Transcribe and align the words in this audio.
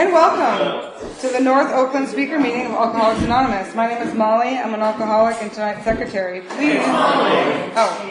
And 0.00 0.14
welcome 0.14 0.98
to 1.20 1.28
the 1.28 1.40
North 1.40 1.70
Oakland 1.72 2.08
Speaker 2.08 2.40
Meeting 2.40 2.64
of 2.64 2.72
Alcoholics 2.72 3.22
Anonymous. 3.22 3.74
My 3.74 3.86
name 3.86 4.00
is 4.08 4.14
Mollie. 4.14 4.56
I'm 4.56 4.72
an 4.72 4.80
alcoholic 4.80 5.36
and 5.42 5.52
tonight's 5.52 5.84
secretary. 5.84 6.40
Please, 6.40 6.80
oh, 6.82 8.10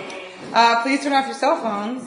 uh, 0.53 0.84
please 0.84 1.02
turn 1.02 1.13
off 1.13 1.25
your 1.25 1.34
cell 1.34 1.55
phones. 1.59 2.03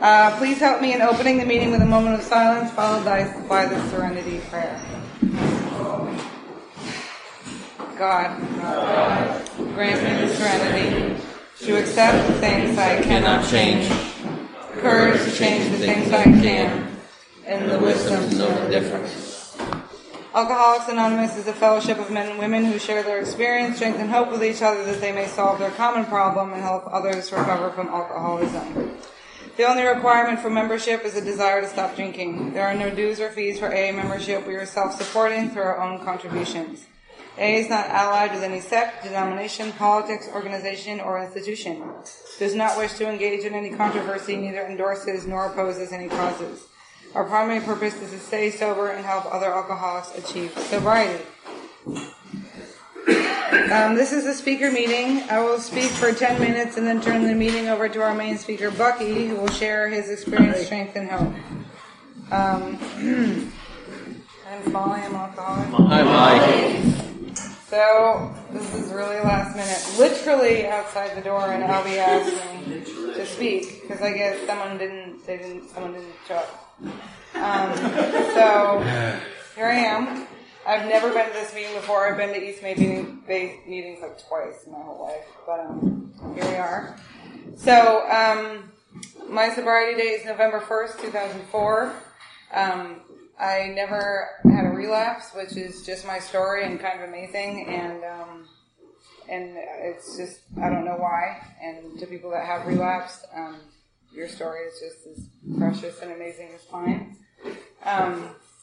Uh, 0.00 0.38
please 0.38 0.60
help 0.60 0.80
me 0.80 0.94
in 0.94 1.02
opening 1.02 1.38
the 1.38 1.44
meeting 1.44 1.72
with 1.72 1.82
a 1.82 1.84
moment 1.84 2.14
of 2.14 2.22
silence, 2.22 2.70
followed 2.70 3.04
by, 3.04 3.24
by 3.48 3.66
the 3.66 3.90
Serenity 3.90 4.40
Prayer. 4.48 4.80
God, 7.98 8.38
grant 9.74 10.04
me 10.04 10.26
the 10.28 10.32
serenity 10.32 11.20
to 11.62 11.76
accept 11.76 12.28
the 12.28 12.34
things 12.34 12.78
I 12.78 13.02
cannot 13.02 13.50
change, 13.50 13.88
courage 14.80 15.24
to 15.24 15.32
change 15.32 15.72
the 15.72 15.78
things 15.78 16.12
I 16.12 16.22
can, 16.22 16.87
and 17.48 17.70
the 17.70 17.78
wisdom 17.78 18.28
to 18.28 18.36
know 18.36 18.64
the 18.64 18.70
difference. 18.70 19.56
Alcoholics 20.34 20.88
Anonymous 20.88 21.38
is 21.38 21.48
a 21.48 21.52
fellowship 21.54 21.98
of 21.98 22.10
men 22.10 22.28
and 22.28 22.38
women 22.38 22.66
who 22.66 22.78
share 22.78 23.02
their 23.02 23.20
experience, 23.20 23.76
strength, 23.76 23.98
and 23.98 24.10
hope 24.10 24.30
with 24.30 24.44
each 24.44 24.60
other 24.60 24.84
that 24.84 25.00
they 25.00 25.12
may 25.12 25.26
solve 25.26 25.58
their 25.58 25.70
common 25.70 26.04
problem 26.04 26.52
and 26.52 26.60
help 26.60 26.84
others 26.92 27.32
recover 27.32 27.70
from 27.70 27.88
alcoholism. 27.88 28.98
The 29.56 29.66
only 29.66 29.82
requirement 29.84 30.40
for 30.40 30.50
membership 30.50 31.06
is 31.06 31.16
a 31.16 31.24
desire 31.24 31.62
to 31.62 31.66
stop 31.66 31.96
drinking. 31.96 32.52
There 32.52 32.66
are 32.66 32.74
no 32.74 32.90
dues 32.94 33.18
or 33.18 33.30
fees 33.30 33.58
for 33.58 33.74
AA 33.74 33.92
membership. 33.92 34.46
We 34.46 34.54
are 34.56 34.66
self-supporting 34.66 35.50
through 35.50 35.62
our 35.62 35.80
own 35.80 36.04
contributions. 36.04 36.84
AA 37.38 37.64
is 37.64 37.70
not 37.70 37.88
allied 37.88 38.34
with 38.34 38.42
any 38.42 38.60
sect, 38.60 39.04
denomination, 39.04 39.72
politics, 39.72 40.28
organization, 40.34 41.00
or 41.00 41.24
institution. 41.24 41.82
Does 42.38 42.54
not 42.54 42.76
wish 42.76 42.92
to 42.94 43.08
engage 43.08 43.44
in 43.44 43.54
any 43.54 43.70
controversy, 43.70 44.36
neither 44.36 44.66
endorses 44.66 45.26
nor 45.26 45.46
opposes 45.46 45.92
any 45.92 46.08
causes. 46.08 46.67
Our 47.18 47.24
primary 47.24 47.58
purpose 47.58 48.00
is 48.00 48.12
to 48.12 48.18
stay 48.20 48.52
sober 48.52 48.90
and 48.90 49.04
help 49.04 49.26
other 49.34 49.52
alcoholics 49.52 50.16
achieve 50.16 50.56
sobriety. 50.56 51.24
Um, 53.72 53.96
this 53.96 54.12
is 54.12 54.24
a 54.24 54.32
speaker 54.32 54.70
meeting. 54.70 55.28
I 55.28 55.40
will 55.40 55.58
speak 55.58 55.90
for 55.90 56.12
10 56.12 56.40
minutes 56.40 56.76
and 56.76 56.86
then 56.86 57.00
turn 57.00 57.24
the 57.24 57.34
meeting 57.34 57.66
over 57.66 57.88
to 57.88 58.02
our 58.02 58.14
main 58.14 58.38
speaker, 58.38 58.70
Bucky, 58.70 59.26
who 59.26 59.34
will 59.34 59.48
share 59.48 59.88
his 59.88 60.08
experience, 60.10 60.64
strength, 60.66 60.94
and 60.94 61.10
hope. 61.10 61.34
Um, 62.30 62.78
I'm 64.48 64.72
Mollie, 64.72 65.00
I'm 65.00 65.16
alcoholic. 65.16 65.90
Hi, 65.90 66.02
Mollie. 66.04 67.34
So 67.66 68.32
this 68.52 68.74
is 68.74 68.92
really 68.92 69.16
last 69.16 69.56
minute. 69.56 69.98
Literally 69.98 70.68
outside 70.68 71.16
the 71.16 71.22
door, 71.22 71.50
and 71.50 71.64
Albie 71.64 71.98
asked 71.98 72.68
me 72.68 72.84
to 73.14 73.26
speak 73.26 73.82
because 73.82 74.02
I 74.02 74.12
guess 74.12 74.46
someone 74.46 74.78
didn't. 74.78 75.26
They 75.26 75.38
didn't. 75.38 75.68
Someone 75.70 75.94
didn't 75.94 76.14
show 76.28 76.36
up. 76.36 76.67
Um, 76.80 77.74
so 78.34 78.80
here 79.56 79.66
I 79.66 79.74
am. 79.74 80.26
I've 80.66 80.86
never 80.88 81.10
been 81.12 81.26
to 81.26 81.32
this 81.32 81.54
meeting 81.54 81.74
before. 81.74 82.10
I've 82.10 82.18
been 82.18 82.28
to 82.28 82.42
East 82.42 82.60
Bay 82.62 82.74
meeting, 82.74 83.22
meetings 83.66 84.00
like 84.02 84.22
twice 84.28 84.64
in 84.66 84.72
my 84.72 84.80
whole 84.80 85.00
life, 85.02 85.24
but 85.46 85.60
um, 85.60 86.12
here 86.34 86.44
we 86.44 86.56
are. 86.56 86.98
So 87.56 88.08
um, 88.10 88.70
my 89.28 89.48
sobriety 89.50 89.96
date 89.96 90.20
is 90.20 90.26
November 90.26 90.60
first, 90.60 91.00
two 91.00 91.10
thousand 91.10 91.42
four. 91.50 91.94
Um, 92.52 93.00
I 93.40 93.72
never 93.74 94.28
had 94.44 94.66
a 94.66 94.70
relapse, 94.70 95.30
which 95.34 95.56
is 95.56 95.86
just 95.86 96.06
my 96.06 96.18
story 96.18 96.64
and 96.64 96.78
kind 96.80 97.00
of 97.00 97.08
amazing. 97.08 97.66
And 97.68 98.04
um, 98.04 98.48
and 99.28 99.56
it's 99.56 100.16
just 100.16 100.40
I 100.60 100.68
don't 100.68 100.84
know 100.84 100.96
why. 100.96 101.46
And 101.62 101.98
to 101.98 102.06
people 102.06 102.30
that 102.32 102.44
have 102.44 102.66
relapsed, 102.66 103.24
um, 103.34 103.60
your 104.12 104.28
story 104.28 104.60
is 104.66 104.80
just 104.80 105.06
as 105.06 105.28
precious 105.58 106.00
and 106.00 106.12
amazing 106.12 106.50
as 106.54 106.64
mine. 106.72 107.16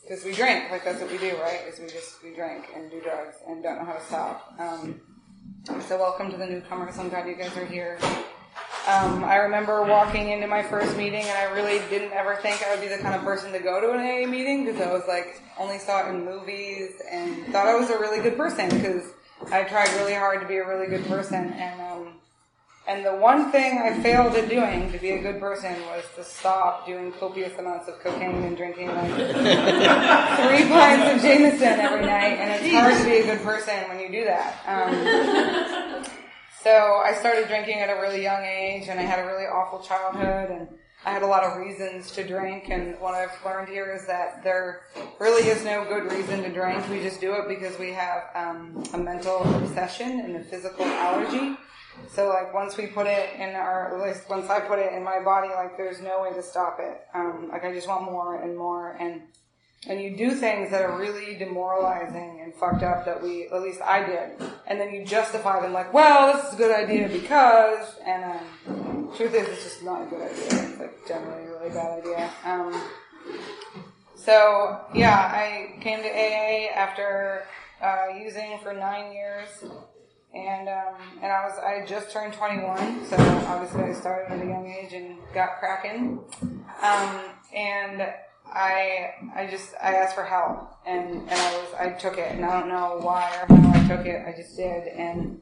Because 0.01 0.23
we 0.23 0.33
drink, 0.33 0.69
like 0.71 0.83
that's 0.83 1.01
what 1.01 1.11
we 1.11 1.17
do, 1.17 1.35
right? 1.41 1.61
Is 1.67 1.79
we 1.79 1.87
just 1.87 2.23
we 2.23 2.33
drink 2.33 2.65
and 2.75 2.91
do 2.91 3.01
drugs 3.01 3.37
and 3.47 3.63
don't 3.63 3.79
know 3.79 3.85
how 3.85 3.93
to 3.93 4.05
stop. 4.05 4.53
Um, 4.59 5.01
so 5.87 5.97
welcome 5.97 6.29
to 6.31 6.37
the 6.37 6.45
newcomers. 6.45 6.99
I'm 6.99 7.09
glad 7.09 7.27
you 7.27 7.35
guys 7.35 7.55
are 7.57 7.65
here. 7.65 7.97
Um, 8.87 9.23
I 9.23 9.37
remember 9.37 9.83
walking 9.83 10.29
into 10.29 10.45
my 10.45 10.61
first 10.61 10.95
meeting, 10.95 11.23
and 11.23 11.37
I 11.37 11.45
really 11.55 11.79
didn't 11.89 12.11
ever 12.13 12.35
think 12.35 12.63
I 12.63 12.69
would 12.75 12.81
be 12.81 12.87
the 12.87 12.99
kind 12.99 13.15
of 13.15 13.23
person 13.23 13.51
to 13.51 13.59
go 13.59 13.81
to 13.81 13.91
an 13.91 13.99
AA 13.99 14.29
meeting 14.29 14.65
because 14.65 14.79
I 14.79 14.91
was 14.93 15.01
like 15.07 15.41
only 15.57 15.79
saw 15.79 16.05
it 16.05 16.11
in 16.11 16.23
movies 16.23 16.91
and 17.09 17.47
thought 17.47 17.67
I 17.67 17.75
was 17.75 17.89
a 17.89 17.97
really 17.97 18.21
good 18.21 18.37
person 18.37 18.69
because 18.69 19.11
I 19.51 19.63
tried 19.63 19.89
really 19.97 20.13
hard 20.13 20.41
to 20.41 20.47
be 20.47 20.57
a 20.57 20.67
really 20.67 20.87
good 20.87 21.05
person. 21.07 21.51
And 21.53 21.81
um, 21.81 22.13
and 22.87 23.03
the 23.03 23.15
one 23.15 23.51
thing 23.51 23.79
I 23.79 23.99
failed 24.01 24.35
at 24.35 24.47
doing 24.47 24.91
to 24.91 24.99
be 24.99 25.11
a 25.11 25.21
good 25.21 25.39
person 25.39 25.73
was 25.87 26.03
to 26.17 26.23
stop 26.23 26.85
doing 26.85 27.11
copious 27.13 27.57
amounts 27.57 27.87
of 27.87 27.99
cocaine 27.99 28.43
and 28.43 28.55
drinking 28.55 28.89
like 28.89 29.11
three 29.15 30.69
pints 30.69 31.15
of 31.15 31.21
Jameson 31.21 31.79
every 31.79 32.05
night. 32.05 32.37
And 32.37 32.63
it's 32.63 32.73
hard 32.73 32.95
to 32.95 33.03
be 33.05 33.17
a 33.17 33.23
good 33.23 33.41
person 33.43 33.75
when 33.89 33.99
you 33.99 34.11
do 34.11 34.25
that. 34.25 34.61
Um, 34.67 36.05
so 36.61 37.01
I 37.03 37.15
started 37.19 37.47
drinking 37.47 37.79
at 37.79 37.89
a 37.89 37.99
really 37.99 38.21
young 38.21 38.43
age, 38.43 38.87
and 38.87 38.99
I 38.99 39.03
had 39.03 39.19
a 39.19 39.25
really 39.25 39.45
awful 39.45 39.79
childhood, 39.79 40.51
and 40.51 40.67
I 41.05 41.11
had 41.11 41.23
a 41.23 41.27
lot 41.27 41.43
of 41.43 41.57
reasons 41.57 42.11
to 42.11 42.23
drink. 42.23 42.69
And 42.69 42.99
what 42.99 43.15
I've 43.15 43.33
learned 43.43 43.69
here 43.69 43.93
is 43.93 44.05
that 44.05 44.43
there 44.43 44.81
really 45.19 45.47
is 45.47 45.63
no 45.63 45.85
good 45.85 46.11
reason 46.11 46.43
to 46.43 46.51
drink. 46.51 46.87
We 46.89 47.01
just 47.01 47.19
do 47.19 47.33
it 47.33 47.47
because 47.47 47.77
we 47.79 47.93
have 47.93 48.23
um, 48.35 48.83
a 48.93 48.97
mental 48.97 49.43
obsession 49.57 50.19
and 50.19 50.35
a 50.35 50.43
physical 50.43 50.85
allergy. 50.85 51.57
So 52.09 52.29
like 52.29 52.53
once 52.53 52.77
we 52.77 52.87
put 52.87 53.07
it 53.07 53.35
in 53.35 53.55
our, 53.55 53.97
at 53.97 54.07
least 54.07 54.29
once 54.29 54.49
I 54.49 54.59
put 54.59 54.79
it 54.79 54.93
in 54.93 55.03
my 55.03 55.19
body, 55.23 55.49
like 55.49 55.77
there's 55.77 56.01
no 56.01 56.21
way 56.21 56.33
to 56.33 56.41
stop 56.41 56.77
it. 56.79 57.01
Um, 57.13 57.49
like 57.51 57.65
I 57.65 57.73
just 57.73 57.87
want 57.87 58.03
more 58.03 58.41
and 58.41 58.57
more, 58.57 58.95
and 58.99 59.21
and 59.87 60.01
you 60.01 60.15
do 60.15 60.31
things 60.31 60.71
that 60.71 60.81
are 60.81 60.97
really 60.97 61.35
demoralizing 61.35 62.41
and 62.43 62.53
fucked 62.55 62.81
up 62.81 63.05
that 63.05 63.21
we, 63.21 63.47
at 63.47 63.61
least 63.61 63.81
I 63.81 64.03
did, 64.05 64.49
and 64.65 64.79
then 64.79 64.93
you 64.93 65.05
justify 65.05 65.61
them 65.61 65.73
like, 65.73 65.93
well, 65.93 66.33
this 66.33 66.47
is 66.47 66.53
a 66.55 66.57
good 66.57 66.75
idea 66.75 67.07
because, 67.07 67.95
and 68.03 68.23
um, 68.67 69.13
truth 69.15 69.33
is, 69.35 69.47
it's 69.47 69.63
just 69.63 69.83
not 69.83 70.01
a 70.01 70.05
good 70.05 70.21
idea. 70.21 70.69
It's 70.69 70.79
like 70.79 71.07
generally 71.07 71.43
a 71.43 71.49
really 71.51 71.69
bad 71.69 71.99
idea. 71.99 72.31
Um, 72.45 72.81
so 74.15 74.81
yeah, 74.95 75.31
I 75.31 75.79
came 75.81 76.01
to 76.01 76.09
AA 76.09 76.73
after 76.73 77.43
uh, 77.81 78.07
using 78.17 78.57
for 78.63 78.73
nine 78.73 79.13
years, 79.13 79.65
and 80.35 80.67
um, 80.67 80.95
and 81.21 81.31
I 81.31 81.45
was 81.45 81.57
I 81.59 81.85
just 81.87 82.11
turned 82.11 82.33
21, 82.33 83.05
so 83.05 83.15
obviously 83.47 83.83
I 83.83 83.93
started 83.93 84.33
at 84.33 84.45
a 84.45 84.45
young 84.45 84.67
age 84.67 84.93
and 84.93 85.17
got 85.33 85.59
cracking, 85.59 86.19
um, 86.83 87.21
and 87.55 88.05
I 88.53 89.15
I 89.35 89.47
just 89.49 89.73
I 89.81 89.95
asked 89.95 90.15
for 90.15 90.23
help 90.23 90.77
and 90.85 91.21
and 91.21 91.31
I 91.31 91.57
was 91.57 91.73
I 91.79 91.89
took 91.89 92.17
it. 92.17 92.31
And 92.31 92.45
I 92.45 92.59
don't 92.59 92.69
know 92.69 92.99
why 93.01 93.29
or 93.49 93.55
how 93.55 93.71
I 93.73 93.87
took 93.87 94.05
it. 94.05 94.23
I 94.27 94.33
just 94.35 94.55
did. 94.55 94.87
And 94.87 95.41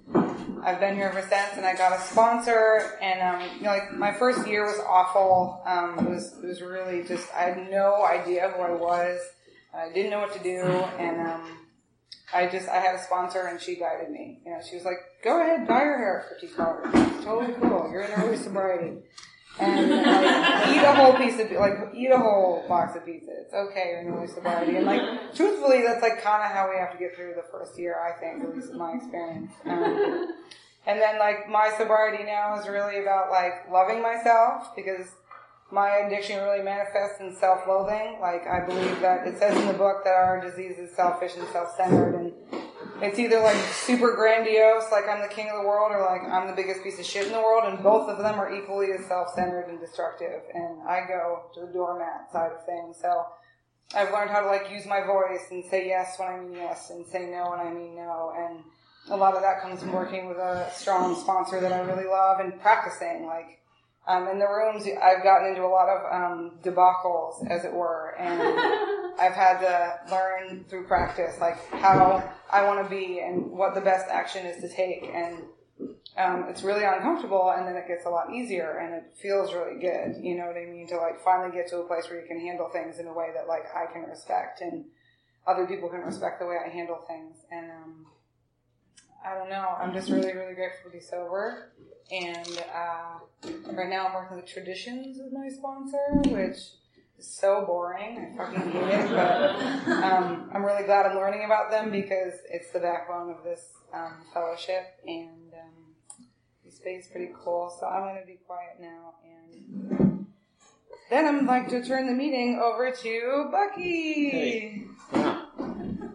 I've 0.63 0.79
been 0.79 0.95
here 0.95 1.07
ever 1.07 1.21
since. 1.21 1.57
And 1.57 1.65
I 1.65 1.75
got 1.75 1.97
a 1.97 2.01
sponsor. 2.01 2.97
And 3.01 3.21
um 3.21 3.49
you 3.57 3.63
know 3.63 3.69
like 3.69 3.93
my 3.93 4.13
first 4.13 4.47
year 4.47 4.65
was 4.65 4.79
awful. 4.87 5.61
Um 5.65 6.05
it 6.05 6.09
was 6.09 6.39
it 6.41 6.45
was 6.45 6.61
really 6.61 7.03
just 7.03 7.27
I 7.33 7.49
had 7.49 7.69
no 7.69 8.05
idea 8.05 8.49
who 8.55 8.61
I 8.61 8.71
was. 8.71 9.19
I 9.73 9.91
didn't 9.91 10.11
know 10.11 10.19
what 10.19 10.33
to 10.33 10.43
do. 10.43 10.61
And 10.61 11.21
um 11.27 11.62
I 12.33 12.47
just 12.47 12.67
I 12.67 12.77
had 12.77 12.95
a 12.95 13.03
sponsor 13.03 13.47
and 13.47 13.59
she 13.59 13.75
guided 13.75 14.09
me 14.09 14.39
you 14.45 14.51
know 14.51 14.59
she 14.67 14.75
was 14.75 14.85
like 14.85 14.97
go 15.23 15.41
ahead 15.41 15.67
dye 15.67 15.83
your 15.83 15.97
hair 15.97 16.25
for 16.27 16.47
color 16.47 16.81
it's 16.93 17.23
totally 17.23 17.53
cool 17.61 17.89
you're 17.91 18.01
in 18.01 18.11
early 18.11 18.37
sobriety 18.37 18.97
and 19.59 19.89
like, 19.89 20.75
eat 20.75 20.83
a 20.83 20.93
whole 20.93 21.13
piece 21.13 21.39
of 21.39 21.51
like 21.51 21.93
eat 21.93 22.09
a 22.09 22.17
whole 22.17 22.65
box 22.67 22.95
of 22.95 23.05
pizza. 23.05 23.29
It's 23.41 23.53
okay, 23.53 23.89
you're 23.91 23.99
in 23.99 24.07
early 24.07 24.27
sobriety. 24.27 24.77
And 24.77 24.85
like 24.85 25.01
truthfully, 25.35 25.83
that's 25.85 26.01
like 26.01 26.23
kind 26.23 26.43
of 26.43 26.49
how 26.51 26.69
we 26.71 26.77
have 26.77 26.91
to 26.91 26.97
get 26.97 27.15
through 27.15 27.35
the 27.35 27.45
first 27.51 27.77
year. 27.77 27.95
I 27.99 28.19
think, 28.19 28.43
at 28.43 28.55
least 28.55 28.71
in 28.71 28.77
my 28.77 28.93
experience. 28.93 29.51
Um, 29.65 30.33
and 30.87 30.99
then 30.99 31.19
like 31.19 31.47
my 31.49 31.71
sobriety 31.77 32.23
now 32.23 32.59
is 32.59 32.67
really 32.67 32.99
about 32.99 33.29
like 33.29 33.69
loving 33.71 34.01
myself 34.01 34.75
because 34.75 35.07
my 35.73 36.05
addiction 36.05 36.37
really 36.37 36.63
manifests 36.63 37.19
in 37.19 37.35
self-loathing. 37.35 38.19
Like 38.21 38.45
I 38.47 38.65
believe 38.65 39.01
that 39.01 39.25
it 39.25 39.39
says 39.39 39.57
in 39.57 39.67
the 39.67 39.73
book 39.73 40.03
that 40.03 40.13
our 40.13 40.39
disease 40.39 40.77
is 40.77 40.95
selfish 40.95 41.35
and 41.35 41.47
self-centered 41.49 42.13
and 42.13 42.31
it's 43.01 43.19
either 43.19 43.39
like 43.39 43.57
super 43.73 44.15
grandiose, 44.15 44.85
like 44.91 45.05
I'm 45.09 45.21
the 45.21 45.33
king 45.33 45.49
of 45.49 45.61
the 45.61 45.67
world, 45.67 45.91
or 45.91 46.01
like 46.01 46.21
I'm 46.21 46.47
the 46.47 46.55
biggest 46.55 46.83
piece 46.83 46.99
of 46.99 47.05
shit 47.05 47.25
in 47.25 47.33
the 47.33 47.39
world, 47.39 47.65
and 47.65 47.83
both 47.83 48.07
of 48.07 48.17
them 48.19 48.39
are 48.39 48.53
equally 48.53 48.91
as 48.91 49.05
self-centered 49.07 49.67
and 49.67 49.79
destructive. 49.79 50.41
And 50.53 50.87
I 50.87 51.01
go 51.07 51.49
to 51.55 51.61
the 51.65 51.73
doormat 51.73 52.31
side 52.31 52.51
of 52.51 52.65
things. 52.65 52.97
So 53.01 53.25
I've 53.95 54.11
learned 54.11 54.29
how 54.29 54.41
to 54.41 54.47
like 54.47 54.71
use 54.71 54.85
my 54.85 55.01
voice 55.05 55.47
and 55.51 55.65
say 55.65 55.87
yes 55.87 56.17
when 56.17 56.29
I 56.29 56.39
mean 56.39 56.53
yes 56.53 56.91
and 56.91 57.05
say 57.05 57.25
no 57.25 57.49
when 57.49 57.59
I 57.59 57.73
mean 57.73 57.95
no. 57.95 58.33
And 58.37 58.63
a 59.09 59.17
lot 59.17 59.35
of 59.35 59.41
that 59.41 59.61
comes 59.61 59.81
from 59.81 59.91
working 59.91 60.27
with 60.27 60.37
a 60.37 60.69
strong 60.71 61.19
sponsor 61.19 61.59
that 61.59 61.73
I 61.73 61.79
really 61.81 62.07
love 62.07 62.39
and 62.39 62.59
practicing. 62.61 63.25
Like 63.25 63.62
um, 64.05 64.27
in 64.27 64.37
the 64.37 64.47
rooms, 64.47 64.85
I've 64.85 65.23
gotten 65.23 65.49
into 65.49 65.63
a 65.63 65.71
lot 65.71 65.87
of 65.87 66.13
um, 66.13 66.51
debacles, 66.61 67.47
as 67.49 67.63
it 67.63 67.73
were, 67.73 68.15
and 68.19 68.41
I've 69.19 69.33
had 69.33 69.59
to 69.59 70.11
learn 70.13 70.65
through 70.69 70.87
practice 70.87 71.35
like 71.39 71.57
how 71.69 72.29
I 72.51 72.65
want 72.65 72.83
to 72.83 72.89
be 72.89 73.19
and 73.19 73.51
what 73.51 73.75
the 73.75 73.81
best 73.81 74.09
action 74.09 74.45
is 74.45 74.61
to 74.61 74.67
take. 74.67 75.03
And 75.13 75.43
um, 76.17 76.45
it's 76.49 76.63
really 76.63 76.83
uncomfortable, 76.83 77.53
and 77.55 77.65
then 77.65 77.77
it 77.77 77.87
gets 77.87 78.05
a 78.05 78.09
lot 78.09 78.33
easier, 78.33 78.77
and 78.77 78.93
it 78.93 79.17
feels 79.21 79.53
really 79.53 79.79
good. 79.79 80.21
You 80.21 80.35
know 80.35 80.47
what 80.47 80.57
I 80.57 80.65
mean? 80.65 80.85
To 80.87 80.97
like 80.97 81.21
finally 81.23 81.55
get 81.55 81.69
to 81.69 81.77
a 81.77 81.87
place 81.87 82.09
where 82.09 82.19
you 82.19 82.27
can 82.27 82.41
handle 82.41 82.69
things 82.69 82.99
in 82.99 83.07
a 83.07 83.13
way 83.13 83.29
that 83.33 83.47
like 83.47 83.63
I 83.73 83.91
can 83.91 84.03
respect 84.03 84.59
and 84.59 84.85
other 85.47 85.65
people 85.65 85.89
can 85.89 86.01
respect 86.01 86.39
the 86.39 86.45
way 86.45 86.57
I 86.63 86.69
handle 86.69 86.99
things. 87.07 87.37
And 87.51 87.71
um, 87.71 88.05
I 89.25 89.33
don't 89.35 89.49
know. 89.49 89.75
I'm 89.79 89.93
just 89.93 90.09
really, 90.09 90.33
really 90.33 90.55
grateful 90.55 90.91
to 90.91 90.97
be 90.97 91.01
sober. 91.01 91.71
And 92.11 92.63
uh, 92.75 93.19
right 93.71 93.89
now, 93.89 94.07
I'm 94.07 94.13
working 94.13 94.37
with 94.37 94.45
Traditions 94.45 95.19
as 95.19 95.31
my 95.31 95.49
sponsor, 95.49 96.21
which 96.29 96.57
is 97.17 97.27
so 97.27 97.63
boring. 97.65 98.33
I 98.33 98.37
fucking 98.37 98.71
hate 98.71 98.93
it, 98.93 99.09
but 99.09 99.55
um, 100.03 100.49
I'm 100.53 100.63
really 100.63 100.83
glad 100.83 101.05
I'm 101.05 101.15
learning 101.15 101.45
about 101.45 101.71
them 101.71 101.91
because 101.91 102.33
it's 102.51 102.71
the 102.71 102.79
backbone 102.79 103.31
of 103.31 103.43
this 103.43 103.71
um, 103.93 104.17
fellowship, 104.33 104.99
and 105.05 105.53
um, 105.53 105.95
the 106.65 106.71
space 106.71 107.07
pretty 107.11 107.31
cool. 107.43 107.75
So 107.79 107.87
I'm 107.87 108.03
going 108.03 108.21
to 108.21 108.27
be 108.27 108.39
quiet 108.45 108.79
now, 108.79 109.15
and 109.23 110.27
then 111.09 111.25
I'm 111.25 111.45
like 111.45 111.69
to 111.69 111.83
turn 111.83 112.07
the 112.07 112.13
meeting 112.13 112.59
over 112.63 112.91
to 112.91 113.49
Bucky. 113.51 114.29
Hey. 114.29 114.83
Yeah. 115.13 115.45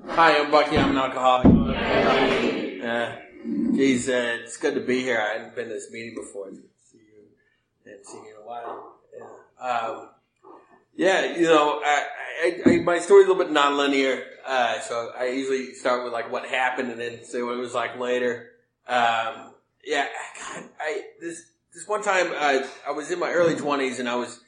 Hi, 0.06 0.38
I'm 0.38 0.50
Bucky. 0.50 0.76
I'm 0.76 0.90
an 0.90 0.96
alcoholic. 0.98 1.46
Uh, 2.84 3.16
it's 3.48 4.56
good 4.56 4.74
to 4.74 4.80
be 4.80 5.00
here. 5.00 5.18
I 5.18 5.38
hadn't 5.38 5.54
been 5.54 5.68
to 5.68 5.74
this 5.74 5.90
meeting 5.90 6.14
before. 6.14 6.50
See 6.50 6.98
you, 6.98 7.92
and 7.92 8.04
seen 8.06 8.24
you 8.24 8.36
in 8.36 8.42
a 8.42 8.46
while. 8.46 8.94
Yeah. 9.16 9.66
Um, 9.66 10.08
yeah, 10.96 11.36
you 11.36 11.44
know, 11.44 11.80
I, 11.84 12.06
I, 12.42 12.60
I, 12.66 12.76
my 12.78 12.98
story's 12.98 13.26
a 13.26 13.32
little 13.32 13.44
bit 13.44 13.52
nonlinear, 13.52 14.24
uh, 14.46 14.80
so 14.80 15.12
I 15.16 15.28
usually 15.28 15.74
start 15.74 16.04
with 16.04 16.12
like 16.12 16.32
what 16.32 16.46
happened 16.46 16.90
and 16.90 17.00
then 17.00 17.24
say 17.24 17.42
what 17.42 17.54
it 17.54 17.60
was 17.60 17.74
like 17.74 17.98
later. 17.98 18.50
Um, 18.86 19.52
yeah, 19.84 20.06
God, 20.40 20.64
I 20.80 21.02
this 21.20 21.44
this 21.72 21.86
one 21.86 22.02
time 22.02 22.32
uh, 22.34 22.66
I 22.86 22.90
was 22.90 23.10
in 23.10 23.18
my 23.18 23.30
early 23.30 23.54
twenties 23.54 24.00
and 24.00 24.08
I 24.08 24.16
was 24.16 24.40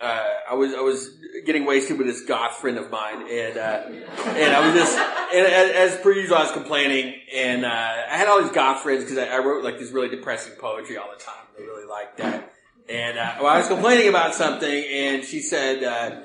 uh, 0.00 0.24
I 0.50 0.54
was 0.54 0.74
I 0.74 0.80
was 0.80 1.10
getting 1.44 1.66
wasted 1.66 1.98
with 1.98 2.06
this 2.06 2.24
goth 2.24 2.56
friend 2.56 2.78
of 2.78 2.90
mine, 2.90 3.22
and 3.28 3.58
uh, 3.58 3.82
and 4.28 4.54
I 4.54 4.66
was 4.66 4.74
just 4.74 4.96
and 4.96 5.46
as, 5.46 5.94
as 5.94 6.00
per 6.00 6.12
usual, 6.12 6.36
I 6.36 6.44
was 6.44 6.52
complaining, 6.52 7.14
and 7.34 7.64
uh, 7.64 7.68
I 7.68 8.16
had 8.16 8.28
all 8.28 8.40
these 8.42 8.52
goth 8.52 8.82
friends 8.82 9.02
because 9.02 9.18
I, 9.18 9.26
I, 9.26 9.38
wrote 9.38 9.64
like 9.64 9.78
this 9.78 9.90
really 9.90 10.08
depressing 10.08 10.54
poetry 10.60 10.96
all 10.96 11.10
the 11.16 11.22
time. 11.22 11.44
They 11.56 11.64
really 11.64 11.86
liked 11.86 12.18
that, 12.18 12.52
and 12.88 13.18
uh, 13.18 13.36
well, 13.40 13.48
I 13.48 13.58
was 13.58 13.66
complaining 13.66 14.08
about 14.08 14.34
something, 14.34 14.68
and 14.70 15.24
she 15.24 15.40
said, 15.40 15.82
uh, 15.82 16.20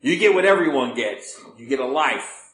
"You 0.00 0.16
get 0.18 0.32
what 0.32 0.44
everyone 0.44 0.94
gets. 0.94 1.40
You 1.58 1.66
get 1.66 1.80
a 1.80 1.86
life." 1.86 2.52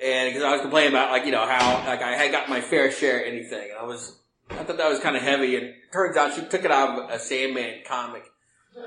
And 0.00 0.30
because 0.30 0.44
I 0.44 0.52
was 0.52 0.60
complaining 0.60 0.90
about 0.90 1.10
like 1.10 1.26
you 1.26 1.32
know 1.32 1.46
how 1.46 1.84
like 1.88 2.02
I 2.02 2.16
had 2.16 2.30
got 2.30 2.48
my 2.48 2.60
fair 2.60 2.92
share 2.92 3.20
of 3.20 3.26
anything, 3.26 3.70
and 3.70 3.78
I 3.80 3.84
was 3.84 4.16
I 4.48 4.62
thought 4.62 4.76
that 4.76 4.88
was 4.88 5.00
kind 5.00 5.16
of 5.16 5.22
heavy, 5.22 5.56
and 5.56 5.74
turns 5.92 6.16
out 6.16 6.34
she 6.34 6.42
took 6.42 6.64
it 6.64 6.70
out 6.70 7.00
of 7.00 7.10
a 7.10 7.18
Sandman 7.18 7.80
comic 7.84 8.31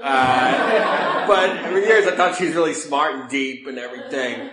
uh, 0.01 1.27
but 1.27 1.69
for 1.69 1.79
years 1.79 2.07
I 2.07 2.15
thought 2.15 2.37
she 2.37 2.45
was 2.45 2.55
really 2.55 2.73
smart 2.73 3.15
and 3.15 3.29
deep 3.29 3.67
and 3.67 3.77
everything. 3.77 4.49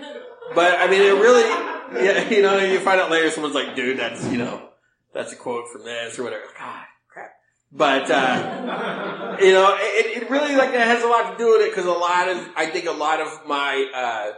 But 0.55 0.79
I 0.79 0.87
mean, 0.89 1.01
it 1.01 1.15
really, 1.15 2.05
yeah, 2.05 2.29
you 2.29 2.43
know, 2.43 2.59
you 2.59 2.81
find 2.81 3.01
out 3.01 3.11
later 3.11 3.31
someone's 3.31 3.55
like, 3.55 3.75
dude, 3.75 3.99
that's, 3.99 4.27
you 4.29 4.39
know, 4.39 4.69
that's 5.15 5.33
a 5.33 5.37
quote 5.37 5.69
from 5.73 5.85
this 5.85 6.19
or 6.19 6.25
whatever. 6.25 6.45
God, 6.59 6.85
crap. 7.09 7.31
But, 7.71 8.11
uh, 8.11 9.37
you 9.41 9.53
know, 9.53 9.77
it, 9.79 10.23
it 10.23 10.31
really 10.31 10.57
like, 10.57 10.71
it 10.71 10.81
has 10.81 11.03
a 11.03 11.07
lot 11.07 11.33
to 11.33 11.39
do 11.39 11.53
with 11.53 11.63
it 11.67 11.71
because 11.71 11.87
a 11.87 11.93
lot 11.93 12.29
of, 12.29 12.49
I 12.57 12.67
think 12.67 12.87
a 12.87 12.93
lot 12.93 13.21
of 13.21 13.47
my, 13.47 13.91
uh, 13.95 14.33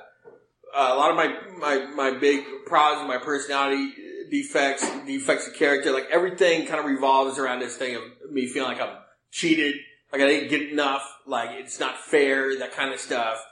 a 0.76 0.94
lot 0.96 1.10
of 1.10 1.16
my, 1.16 1.34
my, 1.58 1.86
my 1.94 2.18
big 2.18 2.44
problems, 2.66 3.08
my 3.08 3.18
personality 3.18 3.92
defects, 4.30 4.88
defects 5.06 5.46
of 5.48 5.54
character, 5.54 5.92
like 5.92 6.06
everything 6.10 6.66
kind 6.66 6.80
of 6.80 6.86
revolves 6.86 7.38
around 7.38 7.60
this 7.60 7.76
thing 7.76 7.96
of 7.96 8.02
me 8.30 8.46
feeling 8.46 8.72
like 8.72 8.80
I'm 8.80 8.96
cheated 9.30 9.76
like 10.14 10.22
I 10.22 10.28
didn't 10.28 10.50
get 10.50 10.70
enough. 10.70 11.02
Like 11.26 11.50
it's 11.58 11.80
not 11.80 11.98
fair. 11.98 12.56
That 12.60 12.72
kind 12.72 12.94
of 12.94 13.00
stuff. 13.00 13.44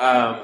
Um, 0.00 0.40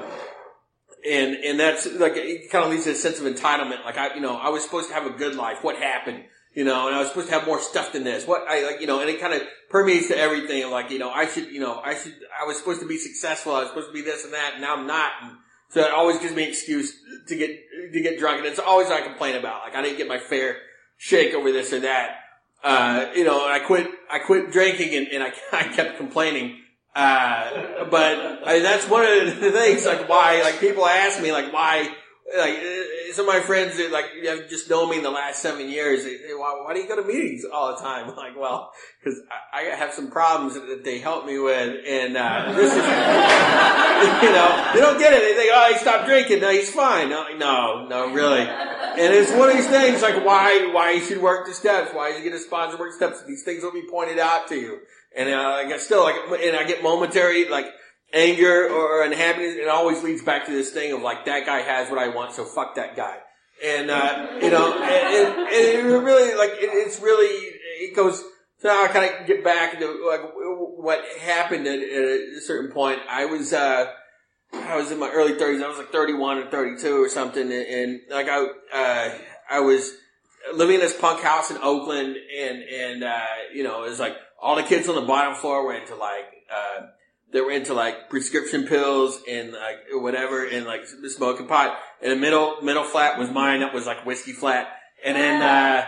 and 1.05 1.35
and 1.35 1.59
that's 1.59 1.85
like 1.85 2.13
it 2.15 2.49
kind 2.49 2.63
of 2.63 2.71
leads 2.71 2.85
to 2.85 2.91
a 2.91 2.95
sense 2.95 3.19
of 3.19 3.25
entitlement. 3.25 3.83
Like 3.83 3.97
I, 3.97 4.15
you 4.15 4.21
know, 4.21 4.37
I 4.37 4.49
was 4.49 4.63
supposed 4.63 4.87
to 4.87 4.95
have 4.95 5.05
a 5.05 5.09
good 5.09 5.35
life. 5.35 5.63
What 5.63 5.75
happened? 5.75 6.23
You 6.53 6.63
know, 6.63 6.87
and 6.87 6.95
I 6.95 6.99
was 6.99 7.09
supposed 7.09 7.27
to 7.27 7.33
have 7.33 7.45
more 7.45 7.59
stuff 7.59 7.91
than 7.91 8.05
this. 8.05 8.25
What 8.25 8.45
I 8.47 8.63
like, 8.63 8.79
you 8.79 8.87
know, 8.87 9.01
and 9.01 9.09
it 9.09 9.19
kind 9.19 9.33
of 9.33 9.41
permeates 9.69 10.07
to 10.07 10.17
everything. 10.17 10.71
Like 10.71 10.91
you 10.91 10.99
know, 10.99 11.11
I 11.11 11.27
should, 11.27 11.51
you 11.51 11.59
know, 11.59 11.81
I 11.83 11.93
should. 11.95 12.13
I 12.41 12.45
was 12.45 12.57
supposed 12.57 12.79
to 12.79 12.87
be 12.87 12.97
successful. 12.97 13.53
I 13.53 13.59
was 13.59 13.69
supposed 13.69 13.87
to 13.87 13.93
be 13.93 14.01
this 14.01 14.23
and 14.23 14.33
that, 14.33 14.51
and 14.53 14.61
now 14.61 14.77
I'm 14.77 14.87
not. 14.87 15.11
And 15.23 15.31
so 15.69 15.81
it 15.81 15.91
always 15.91 16.19
gives 16.19 16.33
me 16.33 16.43
an 16.43 16.49
excuse 16.49 16.93
to 17.27 17.35
get 17.35 17.49
to 17.91 18.01
get 18.01 18.17
drunk, 18.17 18.37
and 18.37 18.47
it's 18.47 18.59
always 18.59 18.89
I 18.89 19.01
complain 19.01 19.35
about. 19.35 19.63
Like 19.63 19.75
I 19.75 19.81
didn't 19.81 19.97
get 19.97 20.07
my 20.07 20.19
fair 20.19 20.55
shake 20.97 21.33
over 21.33 21.51
this 21.51 21.73
or 21.73 21.81
that. 21.81 22.19
Uh, 22.65 23.11
you 23.15 23.23
know, 23.23 23.47
I 23.47 23.59
quit, 23.59 23.87
I 24.09 24.17
quit 24.17 24.51
drinking 24.51 24.95
and, 24.95 25.07
and 25.09 25.23
I, 25.23 25.33
I 25.51 25.63
kept 25.65 25.97
complaining. 25.97 26.57
Uh, 26.95 27.85
but 27.91 28.47
I, 28.47 28.59
that's 28.59 28.89
one 28.89 29.05
of 29.05 29.39
the 29.39 29.51
things, 29.51 29.85
like 29.85 30.09
why, 30.09 30.41
like 30.41 30.59
people 30.59 30.85
ask 30.85 31.21
me, 31.21 31.31
like 31.31 31.53
why, 31.53 31.93
like 32.35 32.55
uh, 32.57 33.13
some 33.13 33.29
of 33.29 33.35
my 33.35 33.41
friends 33.41 33.77
that 33.77 33.91
like 33.91 34.05
have 34.25 34.49
just 34.49 34.67
known 34.67 34.89
me 34.89 34.97
in 34.97 35.03
the 35.03 35.11
last 35.11 35.41
seven 35.41 35.69
years. 35.69 36.05
They, 36.05 36.15
why, 36.33 36.59
why, 36.63 36.73
do 36.73 36.79
you 36.79 36.87
go 36.87 36.95
to 36.95 37.03
meetings 37.03 37.43
all 37.53 37.75
the 37.75 37.81
time? 37.83 38.09
I'm 38.09 38.15
like, 38.15 38.35
well, 38.39 38.71
because 39.03 39.19
I, 39.53 39.71
I, 39.71 39.75
have 39.75 39.93
some 39.93 40.09
problems 40.09 40.55
that 40.55 40.83
they 40.83 40.97
help 40.97 41.25
me 41.25 41.37
with, 41.37 41.85
and 41.85 42.17
uh, 42.17 42.51
this 42.55 42.71
is, 42.71 42.77
you 42.77 44.31
know, 44.33 44.71
they 44.73 44.79
don't 44.79 44.97
get 44.97 45.13
it. 45.13 45.21
They 45.21 45.35
think, 45.35 45.51
oh, 45.53 45.71
he 45.71 45.77
stopped 45.77 46.07
drinking. 46.07 46.39
No, 46.39 46.49
he's 46.49 46.71
fine. 46.71 47.09
No, 47.09 47.27
no, 47.37 47.87
no, 47.87 48.11
really. 48.11 48.47
And 48.97 49.13
it's 49.13 49.31
one 49.31 49.49
of 49.49 49.55
these 49.55 49.67
things 49.67 50.01
like 50.01 50.25
why 50.25 50.71
why 50.73 50.91
you 50.91 51.01
should 51.01 51.21
work 51.21 51.45
the 51.45 51.53
steps, 51.53 51.93
why 51.93 52.15
you 52.15 52.23
get 52.23 52.33
a 52.33 52.39
sponsor 52.39 52.77
work 52.77 52.93
steps. 52.93 53.23
These 53.25 53.43
things 53.43 53.63
will 53.63 53.73
be 53.73 53.85
pointed 53.89 54.19
out 54.19 54.47
to 54.49 54.55
you, 54.55 54.79
and 55.15 55.29
uh, 55.29 55.33
I 55.33 55.67
get 55.67 55.81
still 55.81 56.03
like, 56.03 56.15
and 56.41 56.55
I 56.55 56.63
get 56.65 56.81
momentary 56.81 57.49
like 57.49 57.67
anger 58.15 58.69
or 58.69 59.03
unhappiness, 59.03 59.55
it 59.55 59.67
always 59.67 60.03
leads 60.03 60.23
back 60.23 60.45
to 60.45 60.51
this 60.51 60.71
thing 60.71 60.93
of 60.93 61.01
like, 61.01 61.25
that 61.25 61.45
guy 61.45 61.59
has 61.59 61.89
what 61.89 61.99
I 61.99 62.09
want, 62.09 62.33
so 62.33 62.45
fuck 62.45 62.75
that 62.75 62.95
guy. 62.95 63.17
And, 63.63 63.89
uh, 63.89 64.27
you 64.41 64.49
know, 64.49 64.73
and, 64.73 64.83
and, 64.83 65.39
and 65.39 65.49
it 65.49 65.83
really, 65.83 66.35
like, 66.35 66.51
it, 66.51 66.69
it's 66.73 66.99
really, 66.99 67.27
it 67.27 67.95
goes, 67.95 68.23
so 68.59 68.69
now 68.69 68.83
I 68.83 68.87
kind 68.87 69.13
of 69.13 69.27
get 69.27 69.43
back 69.43 69.79
to 69.79 70.07
like 70.07 70.21
what 70.33 71.03
happened 71.21 71.67
at, 71.67 71.79
at, 71.79 71.79
a 71.83 72.41
certain 72.41 72.71
point. 72.71 72.99
I 73.09 73.25
was, 73.25 73.53
uh, 73.53 73.91
I 74.55 74.75
was 74.77 74.91
in 74.91 74.99
my 74.99 75.09
early 75.11 75.33
thirties. 75.37 75.61
I 75.61 75.67
was 75.67 75.77
like 75.77 75.91
31 75.91 76.37
or 76.39 76.49
32 76.49 77.03
or 77.03 77.09
something. 77.09 77.43
And, 77.43 77.51
and 77.51 78.01
like 78.09 78.27
I, 78.29 78.45
uh, 78.73 79.17
I 79.49 79.59
was 79.59 79.93
living 80.53 80.75
in 80.75 80.81
this 80.81 80.97
punk 80.97 81.21
house 81.21 81.51
in 81.51 81.57
Oakland 81.57 82.15
and, 82.37 82.63
and, 82.63 83.03
uh, 83.03 83.25
you 83.53 83.63
know, 83.63 83.83
it 83.83 83.89
was 83.89 83.99
like 83.99 84.15
all 84.41 84.55
the 84.55 84.63
kids 84.63 84.87
on 84.89 84.95
the 84.95 85.01
bottom 85.01 85.35
floor 85.35 85.67
went 85.67 85.87
to 85.87 85.95
like, 85.95 86.25
uh, 86.51 86.87
they 87.35 87.41
were 87.41 87.51
into 87.51 87.73
like 87.73 88.09
prescription 88.09 88.65
pills 88.65 89.19
and 89.29 89.51
like 89.51 89.77
whatever 89.91 90.45
and 90.45 90.65
like 90.65 90.87
smoking 90.87 91.47
pot. 91.47 91.77
And 92.01 92.11
the 92.11 92.15
middle 92.15 92.61
middle 92.61 92.83
flat 92.83 93.19
was 93.19 93.29
mine. 93.29 93.59
That 93.59 93.73
was 93.73 93.85
like 93.85 94.05
whiskey 94.05 94.31
flat. 94.31 94.69
And 95.03 95.17
then 95.17 95.41
uh, 95.41 95.85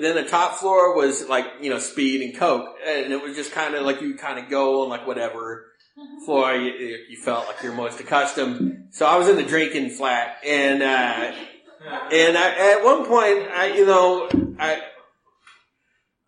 then 0.00 0.16
the 0.16 0.24
top 0.24 0.54
floor 0.54 0.96
was 0.96 1.28
like 1.28 1.46
you 1.60 1.70
know 1.70 1.78
speed 1.78 2.22
and 2.22 2.36
coke. 2.36 2.74
And 2.84 3.12
it 3.12 3.22
was 3.22 3.36
just 3.36 3.52
kind 3.52 3.74
of 3.74 3.84
like 3.84 4.00
you 4.00 4.16
kind 4.16 4.38
of 4.38 4.50
go 4.50 4.82
on 4.82 4.88
like 4.88 5.06
whatever 5.06 5.67
floor 6.24 6.54
you, 6.54 6.98
you, 7.08 7.16
felt 7.16 7.46
like 7.46 7.62
you're 7.62 7.72
most 7.72 8.00
accustomed. 8.00 8.88
So 8.90 9.06
I 9.06 9.16
was 9.16 9.28
in 9.28 9.36
the 9.36 9.44
drinking 9.44 9.90
flat 9.90 10.38
and. 10.44 10.82
Uh, 10.82 11.32
and 12.12 12.36
I, 12.36 12.72
at 12.72 12.84
one 12.84 13.06
point, 13.06 13.48
I, 13.50 13.72
you 13.74 13.86
know, 13.86 14.28
I, 14.58 14.82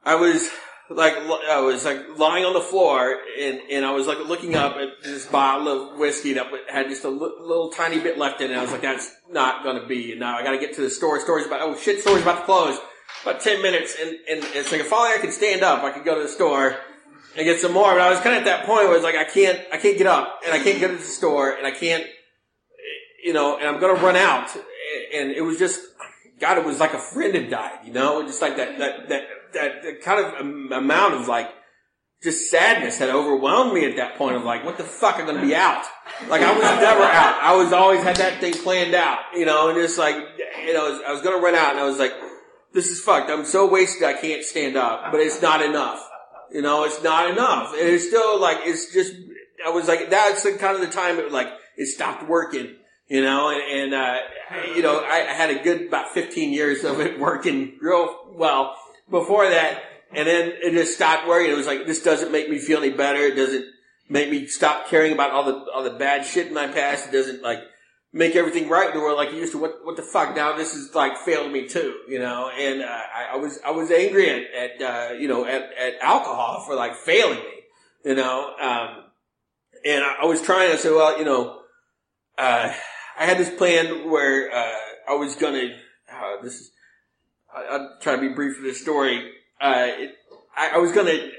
I 0.04 0.14
was 0.14 0.48
like 0.90 1.14
I 1.14 1.60
was 1.60 1.84
like 1.84 2.18
lying 2.18 2.44
on 2.44 2.52
the 2.52 2.60
floor 2.60 3.16
and, 3.40 3.60
and 3.70 3.84
I 3.84 3.92
was 3.92 4.06
like 4.06 4.18
looking 4.26 4.56
up 4.56 4.76
at 4.76 4.88
this 5.04 5.26
bottle 5.26 5.68
of 5.68 5.98
whiskey 5.98 6.34
that 6.34 6.46
had 6.68 6.88
just 6.88 7.04
a 7.04 7.08
little 7.08 7.70
tiny 7.70 8.00
bit 8.00 8.18
left 8.18 8.40
in 8.40 8.50
it. 8.50 8.56
I 8.56 8.62
was 8.62 8.72
like, 8.72 8.82
that's 8.82 9.10
not 9.30 9.62
going 9.62 9.80
to 9.80 9.86
be. 9.86 10.12
And 10.12 10.20
now 10.20 10.36
I 10.36 10.42
got 10.42 10.52
to 10.52 10.58
get 10.58 10.74
to 10.74 10.80
the 10.80 10.90
store. 10.90 11.20
Store's 11.20 11.46
about, 11.46 11.62
oh 11.62 11.76
shit, 11.76 12.00
store's 12.00 12.22
about 12.22 12.40
to 12.40 12.44
close. 12.44 12.78
About 13.22 13.40
10 13.40 13.62
minutes. 13.62 13.96
And, 14.00 14.10
and 14.10 14.44
it's 14.54 14.72
like 14.72 14.80
if 14.80 14.92
only 14.92 15.12
I 15.14 15.18
could 15.18 15.32
stand 15.32 15.62
up, 15.62 15.84
I 15.84 15.90
could 15.90 16.04
go 16.04 16.16
to 16.16 16.22
the 16.22 16.28
store 16.28 16.76
and 17.36 17.44
get 17.44 17.60
some 17.60 17.72
more. 17.72 17.92
But 17.92 18.00
I 18.00 18.10
was 18.10 18.20
kind 18.20 18.36
of 18.36 18.42
at 18.42 18.44
that 18.46 18.66
point 18.66 18.88
where 18.88 18.96
it's 18.96 19.04
like, 19.04 19.16
I 19.16 19.24
can't, 19.24 19.60
I 19.72 19.76
can't 19.76 19.98
get 19.98 20.06
up 20.06 20.40
and 20.44 20.52
I 20.52 20.62
can't 20.62 20.78
get 20.78 20.88
to 20.88 20.96
the 20.96 21.02
store 21.02 21.52
and 21.52 21.66
I 21.66 21.70
can't, 21.70 22.04
you 23.24 23.32
know, 23.32 23.58
and 23.58 23.68
I'm 23.68 23.80
to 23.80 24.02
run 24.02 24.16
out. 24.16 24.54
And 25.14 25.30
it 25.30 25.42
was 25.42 25.58
just, 25.58 25.80
God, 26.40 26.58
it 26.58 26.64
was 26.64 26.80
like 26.80 26.94
a 26.94 26.98
friend 26.98 27.34
had 27.34 27.50
died, 27.50 27.80
you 27.84 27.92
know, 27.92 28.22
just 28.26 28.40
like 28.40 28.56
that, 28.56 28.78
that, 28.78 29.08
that, 29.08 29.22
that, 29.52 30.02
kind 30.02 30.24
of 30.24 30.72
amount 30.72 31.14
of 31.14 31.28
like 31.28 31.50
just 32.22 32.50
sadness 32.50 32.98
had 32.98 33.08
overwhelmed 33.08 33.72
me 33.72 33.88
at 33.88 33.96
that 33.96 34.16
point 34.16 34.36
of 34.36 34.44
like, 34.44 34.64
what 34.64 34.76
the 34.76 34.84
fuck, 34.84 35.16
I'm 35.16 35.26
gonna 35.26 35.40
be 35.40 35.54
out. 35.54 35.84
Like 36.28 36.42
I 36.42 36.52
was 36.52 36.62
never 36.62 37.02
out. 37.02 37.42
I 37.42 37.56
was 37.56 37.72
always 37.72 38.02
had 38.02 38.16
that 38.16 38.40
thing 38.40 38.52
planned 38.54 38.94
out, 38.94 39.18
you 39.34 39.46
know, 39.46 39.68
and 39.68 39.78
just 39.78 39.98
like, 39.98 40.16
you 40.66 40.74
know, 40.74 41.00
I 41.06 41.12
was 41.12 41.22
gonna 41.22 41.42
run 41.42 41.54
out 41.54 41.72
and 41.72 41.80
I 41.80 41.84
was 41.84 41.98
like, 41.98 42.12
this 42.72 42.90
is 42.90 43.00
fucked. 43.00 43.30
I'm 43.30 43.44
so 43.44 43.68
wasted 43.68 44.04
I 44.04 44.14
can't 44.14 44.44
stand 44.44 44.76
up, 44.76 45.10
but 45.10 45.20
it's 45.20 45.42
not 45.42 45.62
enough. 45.62 46.06
You 46.52 46.62
know, 46.62 46.84
it's 46.84 47.02
not 47.02 47.30
enough. 47.30 47.72
And 47.72 47.88
it's 47.88 48.08
still 48.08 48.40
like, 48.40 48.58
it's 48.62 48.92
just, 48.92 49.14
I 49.64 49.70
was 49.70 49.88
like, 49.88 50.10
that's 50.10 50.42
kind 50.58 50.74
of 50.74 50.80
the 50.80 50.92
time 50.92 51.18
it 51.18 51.30
like, 51.30 51.48
it 51.76 51.86
stopped 51.86 52.28
working, 52.28 52.76
you 53.08 53.22
know, 53.22 53.50
and, 53.50 53.92
and 53.92 53.94
uh, 53.94 54.18
you 54.74 54.82
know, 54.82 54.98
I, 54.98 55.26
I 55.28 55.32
had 55.32 55.50
a 55.50 55.62
good 55.62 55.88
about 55.88 56.12
15 56.12 56.52
years 56.52 56.84
of 56.84 57.00
it 57.00 57.18
working 57.18 57.78
real 57.80 58.32
well 58.34 58.76
before 59.10 59.48
that. 59.48 59.82
And 60.12 60.26
then 60.26 60.52
it 60.60 60.72
just 60.72 60.94
stopped 60.94 61.28
working. 61.28 61.52
It 61.52 61.56
was 61.56 61.66
like, 61.66 61.86
this 61.86 62.02
doesn't 62.02 62.32
make 62.32 62.50
me 62.50 62.58
feel 62.58 62.78
any 62.78 62.90
better. 62.90 63.20
It 63.20 63.36
doesn't 63.36 63.64
make 64.08 64.28
me 64.28 64.46
stop 64.48 64.88
caring 64.88 65.12
about 65.12 65.30
all 65.30 65.44
the, 65.44 65.64
all 65.72 65.84
the 65.84 65.90
bad 65.90 66.26
shit 66.26 66.48
in 66.48 66.54
my 66.54 66.66
past. 66.66 67.08
It 67.08 67.12
doesn't 67.12 67.42
like, 67.42 67.60
make 68.12 68.34
everything 68.34 68.68
right 68.68 68.88
in 68.88 68.94
the 68.96 69.00
world 69.00 69.16
like 69.16 69.28
it 69.28 69.34
used 69.34 69.52
to. 69.52 69.58
What 69.58 69.84
what 69.84 69.96
the 69.96 70.02
fuck? 70.02 70.34
Now 70.34 70.56
this 70.56 70.74
is 70.74 70.94
like 70.94 71.16
failed 71.18 71.52
me 71.52 71.68
too, 71.68 72.00
you 72.08 72.18
know. 72.18 72.50
And 72.50 72.82
uh, 72.82 72.86
I, 72.86 73.34
I, 73.34 73.36
was 73.36 73.58
I 73.64 73.70
was 73.70 73.90
angry 73.90 74.28
at, 74.30 74.42
at 74.54 74.82
uh, 74.82 75.12
you 75.14 75.28
know 75.28 75.44
at, 75.44 75.72
at 75.74 75.94
alcohol 76.00 76.64
for 76.66 76.74
like 76.74 76.94
failing 76.94 77.38
me, 77.38 77.64
you 78.04 78.14
know. 78.14 78.54
Um, 78.60 79.04
and 79.84 80.04
I, 80.04 80.22
I, 80.22 80.24
was 80.26 80.42
trying. 80.42 80.72
I 80.72 80.76
said, 80.76 80.92
well, 80.92 81.18
you 81.18 81.24
know, 81.24 81.60
uh, 82.36 82.72
I 83.18 83.24
had 83.24 83.38
this 83.38 83.50
plan 83.50 84.10
where 84.10 84.52
uh, 84.52 84.76
I 85.08 85.14
was 85.14 85.36
gonna. 85.36 85.76
Uh, 86.12 86.42
this 86.42 86.54
is. 86.60 86.72
I, 87.54 87.78
will 87.78 87.96
try 88.00 88.16
to 88.16 88.20
be 88.20 88.28
brief 88.28 88.56
for 88.56 88.62
this 88.62 88.80
story. 88.80 89.32
Uh, 89.60 89.86
it, 89.88 90.14
I, 90.56 90.70
I 90.74 90.78
was 90.78 90.92
gonna 90.92 91.30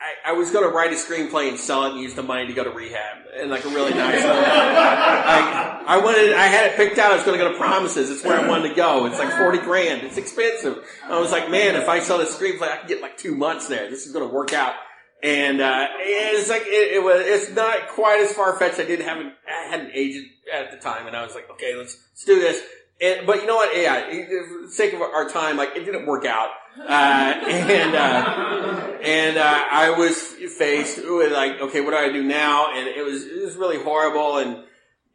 I, 0.00 0.30
I, 0.30 0.32
was 0.32 0.50
going 0.50 0.66
to 0.66 0.74
write 0.74 0.92
a 0.92 0.96
screenplay 0.96 1.50
and 1.50 1.58
sell 1.58 1.84
it 1.84 1.92
and 1.92 2.00
use 2.00 2.14
the 2.14 2.22
money 2.22 2.46
to 2.46 2.54
go 2.54 2.64
to 2.64 2.70
rehab 2.70 3.18
and 3.36 3.50
like 3.50 3.66
a 3.66 3.68
really 3.68 3.92
nice 3.92 4.24
one. 4.24 4.32
I, 4.34 5.84
I 5.86 5.96
wanted, 5.98 6.32
I 6.32 6.46
had 6.46 6.70
it 6.70 6.76
picked 6.76 6.98
out. 6.98 7.12
I 7.12 7.16
was 7.16 7.24
going 7.24 7.38
to 7.38 7.44
go 7.44 7.52
to 7.52 7.58
Promises. 7.58 8.10
It's 8.10 8.24
where 8.24 8.40
I 8.40 8.48
wanted 8.48 8.70
to 8.70 8.74
go. 8.74 9.04
It's 9.06 9.18
like 9.18 9.30
40 9.30 9.58
grand. 9.58 10.02
It's 10.02 10.16
expensive. 10.16 10.82
I 11.04 11.20
was 11.20 11.30
like, 11.30 11.50
man, 11.50 11.76
if 11.76 11.86
I 11.88 12.00
sell 12.00 12.16
this 12.16 12.34
screenplay, 12.34 12.70
I 12.70 12.78
can 12.78 12.88
get 12.88 13.02
like 13.02 13.18
two 13.18 13.34
months 13.34 13.68
there. 13.68 13.90
This 13.90 14.06
is 14.06 14.12
going 14.12 14.26
to 14.26 14.34
work 14.34 14.54
out. 14.54 14.74
And, 15.22 15.60
uh, 15.60 15.88
it's 15.98 16.48
like, 16.48 16.62
it, 16.62 16.94
it, 16.94 17.02
was, 17.02 17.20
it's 17.20 17.54
not 17.54 17.88
quite 17.88 18.20
as 18.22 18.32
far 18.32 18.58
fetched. 18.58 18.80
I 18.80 18.86
didn't 18.86 19.06
have 19.06 19.18
an, 19.18 19.32
I 19.46 19.68
had 19.68 19.80
an 19.80 19.90
agent 19.92 20.28
at 20.50 20.70
the 20.70 20.78
time 20.78 21.06
and 21.06 21.14
I 21.14 21.26
was 21.26 21.34
like, 21.34 21.50
okay, 21.50 21.76
let's, 21.76 21.98
let's 22.12 22.24
do 22.24 22.40
this. 22.40 22.62
And, 23.00 23.26
but 23.26 23.40
you 23.40 23.46
know 23.46 23.56
what? 23.56 23.74
Yeah, 23.76 24.00
for 24.00 24.66
the 24.66 24.70
sake 24.70 24.92
of 24.92 25.00
our 25.00 25.28
time, 25.28 25.56
like 25.56 25.70
it 25.74 25.84
didn't 25.84 26.06
work 26.06 26.26
out. 26.26 26.50
Uh, 26.78 26.82
and, 27.48 27.94
uh, 27.94 28.98
and, 29.02 29.38
uh, 29.38 29.64
I 29.70 29.90
was 29.90 30.16
faced 30.58 30.98
with 30.98 31.32
like, 31.32 31.60
okay, 31.60 31.80
what 31.80 31.92
do 31.92 31.96
I 31.96 32.12
do 32.12 32.22
now? 32.22 32.72
And 32.74 32.86
it 32.86 33.04
was, 33.04 33.24
it 33.24 33.42
was 33.42 33.56
really 33.56 33.82
horrible. 33.82 34.38
And, 34.38 34.64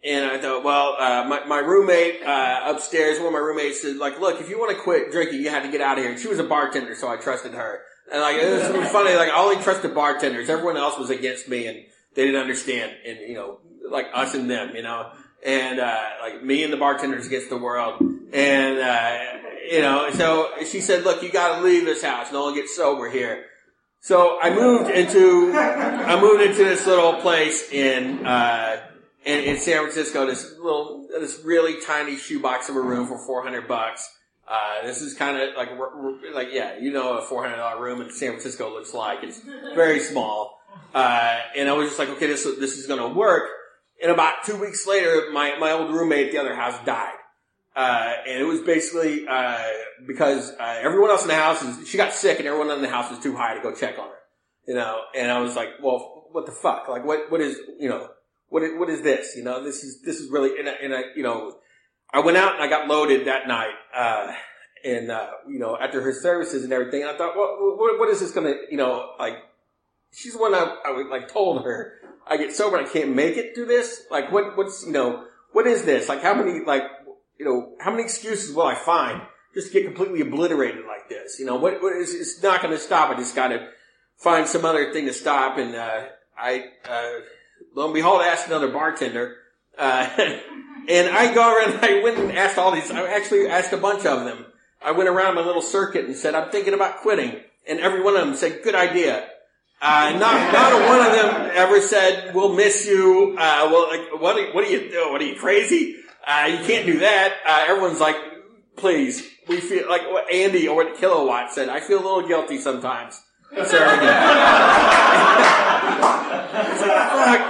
and 0.04 0.26
I 0.26 0.40
thought, 0.40 0.64
well, 0.64 0.96
uh, 1.00 1.28
my, 1.28 1.46
my 1.46 1.60
roommate, 1.60 2.24
uh, 2.24 2.64
upstairs, 2.66 3.20
one 3.20 3.28
of 3.28 3.34
my 3.34 3.40
roommates 3.40 3.82
said, 3.82 3.98
like, 3.98 4.20
look, 4.20 4.42
if 4.42 4.50
you 4.50 4.60
want 4.60 4.76
to 4.76 4.82
quit 4.82 5.12
drinking, 5.12 5.42
you 5.42 5.50
have 5.50 5.64
to 5.64 5.72
get 5.72 5.82
out 5.82 5.98
of 5.98 6.04
here. 6.04 6.12
And 6.12 6.20
she 6.20 6.28
was 6.28 6.40
a 6.40 6.44
bartender, 6.44 6.96
so 6.96 7.08
I 7.08 7.18
trusted 7.18 7.54
her. 7.54 7.82
And 8.12 8.22
like, 8.22 8.38
it 8.38 8.52
was, 8.52 8.64
it 8.64 8.78
was 8.78 8.90
funny, 8.92 9.16
like, 9.16 9.30
I 9.30 9.38
only 9.38 9.62
trusted 9.64 9.94
bartenders. 9.94 10.50
Everyone 10.50 10.78
else 10.78 10.98
was 10.98 11.12
against 11.12 11.48
me 11.48 11.68
and 11.68 11.86
they 12.16 12.26
didn't 12.26 12.42
understand. 12.42 12.94
And, 13.06 13.20
you 13.20 13.36
know, 13.36 13.60
like 13.90 14.08
us 14.14 14.34
and 14.34 14.50
them, 14.50 14.76
you 14.76 14.82
know 14.82 15.12
and 15.46 15.80
uh, 15.80 16.04
like 16.22 16.44
me 16.44 16.64
and 16.64 16.74
the 16.74 16.78
bartenders 16.78 17.28
against 17.28 17.50
the 17.50 17.58
world. 17.58 18.02
And 18.34 18.80
uh, 18.80 19.18
you 19.70 19.82
know, 19.82 20.10
so 20.12 20.50
she 20.66 20.82
said, 20.82 21.04
"Look, 21.04 21.24
you 21.24 21.32
got 21.32 21.60
to 21.60 21.64
leave 21.64 21.86
this 21.86 22.04
house. 22.04 22.32
No 22.32 22.46
one 22.46 22.56
gets 22.56 22.76
sober 22.76 23.10
here." 23.10 23.46
So 24.02 24.40
I 24.42 24.54
moved 24.54 24.90
into 24.90 25.54
I 25.56 26.20
moved 26.20 26.42
into 26.42 26.64
this 26.64 26.86
little 26.86 27.14
place 27.22 27.72
in 27.72 28.26
uh, 28.26 28.82
in, 29.24 29.44
in 29.44 29.58
San 29.58 29.82
Francisco. 29.82 30.26
This 30.26 30.54
little 30.58 31.08
this 31.10 31.42
really 31.46 31.82
tiny 31.82 32.18
shoebox 32.18 32.70
of 32.70 32.76
a 32.76 32.82
room 32.82 33.08
for 33.08 33.18
four 33.18 33.44
hundred 33.44 33.68
bucks. 33.68 34.12
Uh, 34.48 34.84
this 34.84 35.02
is 35.02 35.16
kind 35.16 35.38
of 35.38 35.56
like 35.56 35.70
like 36.34 36.50
yeah, 36.52 36.78
you 36.78 36.92
know, 36.92 37.18
a 37.18 37.22
four 37.22 37.44
hundred 37.44 37.58
dollar 37.58 37.82
room 37.82 38.02
in 38.02 38.12
San 38.12 38.32
Francisco 38.32 38.72
looks 38.72 38.94
like. 38.94 39.24
It's 39.24 39.42
very 39.74 40.00
small. 40.00 40.62
Uh, 40.94 41.40
and 41.56 41.68
I 41.68 41.74
was 41.74 41.88
just 41.88 42.00
like, 42.00 42.10
okay, 42.10 42.28
this 42.28 42.44
this 42.44 42.78
is 42.78 42.88
going 42.88 43.00
to 43.00 43.18
work. 43.18 43.50
And 44.02 44.12
about 44.12 44.44
two 44.46 44.58
weeks 44.58 44.86
later, 44.86 45.30
my, 45.32 45.58
my 45.58 45.72
old 45.72 45.94
roommate 45.94 46.28
at 46.28 46.32
the 46.32 46.38
other 46.38 46.56
house 46.56 46.84
died. 46.86 47.16
Uh, 47.76 48.14
and 48.28 48.40
it 48.40 48.46
was 48.46 48.62
basically, 48.62 49.28
uh, 49.28 49.58
because, 50.08 50.52
uh, 50.60 50.80
everyone 50.82 51.10
else 51.10 51.24
in 51.24 51.28
the 51.28 51.36
house 51.36 51.62
is, 51.62 51.88
she 51.88 51.98
got 51.98 52.14
sick 52.14 52.40
and 52.40 52.48
everyone 52.48 52.72
in 52.72 52.82
the 52.82 52.90
house 52.90 53.12
was 53.12 53.20
too 53.20 53.36
high 53.36 53.54
to 53.54 53.62
go 53.62 53.74
check 53.74 53.98
on 54.00 54.08
her. 54.08 54.16
You 54.68 54.76
know, 54.76 55.02
and 55.16 55.32
I 55.32 55.40
was 55.40 55.56
like, 55.56 55.70
well, 55.82 56.28
what 56.32 56.46
the 56.46 56.52
fuck? 56.52 56.88
Like, 56.88 57.06
what, 57.06 57.32
what 57.32 57.42
is, 57.42 57.58
you 57.80 57.90
know, 57.90 58.10
what 58.50 58.64
what 58.78 58.90
is 58.90 59.02
this? 59.02 59.36
You 59.36 59.44
know, 59.44 59.64
this 59.64 59.84
is, 59.84 60.02
this 60.02 60.20
is 60.20 60.32
really, 60.32 60.60
and 60.60 60.70
I, 60.70 60.74
and 60.82 60.94
I, 60.94 61.02
you 61.16 61.24
know, 61.24 61.58
I 62.12 62.20
went 62.20 62.38
out 62.38 62.56
and 62.56 62.64
I 62.64 62.68
got 62.68 62.88
loaded 62.88 63.28
that 63.28 63.48
night, 63.48 63.74
uh, 63.94 64.34
and, 64.84 65.12
uh, 65.12 65.28
you 65.48 65.60
know, 65.60 65.78
after 65.78 66.02
her 66.02 66.14
services 66.14 66.64
and 66.64 66.72
everything, 66.72 67.04
I 67.04 67.18
thought, 67.18 67.36
well, 67.36 67.76
what, 67.78 68.00
what 68.00 68.10
is 68.10 68.20
this 68.20 68.32
gonna, 68.32 68.54
you 68.70 68.78
know, 68.78 69.12
like, 69.20 69.36
she's 70.12 70.34
the 70.34 70.40
one 70.40 70.54
I, 70.54 70.78
I 70.86 71.08
like 71.10 71.28
told 71.28 71.64
her, 71.64 71.94
I 72.28 72.38
get 72.38 72.56
sober 72.56 72.78
and 72.78 72.88
I 72.88 72.90
can't 72.90 73.16
make 73.16 73.38
it 73.38 73.56
through 73.56 73.68
this? 73.68 74.04
Like, 74.10 74.32
what, 74.32 74.58
what's, 74.58 74.86
you 74.86 74.92
know, 74.92 75.26
what 75.52 75.68
is 75.68 75.84
this? 75.84 76.10
Like, 76.10 76.22
how 76.22 76.34
many, 76.34 76.66
like, 76.66 76.84
you 77.40 77.46
know, 77.46 77.74
how 77.80 77.92
many 77.92 78.04
excuses 78.04 78.56
will 78.56 78.66
I 78.66 78.76
find 78.76 79.22
just 79.54 79.68
to 79.68 79.74
get 79.74 79.86
completely 79.86 80.22
obliterated 80.22 80.86
like 80.86 81.08
this? 81.10 81.40
You 81.40 81.46
know, 81.46 81.56
what, 81.56 81.82
what 81.82 81.96
is, 81.96 82.14
it's 82.14 82.42
not 82.42 82.62
going 82.62 82.74
to 82.74 82.80
stop. 82.80 83.10
I 83.10 83.16
just 83.16 83.36
got 83.36 83.50
to 83.50 83.70
find 84.18 84.48
some 84.48 84.66
other 84.66 84.92
thing 84.92 85.06
to 85.06 85.14
stop. 85.14 85.58
And, 85.58 85.76
uh, 85.76 86.06
I, 86.38 86.66
uh, 86.90 87.12
lo 87.76 87.86
and 87.86 87.94
behold, 87.94 88.22
I 88.22 88.28
asked 88.28 88.48
another 88.48 88.70
bartender, 88.70 89.38
uh, 89.78 90.10
and 90.90 91.10
I 91.10 91.34
go 91.34 91.56
around, 91.56 91.80
I 91.84 92.02
went 92.04 92.18
and 92.18 92.32
asked 92.32 92.58
all 92.58 92.72
these, 92.72 92.90
I 92.92 93.08
actually 93.08 93.48
asked 93.48 93.74
a 93.74 93.78
bunch 93.78 94.06
of 94.06 94.26
them. 94.26 94.46
I 94.84 94.92
went 94.92 95.10
around 95.10 95.36
my 95.36 95.42
little 95.42 95.62
circuit 95.62 96.06
and 96.06 96.16
said, 96.16 96.36
I'm 96.36 96.52
thinking 96.52 96.74
about 96.74 96.98
quitting. 96.98 97.42
And 97.68 97.80
every 97.80 98.04
one 98.04 98.16
of 98.16 98.26
them 98.26 98.36
said, 98.36 98.62
good 98.64 98.76
idea. 98.76 99.28
Uh, 99.88 100.18
not, 100.18 100.52
not 100.52 100.72
a 100.74 100.78
one 100.88 101.00
of 101.06 101.12
them 101.12 101.52
ever 101.54 101.80
said, 101.80 102.34
we'll 102.34 102.54
miss 102.54 102.88
you. 102.88 103.36
Uh, 103.38 103.70
well, 103.72 103.88
like, 103.88 104.20
what, 104.20 104.36
are, 104.36 104.52
what 104.52 104.64
are 104.64 104.68
you 104.68 104.90
doing? 104.90 105.12
What 105.12 105.22
are 105.22 105.26
you 105.26 105.36
crazy? 105.36 105.98
Uh, 106.26 106.50
you 106.50 106.66
can't 106.66 106.88
do 106.88 106.98
that. 107.02 107.36
Uh, 107.46 107.66
everyone's 107.68 108.00
like, 108.00 108.16
please, 108.78 109.30
we 109.48 109.60
feel 109.60 109.88
like 109.88 110.02
what 110.10 110.34
Andy 110.34 110.68
or 110.68 110.78
what 110.78 110.98
Kilowatt 110.98 111.54
said, 111.54 111.70
I 111.70 111.82
feel 111.82 112.00
a 112.00 112.04
little 112.04 112.28
guilty 112.28 112.58
sometimes. 112.58 113.22
It. 113.52 113.58
fuck, 113.68 113.78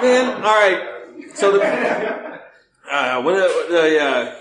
man. 0.04 0.44
All 0.44 0.60
right. 0.60 0.82
So 1.36 1.54
the, 1.54 1.64
uh, 2.92 3.22
when 3.22 3.36
the, 3.36 3.66
the, 3.70 4.02
uh, 4.02 4.36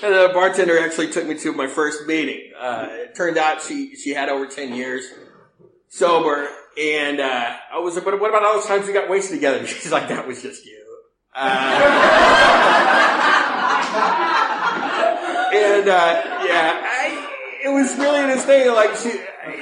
the 0.00 0.30
bartender 0.32 0.78
actually 0.78 1.10
took 1.10 1.26
me 1.26 1.36
to 1.40 1.52
my 1.52 1.66
first 1.66 2.06
meeting. 2.06 2.52
Uh, 2.58 2.86
it 2.88 3.14
turned 3.14 3.36
out 3.36 3.60
she, 3.60 3.96
she 3.96 4.14
had 4.14 4.30
over 4.30 4.46
10 4.46 4.72
years 4.72 5.04
sober 5.90 6.48
and 6.78 7.20
uh, 7.20 7.56
I 7.72 7.78
was 7.78 7.96
like, 7.96 8.06
what, 8.06 8.20
what, 8.20 8.30
about 8.30 8.44
all 8.44 8.54
those 8.54 8.66
times 8.66 8.86
we 8.86 8.92
got 8.92 9.10
wasted 9.10 9.38
together? 9.38 9.66
She's 9.66 9.90
like, 9.90 10.08
that 10.08 10.26
was 10.26 10.42
just 10.42 10.64
you. 10.64 10.76
Uh, 11.34 11.40
and 15.54 15.88
uh, 15.88 16.22
yeah, 16.46 16.80
I, 16.84 17.28
it 17.64 17.68
was 17.68 17.96
really 17.96 18.26
this 18.26 18.44
thing. 18.44 18.72
Like 18.72 18.94
she, 18.96 19.10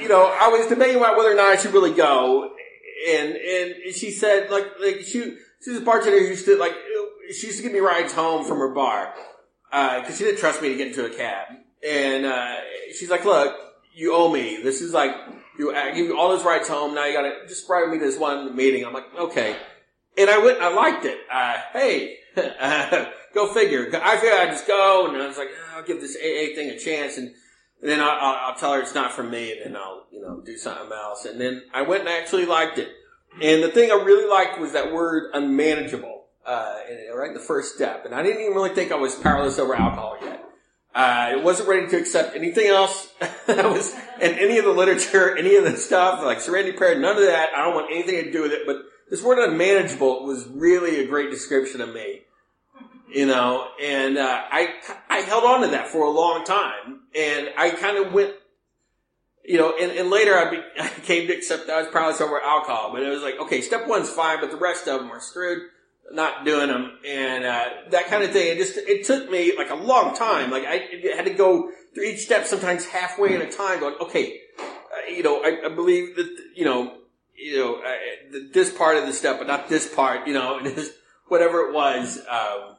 you 0.01 0.07
know, 0.07 0.25
I 0.25 0.49
was 0.49 0.67
debating 0.67 0.97
about 0.97 1.17
whether 1.17 1.31
or 1.31 1.35
not 1.35 1.47
I 1.47 1.55
should 1.55 1.73
really 1.73 1.93
go. 1.93 2.51
And 3.09 3.35
and 3.35 3.95
she 3.95 4.11
said, 4.11 4.49
like, 4.49 4.65
like 4.79 5.01
she 5.01 5.35
she 5.63 5.71
was 5.71 5.81
a 5.81 5.83
bartender 5.83 6.19
who 6.19 6.25
used 6.25 6.45
to 6.45 6.57
like 6.57 6.73
she 7.31 7.47
used 7.47 7.57
to 7.57 7.63
give 7.63 7.71
me 7.71 7.79
rides 7.79 8.13
home 8.13 8.45
from 8.45 8.59
her 8.59 8.73
bar 8.73 9.13
because 9.69 10.09
uh, 10.09 10.15
she 10.15 10.23
didn't 10.23 10.39
trust 10.39 10.61
me 10.61 10.69
to 10.69 10.75
get 10.75 10.87
into 10.87 11.05
a 11.05 11.09
cab. 11.09 11.47
And 11.87 12.25
uh, 12.25 12.55
she's 12.97 13.09
like, 13.09 13.25
look, 13.25 13.55
you 13.93 14.15
owe 14.15 14.31
me. 14.31 14.61
This 14.63 14.81
is 14.81 14.93
like 14.93 15.11
you 15.57 15.75
I 15.75 15.91
give 15.91 16.07
you 16.07 16.17
all 16.17 16.29
those 16.29 16.45
rides 16.45 16.67
home. 16.67 16.95
Now 16.95 17.05
you 17.05 17.13
got 17.13 17.23
to 17.23 17.47
just 17.47 17.67
drive 17.67 17.89
me 17.89 17.99
to 17.99 18.05
this 18.05 18.17
one 18.17 18.55
meeting. 18.55 18.85
I'm 18.85 18.93
like, 18.93 19.13
okay. 19.17 19.55
And 20.17 20.29
I 20.29 20.37
went. 20.39 20.61
I 20.61 20.73
liked 20.73 21.05
it. 21.05 21.19
Uh, 21.31 21.57
hey, 21.73 22.17
go 23.33 23.53
figure. 23.53 23.89
I 23.93 24.17
figured 24.17 24.39
I'd 24.39 24.51
just 24.51 24.67
go, 24.67 25.07
and 25.07 25.17
I 25.17 25.27
was 25.27 25.37
like, 25.37 25.49
oh, 25.51 25.77
I'll 25.77 25.83
give 25.83 26.01
this 26.01 26.15
AA 26.15 26.55
thing 26.55 26.69
a 26.69 26.77
chance, 26.77 27.17
and, 27.17 27.27
and 27.81 27.89
then 27.89 27.99
I'll, 27.99 28.09
I'll, 28.09 28.35
I'll, 28.47 28.55
tell 28.55 28.73
her 28.73 28.81
it's 28.81 28.95
not 28.95 29.11
for 29.11 29.23
me, 29.23 29.51
and 29.51 29.61
then 29.61 29.75
I'll 29.75 30.07
you 30.11 30.21
know 30.21 30.41
do 30.43 30.57
something 30.57 30.91
else. 30.91 31.25
And 31.25 31.39
then 31.39 31.63
I 31.73 31.83
went 31.83 32.01
and 32.01 32.09
actually 32.09 32.45
liked 32.45 32.79
it. 32.79 32.89
And 33.41 33.63
the 33.63 33.69
thing 33.69 33.91
I 33.91 33.95
really 33.95 34.27
liked 34.27 34.59
was 34.59 34.73
that 34.73 34.91
word 34.91 35.31
unmanageable. 35.33 36.25
Uh, 36.45 36.77
right 37.13 37.27
in 37.27 37.33
the 37.33 37.41
first 37.41 37.75
step. 37.75 38.05
And 38.05 38.15
I 38.15 38.23
didn't 38.23 38.39
even 38.39 38.53
really 38.53 38.69
think 38.69 38.93
I 38.93 38.95
was 38.95 39.15
powerless 39.15 39.59
over 39.59 39.75
alcohol 39.75 40.17
yet. 40.21 40.45
Uh, 40.95 41.33
I 41.33 41.35
wasn't 41.35 41.69
ready 41.69 41.87
to 41.87 41.97
accept 41.97 42.35
anything 42.35 42.67
else 42.67 43.07
that 43.47 43.69
was 43.69 43.93
in 44.19 44.33
any 44.33 44.57
of 44.57 44.65
the 44.65 44.71
literature, 44.71 45.37
any 45.37 45.55
of 45.55 45.63
the 45.63 45.77
stuff, 45.77 46.23
like 46.23 46.41
serenity 46.41 46.75
prayer, 46.75 46.97
none 46.97 47.17
of 47.17 47.23
that. 47.23 47.49
I 47.55 47.65
don't 47.65 47.75
want 47.75 47.91
anything 47.91 48.23
to 48.23 48.31
do 48.31 48.41
with 48.41 48.51
it. 48.51 48.63
But 48.65 48.77
this 49.09 49.21
word 49.21 49.37
unmanageable 49.37 50.25
was 50.25 50.47
really 50.47 50.99
a 51.03 51.07
great 51.07 51.29
description 51.29 51.81
of 51.81 51.93
me. 51.93 52.21
You 53.13 53.25
know, 53.25 53.67
and 53.81 54.17
uh, 54.17 54.41
I 54.51 54.73
I 55.09 55.17
held 55.19 55.43
on 55.45 55.61
to 55.61 55.67
that 55.67 55.87
for 55.87 56.03
a 56.03 56.09
long 56.09 56.43
time, 56.43 57.01
and 57.15 57.49
I 57.57 57.69
kind 57.69 57.97
of 58.03 58.11
went. 58.11 58.33
you 59.45 59.57
know, 59.57 59.73
and, 59.79 59.91
and 59.93 60.09
later 60.09 60.37
I, 60.37 60.51
be, 60.51 60.61
I 60.79 60.89
came 60.89 61.27
to 61.27 61.33
accept 61.33 61.67
that 61.67 61.77
I 61.77 61.81
was 61.83 61.91
probably 61.91 62.15
somewhere 62.15 62.41
alcohol, 62.41 62.91
but 62.91 63.01
it 63.03 63.09
was 63.09 63.21
like, 63.21 63.39
okay, 63.39 63.61
step 63.61 63.87
one's 63.87 64.09
fine, 64.09 64.41
but 64.41 64.51
the 64.51 64.57
rest 64.57 64.87
of 64.89 64.99
them 64.99 65.09
are 65.09 65.21
screwed, 65.21 65.63
not 66.11 66.45
doing 66.45 66.67
them, 66.67 66.97
and 67.05 67.43
uh, 67.43 67.65
that 67.89 68.07
kind 68.07 68.23
of 68.23 68.31
thing. 68.31 68.47
It 68.47 68.57
just 68.57 68.77
it 68.77 69.05
took 69.05 69.29
me 69.29 69.57
like 69.57 69.69
a 69.69 69.75
long 69.75 70.15
time. 70.15 70.51
Like 70.51 70.65
I 70.65 70.87
had 71.15 71.25
to 71.25 71.33
go 71.33 71.69
through 71.93 72.03
each 72.03 72.19
step, 72.19 72.45
sometimes 72.45 72.85
halfway 72.85 73.35
at 73.35 73.41
a 73.41 73.51
time, 73.51 73.79
going, 73.79 73.95
okay, 74.01 74.39
uh, 74.59 75.09
you 75.09 75.23
know, 75.23 75.43
I, 75.43 75.65
I, 75.65 75.69
believe 75.69 76.15
that 76.15 76.29
you 76.55 76.65
know, 76.65 76.97
you 77.35 77.57
know, 77.57 77.75
uh, 77.75 78.39
this 78.53 78.71
part 78.71 78.97
of 78.97 79.05
the 79.05 79.13
step, 79.13 79.39
but 79.39 79.47
not 79.47 79.69
this 79.69 79.93
part, 79.93 80.27
you 80.27 80.33
know, 80.33 80.59
whatever 81.27 81.67
it 81.67 81.73
was. 81.73 82.19
Um, 82.29 82.75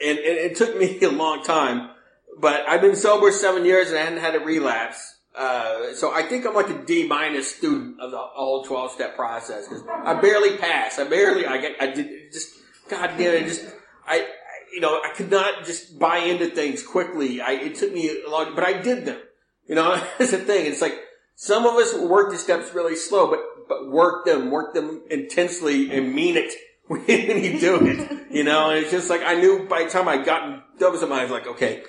and, 0.00 0.18
and 0.18 0.38
it 0.38 0.56
took 0.56 0.76
me 0.76 1.00
a 1.02 1.10
long 1.10 1.42
time, 1.42 1.90
but 2.38 2.68
I've 2.68 2.80
been 2.80 2.96
sober 2.96 3.32
seven 3.32 3.64
years 3.64 3.88
and 3.88 3.98
I 3.98 4.02
hadn't 4.02 4.20
had 4.20 4.34
a 4.34 4.40
relapse. 4.40 5.15
Uh, 5.36 5.92
so 5.92 6.14
I 6.14 6.22
think 6.22 6.46
I'm 6.46 6.54
like 6.54 6.70
a 6.70 6.84
D 6.84 7.06
minus 7.06 7.54
student 7.54 8.00
of 8.00 8.10
the 8.10 8.18
whole 8.18 8.64
12 8.64 8.92
step 8.92 9.16
process 9.16 9.68
because 9.68 9.84
I 9.86 10.14
barely 10.14 10.56
passed. 10.56 10.98
I 10.98 11.04
barely, 11.04 11.46
I 11.46 11.58
get, 11.58 11.76
I 11.80 11.88
did 11.88 12.32
just, 12.32 12.54
God 12.88 13.08
damn 13.18 13.34
it, 13.34 13.44
just, 13.44 13.66
I, 14.06 14.26
you 14.72 14.80
know, 14.80 15.00
I 15.02 15.12
could 15.14 15.30
not 15.30 15.66
just 15.66 15.98
buy 15.98 16.18
into 16.18 16.46
things 16.46 16.82
quickly. 16.82 17.42
I, 17.42 17.52
it 17.52 17.74
took 17.74 17.92
me 17.92 18.22
a 18.26 18.30
long, 18.30 18.54
but 18.54 18.64
I 18.64 18.80
did 18.80 19.04
them. 19.04 19.20
You 19.68 19.74
know, 19.74 20.02
that's 20.18 20.30
the 20.30 20.38
thing. 20.38 20.66
It's 20.66 20.80
like 20.80 20.94
some 21.34 21.66
of 21.66 21.74
us 21.74 21.94
work 21.94 22.30
the 22.30 22.38
steps 22.38 22.74
really 22.74 22.96
slow, 22.96 23.28
but, 23.28 23.40
but 23.68 23.90
work 23.90 24.24
them, 24.24 24.50
work 24.50 24.72
them 24.72 25.02
intensely 25.10 25.90
and 25.94 26.14
mean 26.14 26.38
it 26.38 26.54
when 26.86 27.02
you 27.06 27.60
do 27.60 27.78
it. 27.86 28.32
You 28.32 28.44
know, 28.44 28.70
and 28.70 28.78
it's 28.78 28.90
just 28.90 29.10
like 29.10 29.22
I 29.22 29.34
knew 29.34 29.66
by 29.68 29.84
the 29.84 29.90
time 29.90 30.08
I 30.08 30.16
got 30.16 30.78
done 30.78 30.92
with 30.92 31.02
them, 31.02 31.12
I 31.12 31.22
was 31.22 31.30
like, 31.30 31.46
okay, 31.46 31.82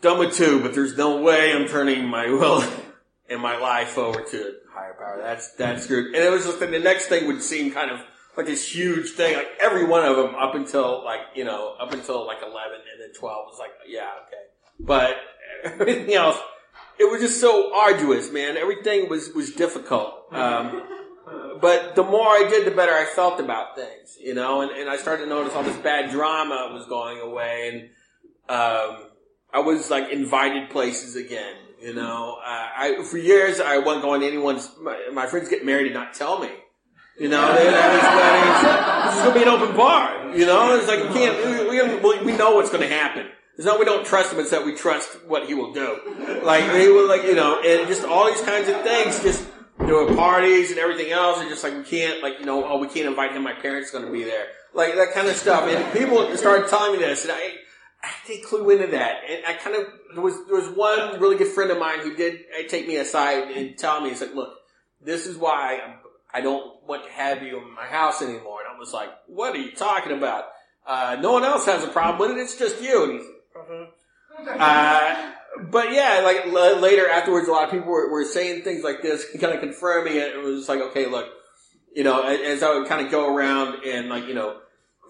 done 0.00 0.18
with 0.18 0.34
two, 0.34 0.60
but 0.60 0.74
there's 0.74 0.96
no 0.96 1.20
way 1.20 1.52
I'm 1.52 1.68
turning 1.68 2.06
my 2.06 2.26
will 2.26 2.62
and 3.28 3.40
my 3.42 3.58
life 3.58 3.98
over 3.98 4.22
to 4.22 4.54
higher 4.72 4.94
power. 4.94 5.20
That's 5.22 5.52
that's 5.54 5.86
good. 5.86 6.06
And 6.06 6.16
it 6.16 6.30
was 6.30 6.44
just 6.44 6.60
the 6.60 6.66
next 6.66 7.06
thing 7.06 7.26
would 7.26 7.42
seem 7.42 7.72
kind 7.72 7.90
of 7.90 8.00
like 8.36 8.46
this 8.46 8.74
huge 8.74 9.10
thing. 9.10 9.36
Like 9.36 9.50
every 9.60 9.86
one 9.86 10.04
of 10.04 10.16
them 10.16 10.34
up 10.34 10.54
until 10.54 11.04
like 11.04 11.20
you 11.34 11.44
know 11.44 11.74
up 11.80 11.92
until 11.92 12.26
like 12.26 12.38
eleven 12.42 12.80
and 12.92 13.00
then 13.00 13.12
twelve 13.18 13.46
was 13.46 13.58
like 13.58 13.72
yeah 13.86 14.10
okay, 14.26 14.42
but 14.78 15.16
everything 15.64 16.14
else 16.14 16.38
it 16.98 17.04
was 17.10 17.20
just 17.20 17.40
so 17.40 17.74
arduous, 17.74 18.30
man. 18.32 18.56
Everything 18.56 19.08
was 19.08 19.32
was 19.32 19.52
difficult. 19.52 20.32
Um, 20.32 20.82
but 21.60 21.94
the 21.94 22.02
more 22.02 22.26
I 22.26 22.46
did, 22.48 22.66
the 22.66 22.70
better 22.70 22.92
I 22.92 23.04
felt 23.04 23.40
about 23.40 23.76
things, 23.76 24.16
you 24.20 24.34
know. 24.34 24.62
And, 24.62 24.72
and 24.72 24.90
I 24.90 24.96
started 24.96 25.24
to 25.24 25.28
notice 25.28 25.54
all 25.54 25.62
this 25.62 25.76
bad 25.76 26.10
drama 26.10 26.70
was 26.72 26.86
going 26.86 27.20
away, 27.20 27.90
and 28.48 28.56
um, 28.56 29.07
I 29.52 29.60
was 29.60 29.90
like 29.90 30.12
invited 30.12 30.70
places 30.70 31.16
again. 31.16 31.54
You 31.80 31.94
know, 31.94 32.38
uh, 32.44 32.68
I 32.76 33.04
for 33.08 33.18
years 33.18 33.60
I 33.60 33.78
wasn't 33.78 34.04
going 34.04 34.20
to 34.22 34.26
anyone's. 34.26 34.70
My, 34.80 35.08
my 35.12 35.26
friends 35.26 35.48
get 35.48 35.64
married 35.64 35.86
and 35.86 35.94
not 35.94 36.14
tell 36.14 36.38
me. 36.40 36.50
You 37.18 37.28
know, 37.28 37.52
they 37.52 37.64
these 37.64 38.02
weddings. 38.02 39.22
Going 39.22 39.32
to 39.32 39.34
be 39.34 39.42
an 39.42 39.48
open 39.48 39.76
bar. 39.76 40.36
You 40.36 40.46
know, 40.46 40.76
it's 40.76 40.86
like 40.86 41.02
we 41.02 41.14
can't. 41.14 41.68
We, 41.68 42.00
we, 42.00 42.24
we 42.32 42.36
know 42.36 42.54
what's 42.54 42.70
to 42.70 42.88
happen. 42.88 43.26
It's 43.56 43.66
not 43.66 43.80
we 43.80 43.84
don't 43.84 44.06
trust 44.06 44.32
him; 44.32 44.38
it's 44.38 44.50
that 44.50 44.64
we 44.64 44.76
trust 44.76 45.08
what 45.26 45.46
he 45.46 45.54
will 45.54 45.72
do. 45.72 45.98
Like 46.44 46.70
they 46.70 46.88
will, 46.88 47.08
like 47.08 47.24
you 47.24 47.34
know, 47.34 47.60
and 47.60 47.88
just 47.88 48.04
all 48.04 48.26
these 48.26 48.40
kinds 48.42 48.68
of 48.68 48.82
things. 48.82 49.20
Just 49.20 49.48
doing 49.84 50.14
parties 50.16 50.70
and 50.70 50.78
everything 50.78 51.10
else, 51.10 51.40
and 51.40 51.48
just 51.48 51.64
like 51.64 51.74
we 51.74 51.82
can't, 51.82 52.22
like 52.22 52.38
you 52.38 52.46
know, 52.46 52.64
oh, 52.64 52.78
we 52.78 52.86
can't 52.86 53.08
invite 53.08 53.32
him. 53.32 53.42
My 53.42 53.54
parents 53.54 53.92
are 53.94 54.04
to 54.04 54.12
be 54.12 54.22
there, 54.22 54.46
like 54.74 54.94
that 54.94 55.12
kind 55.12 55.26
of 55.26 55.34
stuff. 55.34 55.64
And 55.64 55.92
people 55.92 56.36
started 56.36 56.68
telling 56.68 56.92
me 56.92 56.98
this, 56.98 57.24
and 57.24 57.32
I, 57.32 57.54
I 58.02 58.10
did 58.26 58.44
clue 58.44 58.70
into 58.70 58.86
that. 58.88 59.22
And 59.28 59.44
I 59.46 59.54
kind 59.54 59.76
of 59.76 59.86
there 60.14 60.22
was 60.22 60.34
there 60.46 60.56
was 60.56 60.68
one 60.68 61.20
really 61.20 61.36
good 61.36 61.48
friend 61.48 61.70
of 61.70 61.78
mine 61.78 62.00
who 62.00 62.14
did 62.14 62.40
uh, 62.58 62.68
take 62.68 62.86
me 62.86 62.96
aside 62.96 63.50
and 63.50 63.76
tell 63.76 64.00
me, 64.00 64.10
he's 64.10 64.20
like, 64.20 64.34
look, 64.34 64.54
this 65.02 65.26
is 65.26 65.36
why 65.36 65.80
I'm, 65.84 65.94
I 66.32 66.40
do 66.40 66.50
not 66.50 66.88
want 66.88 67.04
to 67.04 67.10
have 67.10 67.42
you 67.42 67.58
in 67.58 67.74
my 67.74 67.86
house 67.86 68.22
anymore. 68.22 68.60
And 68.66 68.76
I 68.76 68.78
was 68.78 68.92
like, 68.92 69.10
what 69.26 69.54
are 69.54 69.58
you 69.58 69.72
talking 69.72 70.12
about? 70.12 70.44
Uh, 70.86 71.16
no 71.20 71.32
one 71.32 71.44
else 71.44 71.66
has 71.66 71.84
a 71.84 71.88
problem 71.88 72.18
with 72.18 72.38
it. 72.38 72.40
It's 72.40 72.56
just 72.56 72.80
you. 72.80 73.04
And 73.04 73.12
he's 73.12 73.28
uh, 74.60 75.32
but 75.70 75.92
yeah, 75.92 76.20
like 76.24 76.46
l- 76.46 76.78
later 76.78 77.08
afterwards, 77.08 77.48
a 77.48 77.52
lot 77.52 77.64
of 77.64 77.70
people 77.70 77.88
were, 77.88 78.10
were 78.10 78.24
saying 78.24 78.62
things 78.62 78.84
like 78.84 79.02
this, 79.02 79.26
kind 79.40 79.54
of 79.54 79.60
confirming 79.60 80.14
it. 80.14 80.34
It 80.34 80.42
was 80.42 80.68
like, 80.68 80.80
okay, 80.80 81.06
look, 81.06 81.26
you 81.94 82.04
know, 82.04 82.22
as 82.22 82.62
I 82.62 82.78
would 82.78 82.88
kind 82.88 83.04
of 83.04 83.10
go 83.10 83.34
around 83.34 83.84
and 83.84 84.08
like, 84.08 84.26
you 84.26 84.34
know, 84.34 84.58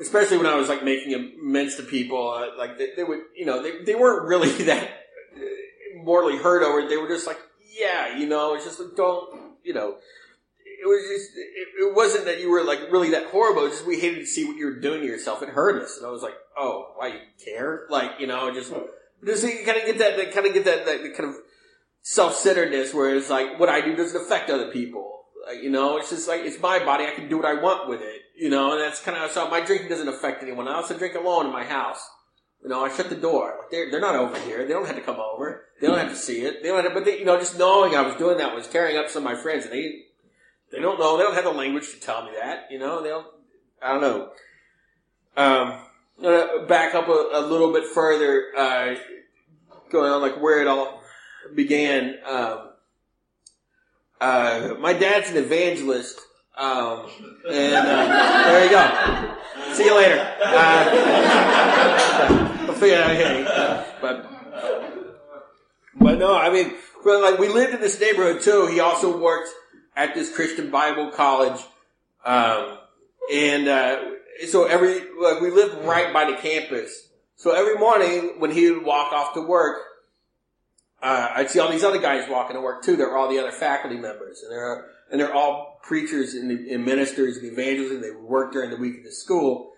especially 0.00 0.37
when 0.37 0.46
I 0.46 0.56
was 0.56 0.68
like 0.68 0.84
making 0.84 1.14
amends 1.14 1.76
to 1.76 1.82
people, 1.82 2.30
uh, 2.30 2.56
like 2.56 2.78
they, 2.78 2.90
they, 2.96 3.04
would, 3.04 3.20
you 3.37 3.46
know, 3.46 3.62
they, 3.62 3.82
they 3.84 3.94
weren't 3.94 4.26
really 4.26 4.50
that 4.64 4.84
uh, 4.84 6.02
mortally 6.02 6.38
hurt 6.38 6.62
over 6.62 6.80
it. 6.80 6.88
They 6.88 6.96
were 6.96 7.08
just 7.08 7.26
like, 7.26 7.38
yeah, 7.78 8.16
you 8.16 8.26
know, 8.26 8.54
it's 8.54 8.64
just 8.64 8.80
like, 8.80 8.96
don't, 8.96 9.56
you 9.64 9.74
know, 9.74 9.96
it 10.80 10.87
was 10.87 11.02
just, 11.08 11.37
it, 11.37 11.90
it, 11.90 11.94
wasn't 11.94 12.24
that 12.26 12.40
you 12.40 12.50
were 12.50 12.62
like 12.62 12.80
really 12.90 13.11
that 13.11 13.26
horrible. 13.26 13.66
It's 13.66 13.76
just 13.76 13.87
we 13.87 13.98
hated 14.00 14.20
to 14.20 14.26
see 14.26 14.44
what 14.44 14.56
you 14.56 14.66
were 14.66 14.80
doing 14.80 15.00
to 15.00 15.06
yourself. 15.06 15.42
It 15.42 15.48
hurt 15.48 15.82
us. 15.82 15.96
And 15.96 16.06
I 16.06 16.11
was 16.11 16.22
like, 16.22 16.34
oh, 16.56 16.92
why 16.96 17.08
you 17.08 17.20
care? 17.44 17.87
Like, 17.90 18.12
you 18.20 18.26
know, 18.26 18.52
just, 18.54 18.72
just 19.24 19.42
you 19.42 19.64
kind 19.64 19.78
of 19.78 19.87
get 19.87 19.98
that, 19.98 20.16
that 20.16 20.32
kind 20.32 20.46
of 20.46 20.54
get 20.54 20.64
that, 20.66 20.87
that 20.87 21.14
kind 21.16 21.30
of 21.30 21.37
self-centeredness 22.02 22.94
where 22.94 23.14
it's 23.16 23.28
like, 23.28 23.58
what 23.58 23.68
I 23.68 23.80
do 23.80 23.96
doesn't 23.96 24.20
affect 24.20 24.50
other 24.50 24.70
people. 24.70 25.24
Like, 25.46 25.62
you 25.62 25.70
know, 25.70 25.98
it's 25.98 26.11
just 26.11 26.28
like, 26.28 26.42
it's 26.42 26.61
my 26.61 26.78
body. 26.84 27.04
I 27.04 27.11
can 27.11 27.28
do 27.28 27.38
what 27.38 27.46
I 27.46 27.61
want 27.61 27.88
with 27.88 28.02
it. 28.02 28.22
You 28.38 28.51
know, 28.51 28.72
and 28.72 28.81
that's 28.81 29.01
kind 29.01 29.16
of, 29.16 29.31
so 29.33 29.51
my 29.51 29.61
drinking 29.61 29.88
doesn't 29.88 30.09
affect 30.09 30.42
anyone. 30.42 30.68
I 30.68 30.87
drink 30.96 31.16
alone 31.16 31.46
in 31.46 31.53
my 31.53 31.64
house. 31.64 32.09
You 32.62 32.68
know, 32.68 32.85
I 32.85 32.94
shut 32.94 33.09
the 33.09 33.16
door. 33.16 33.66
They're, 33.70 33.90
they're 33.90 34.01
not 34.01 34.14
over 34.14 34.38
here. 34.40 34.64
They 34.66 34.72
don't 34.72 34.87
have 34.87 34.96
to 34.96 35.03
come 35.03 35.18
over. 35.18 35.66
They 35.81 35.87
don't 35.87 35.98
have 35.98 36.11
to 36.11 36.16
see 36.16 36.42
it. 36.42 36.62
They 36.62 36.68
don't 36.68 36.83
have 36.83 36.92
to, 36.92 36.94
but 36.94 37.05
they, 37.05 37.18
you 37.18 37.24
know, 37.24 37.38
just 37.38 37.59
knowing 37.59 37.94
I 37.94 38.03
was 38.03 38.14
doing 38.14 38.38
that 38.38 38.55
was 38.55 38.68
tearing 38.68 38.96
up 38.96 39.09
some 39.09 39.27
of 39.27 39.33
my 39.33 39.40
friends 39.40 39.64
and 39.64 39.72
they, 39.72 40.03
they 40.70 40.81
don't 40.81 40.98
know. 40.98 41.16
They 41.16 41.24
don't 41.24 41.35
have 41.35 41.44
the 41.44 41.51
language 41.51 41.90
to 41.92 42.01
tell 42.01 42.24
me 42.24 42.31
that. 42.40 42.66
You 42.70 42.79
know, 42.79 43.03
they 43.03 43.09
don't, 43.09 43.27
I 43.83 43.92
don't 43.92 44.01
know. 44.01 44.31
Um, 45.37 45.81
uh, 46.24 46.66
back 46.66 46.94
up 46.94 47.09
a, 47.09 47.29
a, 47.33 47.40
little 47.40 47.72
bit 47.72 47.85
further, 47.87 48.46
uh, 48.57 48.94
going 49.90 50.11
on 50.11 50.20
like 50.20 50.40
where 50.40 50.61
it 50.61 50.66
all 50.66 51.01
began. 51.55 52.16
Um, 52.27 52.70
uh, 54.20 54.74
my 54.81 54.94
dad's 54.94 55.31
an 55.31 55.37
evangelist, 55.37 56.20
um, 56.59 57.07
and 57.49 57.75
uh, 57.75 58.42
there 58.47 58.64
you 58.64 58.71
go. 58.71 59.75
See 59.75 59.85
you 59.85 59.97
later. 59.97 60.18
Uh, 60.44 60.88
I'll 62.68 62.75
figure 62.75 62.99
out 62.99 63.14
here, 63.14 63.87
but 64.01 64.27
but 65.94 66.18
no, 66.18 66.37
I 66.37 66.51
mean, 66.51 66.75
like 67.05 67.38
we 67.38 67.49
lived 67.49 67.75
in 67.75 67.81
this 67.81 68.01
neighborhood 68.01 68.42
too. 68.42 68.66
He 68.66 68.81
also 68.81 69.16
worked 69.21 69.51
at 69.97 70.16
this 70.16 70.35
Christian 70.35 70.71
Bible 70.71 71.12
college, 71.12 71.61
um, 72.25 72.79
and 73.33 73.68
uh, 73.68 74.01
so 74.49 74.64
every 74.64 75.01
like 75.21 75.40
we 75.40 75.53
lived 75.53 75.85
right 75.85 76.12
by 76.12 76.25
the 76.25 76.37
campus. 76.37 77.09
So 77.37 77.53
every 77.53 77.77
morning 77.77 78.40
when 78.40 78.51
he 78.51 78.68
would 78.68 78.85
walk 78.85 79.12
off 79.12 79.35
to 79.35 79.42
work, 79.42 79.79
uh, 81.01 81.29
I'd 81.37 81.51
see 81.51 81.61
all 81.61 81.71
these 81.71 81.85
other 81.85 82.01
guys 82.01 82.29
walking 82.29 82.57
to 82.57 82.61
work 82.61 82.83
too. 82.83 82.97
They're 82.97 83.16
all 83.16 83.29
the 83.29 83.38
other 83.38 83.53
faculty 83.53 83.97
members, 83.97 84.42
and 84.42 84.51
they're 84.51 84.90
and 85.11 85.21
they're 85.21 85.35
all 85.35 85.81
preachers 85.83 86.35
and, 86.35 86.51
and 86.51 86.85
ministers 86.85 87.37
and 87.37 87.47
evangelists. 87.51 87.92
And 87.92 88.05
they 88.05 88.11
would 88.11 88.25
work 88.25 88.53
during 88.53 88.71
the 88.71 88.77
week 88.77 88.99
at 88.99 89.05
the 89.05 89.12
school, 89.12 89.73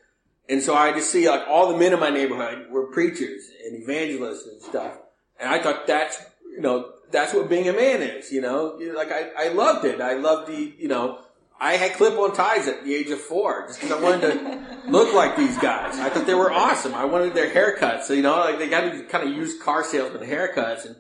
and 0.49 0.63
so 0.63 0.75
I 0.75 0.93
just 0.93 1.11
see 1.11 1.29
like 1.29 1.47
all 1.49 1.73
the 1.73 1.79
men 1.79 1.93
in 1.93 2.01
my 2.01 2.11
neighborhood 2.11 2.71
were 2.71 2.87
preachers 2.87 3.51
and 3.65 3.83
evangelists 3.83 4.47
and 4.47 4.61
stuff. 4.61 4.99
And 5.39 5.49
I 5.49 5.63
thought 5.63 5.87
that's 5.87 6.21
you 6.51 6.61
know 6.61 6.93
that's 7.11 7.35
what 7.35 7.49
being 7.49 7.69
a 7.69 7.73
man 7.73 8.03
is. 8.03 8.33
You 8.33 8.41
know, 8.41 8.79
like 8.95 9.13
I 9.13 9.31
I 9.39 9.49
loved 9.49 9.85
it. 9.85 10.01
I 10.01 10.15
loved 10.15 10.49
the 10.49 10.75
you 10.79 10.89
know 10.89 11.21
I 11.61 11.75
had 11.75 11.93
clip-on 11.93 12.33
ties 12.35 12.67
at 12.69 12.85
the 12.85 12.95
age 12.95 13.11
of 13.11 13.21
four 13.21 13.67
just 13.67 13.81
because 13.81 13.95
I 13.95 14.03
wanted 14.03 14.33
to 14.33 14.79
look 14.91 15.13
like 15.13 15.37
these 15.37 15.59
guys. 15.59 15.99
I 15.99 16.09
thought 16.09 16.27
they 16.27 16.35
were 16.35 16.51
awesome. 16.51 16.95
I 16.95 17.05
wanted 17.05 17.35
their 17.35 17.51
haircuts. 17.51 18.05
So, 18.05 18.15
you 18.15 18.23
know, 18.23 18.37
like 18.39 18.59
they 18.59 18.69
got 18.69 18.91
to 18.91 19.03
kind 19.05 19.29
of 19.29 19.37
use 19.37 19.61
car 19.61 19.85
salesman 19.85 20.27
haircuts 20.27 20.87
and, 20.87 20.97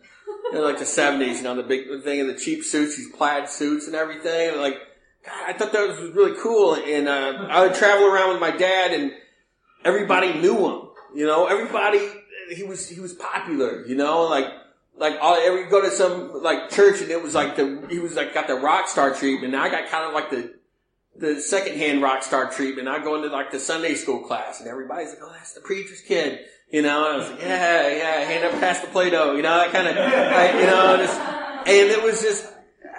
you 0.52 0.64
like 0.64 0.78
the 0.78 0.84
70s, 0.84 1.36
you 1.36 1.42
know, 1.42 1.54
the 1.54 1.62
big 1.62 2.02
thing 2.02 2.20
in 2.20 2.26
the 2.26 2.34
cheap 2.34 2.64
suits, 2.64 2.96
these 2.96 3.10
plaid 3.12 3.48
suits 3.48 3.86
and 3.86 3.94
everything. 3.94 4.50
And 4.50 4.60
like, 4.60 4.78
God, 5.24 5.44
I 5.48 5.52
thought 5.52 5.72
that 5.72 5.88
was 5.88 6.14
really 6.14 6.40
cool. 6.40 6.74
And, 6.74 7.08
uh, 7.08 7.46
I 7.48 7.66
would 7.66 7.74
travel 7.74 8.06
around 8.06 8.30
with 8.30 8.40
my 8.40 8.50
dad 8.50 8.92
and 8.92 9.12
everybody 9.84 10.34
knew 10.34 10.68
him. 10.68 10.88
You 11.14 11.26
know, 11.26 11.46
everybody, 11.46 12.08
he 12.54 12.62
was, 12.62 12.88
he 12.88 13.00
was 13.00 13.14
popular, 13.14 13.84
you 13.86 13.96
know, 13.96 14.22
like, 14.22 14.46
like 15.00 15.16
all, 15.20 15.34
every 15.34 15.68
go 15.68 15.80
to 15.80 15.90
some 15.90 16.42
like 16.42 16.70
church 16.70 17.00
and 17.00 17.10
it 17.10 17.22
was 17.22 17.34
like 17.34 17.56
the 17.56 17.86
he 17.88 17.98
was 17.98 18.16
like 18.16 18.34
got 18.34 18.46
the 18.46 18.54
rock 18.54 18.86
star 18.86 19.14
treatment. 19.14 19.54
And 19.54 19.62
I 19.62 19.70
got 19.70 19.88
kind 19.88 20.06
of 20.06 20.12
like 20.12 20.30
the 20.30 20.54
the 21.16 21.40
second 21.40 21.76
hand 21.76 22.02
rock 22.02 22.22
star 22.22 22.50
treatment. 22.50 22.86
I 22.86 23.02
go 23.02 23.16
into 23.16 23.28
like 23.28 23.50
the 23.50 23.58
Sunday 23.58 23.94
school 23.94 24.20
class 24.20 24.60
and 24.60 24.68
everybody's 24.68 25.08
like, 25.10 25.20
"Oh, 25.22 25.32
that's 25.32 25.54
the 25.54 25.62
preacher's 25.62 26.02
kid," 26.02 26.40
you 26.70 26.82
know. 26.82 27.04
And 27.06 27.14
I 27.14 27.16
was 27.16 27.30
like, 27.30 27.40
"Yeah, 27.42 27.88
yeah, 27.88 28.20
hand 28.20 28.44
up 28.44 28.60
past 28.60 28.82
the 28.82 28.88
Play-Doh," 28.88 29.36
you 29.36 29.42
know, 29.42 29.56
that 29.56 29.72
kind 29.72 29.88
of, 29.88 29.94
you 29.94 30.66
know, 30.66 30.96
just, 30.96 31.20
and 31.20 31.90
it 31.90 32.02
was 32.02 32.20
just. 32.22 32.46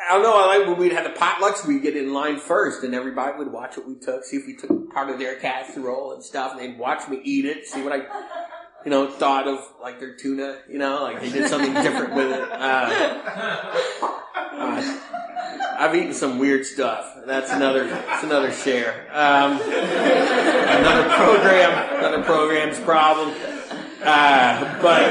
I 0.03 0.15
don't 0.15 0.23
know. 0.23 0.33
I 0.33 0.57
like 0.57 0.67
when 0.67 0.77
we'd 0.77 0.91
have 0.93 1.03
the 1.03 1.17
potlucks. 1.17 1.65
We'd 1.65 1.83
get 1.83 1.95
in 1.95 2.11
line 2.11 2.39
first, 2.39 2.83
and 2.83 2.93
everybody 2.93 3.37
would 3.37 3.51
watch 3.51 3.77
what 3.77 3.87
we 3.87 3.95
took, 3.95 4.25
see 4.25 4.37
if 4.37 4.47
we 4.47 4.55
took 4.55 4.91
part 4.91 5.09
of 5.09 5.19
their 5.19 5.35
casserole 5.35 6.13
and 6.13 6.23
stuff, 6.23 6.53
and 6.53 6.59
they'd 6.59 6.77
watch 6.77 7.07
me 7.07 7.21
eat 7.23 7.45
it, 7.45 7.65
see 7.65 7.81
what 7.81 7.93
I 7.93 8.01
you 8.85 8.89
know, 8.89 9.07
thought 9.09 9.47
of 9.47 9.59
like 9.81 9.99
their 9.99 10.15
tuna, 10.15 10.59
you 10.69 10.79
know, 10.79 11.03
like 11.03 11.21
they 11.21 11.29
did 11.29 11.49
something 11.49 11.73
different 11.73 12.15
with 12.15 12.31
it. 12.31 12.51
Uh, 12.51 12.89
uh, 14.53 14.99
I've 15.77 15.95
eaten 15.95 16.13
some 16.13 16.39
weird 16.39 16.65
stuff. 16.65 17.15
That's 17.25 17.51
another, 17.51 17.87
that's 17.87 18.23
another 18.23 18.51
share. 18.51 19.07
Um, 19.11 19.59
another 19.61 21.09
program, 21.15 21.99
another 21.99 22.23
program's 22.23 22.79
problem. 22.79 23.33
Uh, 24.01 24.81
but 24.81 25.01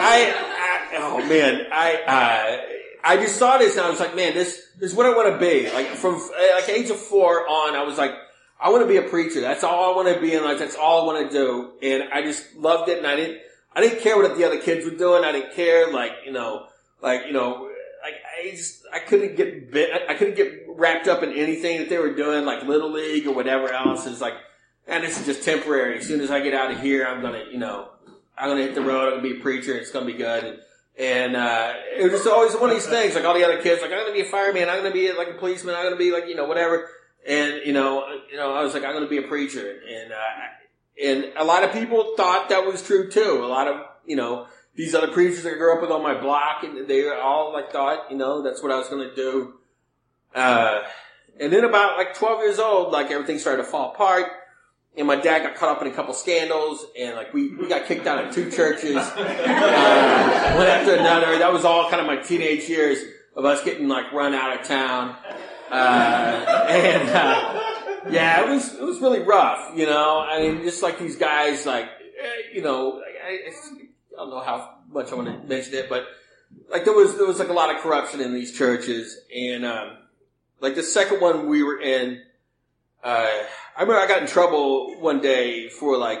I, 0.00 0.32
I, 0.32 0.88
oh 0.98 1.26
man, 1.28 1.66
I, 1.72 1.94
uh, 2.06 2.76
I 3.02 3.16
just 3.16 3.36
saw 3.36 3.58
this 3.58 3.76
and 3.76 3.84
I 3.84 3.90
was 3.90 3.98
like, 3.98 4.14
man, 4.14 4.34
this, 4.34 4.62
this 4.78 4.92
is 4.92 4.96
what 4.96 5.06
I 5.06 5.10
want 5.10 5.32
to 5.32 5.38
be. 5.38 5.70
Like 5.72 5.88
from 5.88 6.20
like 6.54 6.68
age 6.68 6.90
of 6.90 6.98
four 6.98 7.48
on, 7.48 7.74
I 7.74 7.82
was 7.82 7.98
like, 7.98 8.12
I 8.60 8.70
want 8.70 8.82
to 8.82 8.88
be 8.88 8.98
a 8.98 9.02
preacher. 9.02 9.40
That's 9.40 9.64
all 9.64 9.92
I 9.92 9.96
want 9.96 10.14
to 10.14 10.20
be 10.20 10.34
in 10.34 10.44
life. 10.44 10.58
That's 10.58 10.76
all 10.76 11.02
I 11.02 11.14
want 11.14 11.30
to 11.30 11.36
do. 11.36 11.72
And 11.82 12.04
I 12.12 12.22
just 12.22 12.54
loved 12.56 12.88
it. 12.90 12.98
And 12.98 13.06
I 13.06 13.16
didn't, 13.16 13.40
I 13.74 13.80
didn't 13.80 14.00
care 14.00 14.16
what 14.16 14.36
the 14.36 14.44
other 14.44 14.60
kids 14.60 14.84
were 14.84 14.96
doing. 14.96 15.24
I 15.24 15.32
didn't 15.32 15.54
care, 15.54 15.90
like, 15.92 16.12
you 16.26 16.32
know, 16.32 16.66
like, 17.02 17.22
you 17.26 17.32
know, 17.32 17.70
like, 18.02 18.14
I 18.38 18.50
just, 18.50 18.82
I 18.92 18.98
couldn't 18.98 19.36
get 19.36 19.70
bit, 19.70 19.90
I 20.08 20.14
couldn't 20.14 20.36
get 20.36 20.66
wrapped 20.68 21.08
up 21.08 21.22
in 21.22 21.32
anything 21.32 21.78
that 21.78 21.88
they 21.88 21.98
were 21.98 22.14
doing, 22.14 22.44
like 22.44 22.64
Little 22.64 22.90
League 22.90 23.26
or 23.26 23.34
whatever 23.34 23.72
else. 23.72 24.06
It's 24.06 24.20
like, 24.20 24.34
and 24.90 25.04
this 25.04 25.18
is 25.18 25.26
just 25.26 25.44
temporary. 25.44 25.98
As 25.98 26.06
soon 26.06 26.20
as 26.20 26.30
I 26.30 26.40
get 26.40 26.52
out 26.52 26.70
of 26.70 26.80
here, 26.80 27.06
I'm 27.06 27.22
gonna, 27.22 27.44
you 27.50 27.58
know, 27.58 27.88
I'm 28.36 28.50
gonna 28.50 28.62
hit 28.62 28.74
the 28.74 28.82
road. 28.82 29.12
I'm 29.12 29.20
gonna 29.20 29.34
be 29.34 29.38
a 29.38 29.42
preacher. 29.42 29.74
It's 29.74 29.90
gonna 29.90 30.06
be 30.06 30.14
good. 30.14 30.58
And, 30.98 31.36
uh, 31.36 31.72
it 31.96 32.02
was 32.02 32.12
just 32.12 32.26
always 32.26 32.54
one 32.54 32.70
of 32.70 32.76
these 32.76 32.86
things. 32.86 33.14
Like 33.14 33.24
all 33.24 33.34
the 33.34 33.44
other 33.44 33.62
kids, 33.62 33.80
like 33.80 33.92
I'm 33.92 33.98
gonna 33.98 34.12
be 34.12 34.22
a 34.22 34.30
fireman. 34.30 34.68
I'm 34.68 34.82
gonna 34.82 34.92
be 34.92 35.12
like 35.12 35.28
a 35.28 35.34
policeman. 35.34 35.74
I'm 35.74 35.84
gonna 35.84 35.96
be 35.96 36.12
like, 36.12 36.26
you 36.26 36.34
know, 36.34 36.46
whatever. 36.46 36.88
And 37.26 37.60
you 37.64 37.72
know, 37.72 38.04
you 38.30 38.36
know, 38.36 38.52
I 38.52 38.62
was 38.62 38.74
like, 38.74 38.84
I'm 38.84 38.98
to 39.00 39.06
be 39.06 39.18
a 39.18 39.28
preacher, 39.28 39.80
and 39.88 40.12
uh, 40.12 40.16
and 41.02 41.32
a 41.36 41.44
lot 41.44 41.64
of 41.64 41.72
people 41.72 42.14
thought 42.16 42.48
that 42.48 42.64
was 42.64 42.82
true 42.82 43.10
too. 43.10 43.40
A 43.42 43.46
lot 43.46 43.68
of 43.68 43.84
you 44.06 44.16
know 44.16 44.46
these 44.74 44.94
other 44.94 45.08
preachers 45.08 45.42
that 45.42 45.52
I 45.52 45.56
grew 45.56 45.74
up 45.74 45.82
with 45.82 45.90
on 45.90 46.02
my 46.02 46.18
block, 46.18 46.64
and 46.64 46.88
they 46.88 47.08
all 47.10 47.52
like 47.52 47.70
thought, 47.70 48.10
you 48.10 48.16
know, 48.16 48.42
that's 48.42 48.62
what 48.62 48.72
I 48.72 48.78
was 48.78 48.88
to 48.88 49.14
do. 49.14 49.54
Uh, 50.34 50.80
and 51.38 51.52
then 51.52 51.64
about 51.64 51.98
like 51.98 52.14
12 52.14 52.40
years 52.40 52.58
old, 52.58 52.92
like 52.92 53.10
everything 53.10 53.38
started 53.38 53.62
to 53.62 53.68
fall 53.68 53.92
apart. 53.92 54.26
And 55.00 55.06
my 55.06 55.16
dad 55.16 55.42
got 55.42 55.56
caught 55.56 55.74
up 55.74 55.80
in 55.80 55.88
a 55.88 55.94
couple 55.94 56.12
scandals, 56.12 56.84
and 56.94 57.16
like 57.16 57.32
we, 57.32 57.54
we 57.56 57.66
got 57.66 57.86
kicked 57.86 58.06
out 58.06 58.22
of 58.22 58.34
two 58.34 58.50
churches, 58.50 58.96
uh, 58.96 60.52
one 60.56 60.66
after 60.66 60.94
another. 60.94 61.38
That 61.38 61.50
was 61.54 61.64
all 61.64 61.88
kind 61.88 62.02
of 62.02 62.06
my 62.06 62.16
teenage 62.16 62.68
years 62.68 63.02
of 63.34 63.46
us 63.46 63.64
getting 63.64 63.88
like 63.88 64.12
run 64.12 64.34
out 64.34 64.60
of 64.60 64.66
town. 64.66 65.16
Uh, 65.70 66.66
and, 66.68 67.08
uh, 67.08 68.10
yeah, 68.10 68.44
it 68.44 68.50
was, 68.50 68.74
it 68.74 68.82
was 68.82 69.00
really 69.00 69.20
rough, 69.20 69.74
you 69.74 69.86
know, 69.86 70.20
I 70.20 70.40
mean, 70.42 70.62
just 70.64 70.82
like 70.82 70.98
these 70.98 71.16
guys, 71.16 71.64
like, 71.64 71.86
eh, 71.86 72.54
you 72.54 72.60
know, 72.60 73.00
I, 73.00 73.48
I 73.48 73.52
don't 74.16 74.28
know 74.28 74.40
how 74.40 74.80
much 74.92 75.12
I 75.12 75.14
want 75.14 75.28
to 75.28 75.48
mention 75.48 75.72
it, 75.72 75.88
but 75.88 76.04
like 76.70 76.84
there 76.84 76.92
was, 76.92 77.16
there 77.16 77.26
was 77.26 77.38
like 77.38 77.48
a 77.48 77.54
lot 77.54 77.74
of 77.74 77.80
corruption 77.80 78.20
in 78.20 78.34
these 78.34 78.52
churches. 78.52 79.16
And, 79.34 79.64
um, 79.64 79.96
like 80.60 80.74
the 80.74 80.82
second 80.82 81.22
one 81.22 81.48
we 81.48 81.62
were 81.62 81.80
in, 81.80 82.20
uh, 83.02 83.28
I 83.80 83.84
remember 83.84 84.02
I 84.02 84.06
got 84.06 84.20
in 84.20 84.28
trouble 84.28 85.00
one 85.00 85.22
day 85.22 85.70
for 85.70 85.96
like, 85.96 86.20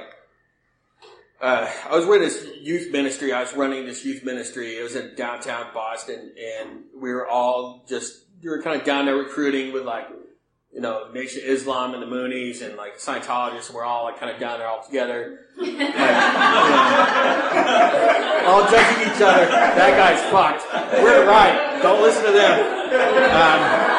uh, 1.42 1.70
I 1.90 1.94
was 1.94 2.06
with 2.06 2.22
this 2.22 2.48
youth 2.58 2.90
ministry. 2.90 3.34
I 3.34 3.42
was 3.42 3.54
running 3.54 3.84
this 3.84 4.02
youth 4.02 4.24
ministry. 4.24 4.78
It 4.78 4.82
was 4.82 4.96
in 4.96 5.14
downtown 5.14 5.66
Boston 5.74 6.32
and 6.42 6.84
we 6.98 7.12
were 7.12 7.28
all 7.28 7.84
just 7.86 8.24
we 8.42 8.48
were 8.48 8.62
kind 8.62 8.80
of 8.80 8.86
down 8.86 9.04
there 9.04 9.16
recruiting 9.16 9.74
with 9.74 9.82
like, 9.82 10.06
you 10.72 10.80
know, 10.80 11.10
Nation 11.12 11.42
Islam 11.44 11.92
and 11.92 12.02
the 12.02 12.06
Moonies 12.06 12.62
and 12.62 12.76
like 12.76 12.96
Scientologists. 12.96 13.66
And 13.66 13.74
we're 13.74 13.84
all 13.84 14.04
like 14.04 14.18
kind 14.18 14.32
of 14.32 14.40
down 14.40 14.58
there 14.58 14.66
all 14.66 14.82
together, 14.82 15.40
and, 15.58 15.66
you 15.66 15.76
know, 15.76 15.86
all 18.46 18.62
judging 18.70 19.02
each 19.02 19.20
other. 19.20 19.44
That 19.44 19.98
guy's 19.98 20.22
fucked. 20.32 20.64
We're 21.02 21.26
right. 21.26 21.78
Don't 21.82 22.00
listen 22.00 22.24
to 22.24 22.32
them. 22.32 22.58
Um, 23.36 23.90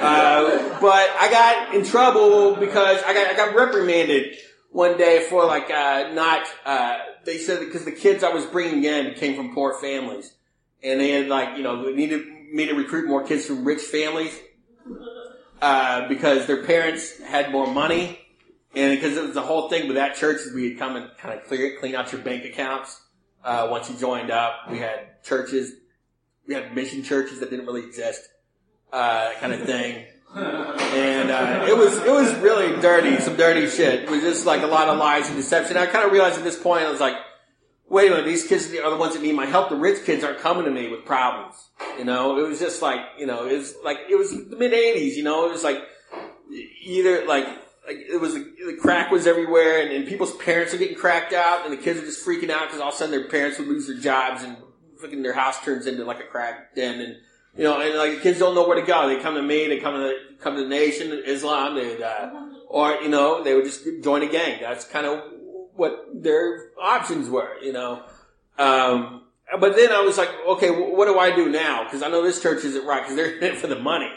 uh, 0.00 0.57
but 0.80 1.10
I 1.18 1.30
got 1.30 1.74
in 1.74 1.84
trouble 1.84 2.56
because 2.56 3.02
I 3.02 3.14
got 3.14 3.28
I 3.28 3.36
got 3.36 3.54
reprimanded 3.54 4.36
one 4.70 4.96
day 4.96 5.26
for 5.28 5.44
like 5.44 5.70
uh, 5.70 6.10
not. 6.12 6.46
Uh, 6.64 6.98
they 7.24 7.38
said 7.38 7.60
because 7.60 7.84
the 7.84 7.92
kids 7.92 8.22
I 8.22 8.32
was 8.32 8.46
bringing 8.46 8.84
in 8.84 9.14
came 9.14 9.36
from 9.36 9.54
poor 9.54 9.80
families, 9.80 10.34
and 10.82 11.00
they 11.00 11.10
had 11.10 11.28
like 11.28 11.56
you 11.56 11.62
know 11.62 11.90
needed 11.90 12.26
me 12.52 12.66
to 12.66 12.74
recruit 12.74 13.08
more 13.08 13.24
kids 13.24 13.46
from 13.46 13.64
rich 13.64 13.82
families 13.82 14.38
uh, 15.60 16.08
because 16.08 16.46
their 16.46 16.64
parents 16.64 17.20
had 17.20 17.50
more 17.50 17.66
money, 17.66 18.18
and 18.74 18.94
because 18.94 19.16
it 19.16 19.22
was 19.22 19.34
the 19.34 19.42
whole 19.42 19.68
thing 19.68 19.86
with 19.86 19.96
that 19.96 20.16
church 20.16 20.38
is 20.38 20.54
we'd 20.54 20.78
come 20.78 20.96
and 20.96 21.10
kind 21.18 21.38
of 21.38 21.46
clear 21.46 21.78
clean 21.78 21.94
out 21.94 22.12
your 22.12 22.22
bank 22.22 22.44
accounts 22.44 23.00
uh, 23.44 23.68
once 23.70 23.90
you 23.90 23.96
joined 23.96 24.30
up. 24.30 24.70
We 24.70 24.78
had 24.78 25.22
churches, 25.22 25.72
we 26.46 26.54
had 26.54 26.74
mission 26.74 27.02
churches 27.02 27.40
that 27.40 27.50
didn't 27.50 27.66
really 27.66 27.84
exist, 27.84 28.28
uh, 28.92 29.32
kind 29.40 29.52
of 29.52 29.62
thing. 29.62 30.06
And 30.34 31.30
uh, 31.30 31.66
it 31.68 31.76
was 31.76 31.96
it 31.98 32.10
was 32.10 32.34
really 32.36 32.80
dirty, 32.80 33.18
some 33.20 33.36
dirty 33.36 33.68
shit. 33.68 34.04
It 34.04 34.10
was 34.10 34.20
just 34.20 34.46
like 34.46 34.62
a 34.62 34.66
lot 34.66 34.88
of 34.88 34.98
lies 34.98 35.28
and 35.28 35.36
deception. 35.36 35.76
I 35.76 35.86
kind 35.86 36.04
of 36.04 36.12
realized 36.12 36.38
at 36.38 36.44
this 36.44 36.58
point, 36.58 36.84
I 36.84 36.90
was 36.90 37.00
like, 37.00 37.16
wait 37.88 38.08
a 38.08 38.10
minute, 38.10 38.26
these 38.26 38.46
kids 38.46 38.72
are 38.74 38.90
the 38.90 38.96
ones 38.96 39.14
that 39.14 39.22
need 39.22 39.34
my 39.34 39.46
help. 39.46 39.68
The 39.68 39.76
rich 39.76 40.04
kids 40.04 40.22
aren't 40.24 40.38
coming 40.38 40.64
to 40.64 40.70
me 40.70 40.88
with 40.88 41.04
problems. 41.04 41.54
You 41.98 42.04
know, 42.04 42.38
it 42.38 42.48
was 42.48 42.58
just 42.58 42.82
like, 42.82 43.00
you 43.18 43.26
know, 43.26 43.46
it 43.46 43.56
was 43.56 43.74
like, 43.84 43.98
it 44.08 44.16
was 44.16 44.30
the 44.30 44.56
mid 44.56 44.72
80s, 44.72 45.14
you 45.14 45.24
know, 45.24 45.46
it 45.46 45.52
was 45.52 45.64
like 45.64 45.78
either 46.82 47.26
like, 47.26 47.46
like 47.86 47.96
it 47.96 48.20
was 48.20 48.34
the 48.34 48.78
crack 48.80 49.10
was 49.10 49.26
everywhere 49.26 49.80
and, 49.80 49.90
and 49.92 50.06
people's 50.06 50.36
parents 50.36 50.74
are 50.74 50.78
getting 50.78 50.96
cracked 50.96 51.32
out 51.32 51.64
and 51.64 51.72
the 51.72 51.82
kids 51.82 51.98
are 51.98 52.04
just 52.04 52.24
freaking 52.24 52.50
out 52.50 52.66
because 52.68 52.80
all 52.80 52.88
of 52.88 52.94
a 52.94 52.96
sudden 52.96 53.10
their 53.10 53.28
parents 53.28 53.58
would 53.58 53.68
lose 53.68 53.86
their 53.86 53.96
jobs 53.96 54.42
and 54.42 54.58
fucking 55.00 55.22
their 55.22 55.32
house 55.32 55.62
turns 55.64 55.86
into 55.86 56.04
like 56.04 56.20
a 56.20 56.24
crack 56.24 56.74
den 56.74 57.00
and 57.00 57.16
you 57.56 57.64
know 57.64 57.80
and 57.80 57.96
like 57.96 58.22
kids 58.22 58.38
don't 58.38 58.54
know 58.54 58.66
where 58.66 58.80
to 58.80 58.86
go 58.86 59.08
they 59.08 59.20
come 59.20 59.34
to 59.34 59.42
me 59.42 59.66
they 59.68 59.78
come 59.78 59.94
to 59.94 60.00
the, 60.00 60.14
come 60.40 60.56
to 60.56 60.62
the 60.62 60.68
nation 60.68 61.12
Islam 61.26 61.74
they 61.74 62.02
uh, 62.02 62.30
or 62.68 62.94
you 62.96 63.08
know 63.08 63.42
they 63.42 63.54
would 63.54 63.64
just 63.64 63.84
join 64.02 64.22
a 64.22 64.28
gang 64.28 64.60
that's 64.60 64.84
kind 64.84 65.06
of 65.06 65.22
what 65.78 66.06
their 66.12 66.70
options 66.80 67.30
were, 67.30 67.56
you 67.62 67.72
know. 67.72 68.02
Um, 68.58 69.22
but 69.60 69.76
then 69.76 69.92
I 69.92 70.00
was 70.00 70.18
like, 70.18 70.28
okay, 70.46 70.70
what 70.70 71.06
do 71.06 71.18
I 71.18 71.34
do 71.34 71.48
now? 71.48 71.84
Because 71.84 72.02
I 72.02 72.08
know 72.08 72.22
this 72.22 72.42
church 72.42 72.64
isn't 72.64 72.84
right 72.84 73.02
because 73.02 73.16
they're 73.16 73.36
in 73.38 73.44
it 73.44 73.56
for 73.56 73.68
the 73.68 73.78
money. 73.78 74.12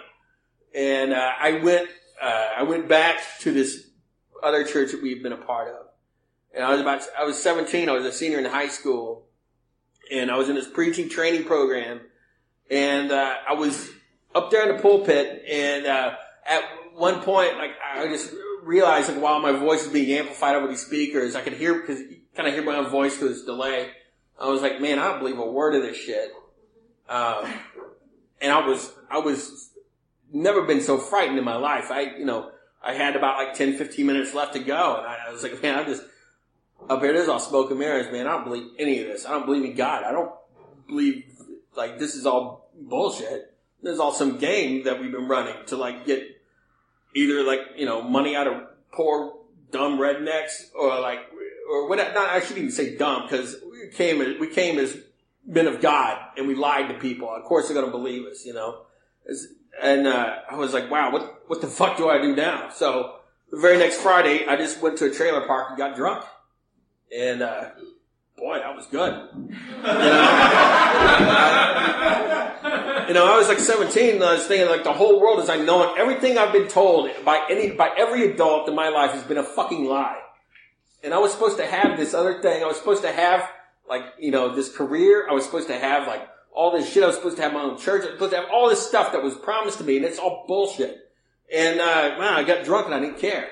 And 0.73 1.13
uh, 1.13 1.31
I 1.39 1.59
went, 1.59 1.87
uh, 2.21 2.47
I 2.57 2.63
went 2.63 2.87
back 2.87 3.21
to 3.41 3.51
this 3.51 3.87
other 4.43 4.65
church 4.65 4.91
that 4.91 5.03
we've 5.03 5.21
been 5.21 5.33
a 5.33 5.37
part 5.37 5.67
of. 5.69 5.85
And 6.53 6.65
I 6.65 6.71
was 6.71 6.81
about, 6.81 7.03
I 7.17 7.23
was 7.23 7.41
17. 7.41 7.87
I 7.87 7.91
was 7.93 8.05
a 8.05 8.11
senior 8.11 8.39
in 8.39 8.45
high 8.45 8.67
school, 8.67 9.27
and 10.11 10.31
I 10.31 10.37
was 10.37 10.49
in 10.49 10.55
this 10.55 10.67
preaching 10.67 11.09
training 11.09 11.45
program. 11.45 12.01
And 12.71 13.11
uh, 13.11 13.35
I 13.49 13.53
was 13.53 13.91
up 14.33 14.49
there 14.49 14.69
in 14.69 14.77
the 14.77 14.81
pulpit, 14.81 15.43
and 15.47 15.85
uh, 15.85 16.15
at 16.47 16.63
one 16.95 17.21
point, 17.21 17.57
like 17.57 17.71
I 17.93 18.07
just 18.07 18.33
realized 18.63 19.09
like 19.09 19.21
while 19.21 19.39
my 19.39 19.51
voice 19.51 19.83
was 19.83 19.91
being 19.91 20.17
amplified 20.17 20.55
over 20.55 20.67
these 20.67 20.85
speakers, 20.85 21.35
I 21.35 21.41
could 21.41 21.53
hear 21.53 21.81
because 21.81 22.01
kind 22.35 22.47
of 22.47 22.53
hear 22.53 22.63
my 22.63 22.77
own 22.77 22.89
voice 22.89 23.17
through 23.17 23.29
this 23.29 23.43
delay. 23.43 23.89
I 24.39 24.47
was 24.47 24.61
like, 24.61 24.81
man, 24.81 24.99
I 24.99 25.09
don't 25.09 25.19
believe 25.19 25.37
a 25.37 25.45
word 25.45 25.75
of 25.75 25.83
this 25.83 25.97
shit. 25.97 26.31
Um, 27.07 27.45
and 28.39 28.51
I 28.51 28.65
was, 28.65 28.91
I 29.09 29.19
was 29.19 29.69
never 30.31 30.63
been 30.63 30.81
so 30.81 30.97
frightened 30.97 31.37
in 31.37 31.43
my 31.43 31.57
life. 31.57 31.91
I, 31.91 32.15
you 32.17 32.25
know, 32.25 32.51
I 32.81 32.93
had 32.93 33.15
about 33.15 33.37
like 33.37 33.53
10, 33.53 33.77
15 33.77 34.05
minutes 34.05 34.33
left 34.33 34.53
to 34.53 34.59
go, 34.59 34.97
and 34.97 35.05
I, 35.05 35.17
I 35.27 35.31
was 35.31 35.43
like, 35.43 35.61
man, 35.61 35.77
I'm 35.77 35.85
just 35.85 36.03
up 36.89 37.01
here. 37.01 37.13
There's 37.13 37.27
all 37.27 37.39
smoke 37.39 37.69
and 37.69 37.79
mirrors, 37.79 38.11
man. 38.11 38.27
I 38.27 38.31
don't 38.31 38.45
believe 38.45 38.71
any 38.79 39.01
of 39.01 39.07
this. 39.07 39.25
I 39.25 39.31
don't 39.31 39.45
believe 39.45 39.63
in 39.63 39.75
God. 39.75 40.03
I 40.03 40.11
don't 40.11 40.31
believe 40.87 41.25
like 41.75 41.99
this 41.99 42.15
is 42.15 42.25
all 42.25 42.60
bullshit. 42.79 43.53
There's 43.83 43.99
all 43.99 44.11
some 44.11 44.37
game 44.37 44.83
that 44.83 44.99
we've 44.99 45.11
been 45.11 45.27
running 45.27 45.55
to 45.67 45.77
like 45.77 46.05
get 46.05 46.23
either 47.15 47.43
like 47.43 47.59
you 47.75 47.85
know 47.85 48.01
money 48.01 48.35
out 48.35 48.47
of 48.47 48.61
poor 48.91 49.33
dumb 49.71 49.97
rednecks 49.97 50.65
or 50.75 50.99
like 50.99 51.19
or 51.71 51.87
what 51.89 51.97
not 51.97 52.15
I 52.17 52.39
shouldn't 52.39 52.59
even 52.59 52.71
say 52.71 52.97
dumb 52.97 53.23
because 53.23 53.55
we 53.69 53.89
came 53.91 54.21
as 54.21 54.39
we 54.39 54.47
came 54.47 54.77
as 54.77 54.97
men 55.45 55.67
of 55.67 55.81
God 55.81 56.19
and 56.37 56.47
we 56.47 56.55
lied 56.55 56.89
to 56.89 56.95
people. 56.95 57.29
Of 57.29 57.43
course 57.43 57.67
they're 57.67 57.79
gonna 57.79 57.91
believe 57.91 58.25
us, 58.25 58.45
you 58.45 58.53
know. 58.53 58.83
It's, 59.25 59.47
and 59.81 60.07
uh, 60.07 60.39
I 60.49 60.55
was 60.55 60.73
like, 60.73 60.91
wow, 60.91 61.11
what 61.11 61.43
what 61.47 61.61
the 61.61 61.67
fuck 61.67 61.97
do 61.97 62.09
I 62.09 62.21
do 62.21 62.35
now? 62.35 62.69
So 62.69 63.15
the 63.49 63.57
very 63.57 63.77
next 63.77 63.97
Friday, 63.97 64.45
I 64.45 64.55
just 64.55 64.81
went 64.81 64.97
to 64.99 65.05
a 65.05 65.11
trailer 65.11 65.45
park 65.47 65.69
and 65.69 65.77
got 65.77 65.95
drunk, 65.95 66.25
and 67.15 67.41
uh, 67.41 67.69
boy, 68.41 68.59
that 68.59 68.75
was 68.75 68.87
good. 68.87 69.13
You 73.07 73.15
know? 73.15 73.25
I 73.25 73.37
was 73.37 73.49
like 73.49 73.59
17 73.59 74.15
and 74.15 74.23
I 74.23 74.35
was 74.35 74.45
thinking 74.45 74.69
like 74.69 74.85
the 74.85 74.93
whole 74.93 75.19
world 75.19 75.41
is 75.41 75.49
I 75.49 75.57
know 75.57 75.95
everything 75.95 76.37
I've 76.37 76.53
been 76.53 76.69
told 76.69 77.09
by 77.25 77.45
any, 77.49 77.71
by 77.71 77.89
every 77.97 78.31
adult 78.31 78.69
in 78.69 78.75
my 78.75 78.87
life 78.87 79.11
has 79.11 79.23
been 79.23 79.37
a 79.37 79.43
fucking 79.43 79.83
lie. 79.83 80.19
And 81.03 81.13
I 81.13 81.17
was 81.17 81.33
supposed 81.33 81.57
to 81.57 81.65
have 81.65 81.97
this 81.97 82.13
other 82.13 82.41
thing. 82.41 82.63
I 82.63 82.67
was 82.67 82.77
supposed 82.77 83.01
to 83.01 83.11
have 83.11 83.49
like, 83.89 84.03
you 84.17 84.31
know, 84.31 84.55
this 84.55 84.73
career. 84.73 85.27
I 85.29 85.33
was 85.33 85.43
supposed 85.43 85.67
to 85.67 85.77
have 85.77 86.07
like 86.07 86.25
all 86.53 86.71
this 86.71 86.89
shit. 86.89 87.03
I 87.03 87.07
was 87.07 87.17
supposed 87.17 87.35
to 87.35 87.43
have 87.43 87.51
my 87.51 87.63
own 87.63 87.77
church. 87.77 88.03
I 88.03 88.05
was 88.05 88.13
supposed 88.13 88.31
to 88.31 88.37
have 88.37 88.49
all 88.49 88.69
this 88.69 88.87
stuff 88.87 89.11
that 89.11 89.21
was 89.21 89.35
promised 89.35 89.79
to 89.79 89.83
me 89.83 89.97
and 89.97 90.05
it's 90.05 90.19
all 90.19 90.45
bullshit. 90.47 90.97
And, 91.53 91.81
uh, 91.81 92.15
man, 92.17 92.33
I 92.33 92.43
got 92.43 92.63
drunk 92.63 92.85
and 92.85 92.95
I 92.95 93.01
didn't 93.01 93.19
care. 93.19 93.49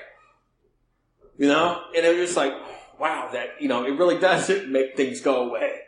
You 1.36 1.48
know? 1.48 1.82
And 1.94 2.06
it 2.06 2.16
was 2.16 2.28
just 2.28 2.36
like, 2.38 2.54
wow, 3.00 3.30
that, 3.32 3.60
you 3.60 3.66
know, 3.66 3.84
it 3.84 3.92
really 3.92 4.18
doesn't 4.18 4.68
make 4.72 4.96
things 4.96 5.20
go 5.20 5.48
away, 5.48 5.80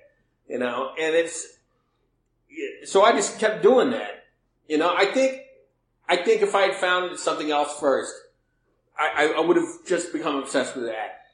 you 0.48 0.59
know, 0.59 0.92
and 0.98 1.14
it's, 1.14 1.59
so 2.85 3.03
I 3.05 3.12
just 3.12 3.38
kept 3.38 3.62
doing 3.62 3.90
that. 3.90 4.25
You 4.66 4.79
know, 4.79 4.92
I 4.94 5.07
think, 5.07 5.42
I 6.09 6.16
think 6.16 6.42
if 6.42 6.55
I 6.55 6.62
had 6.62 6.77
found 6.77 7.18
something 7.18 7.51
else 7.51 7.79
first, 7.79 8.12
I, 8.98 9.35
I, 9.37 9.40
would 9.40 9.57
have 9.57 9.87
just 9.87 10.12
become 10.12 10.37
obsessed 10.37 10.77
with 10.77 10.87
that. 10.87 11.27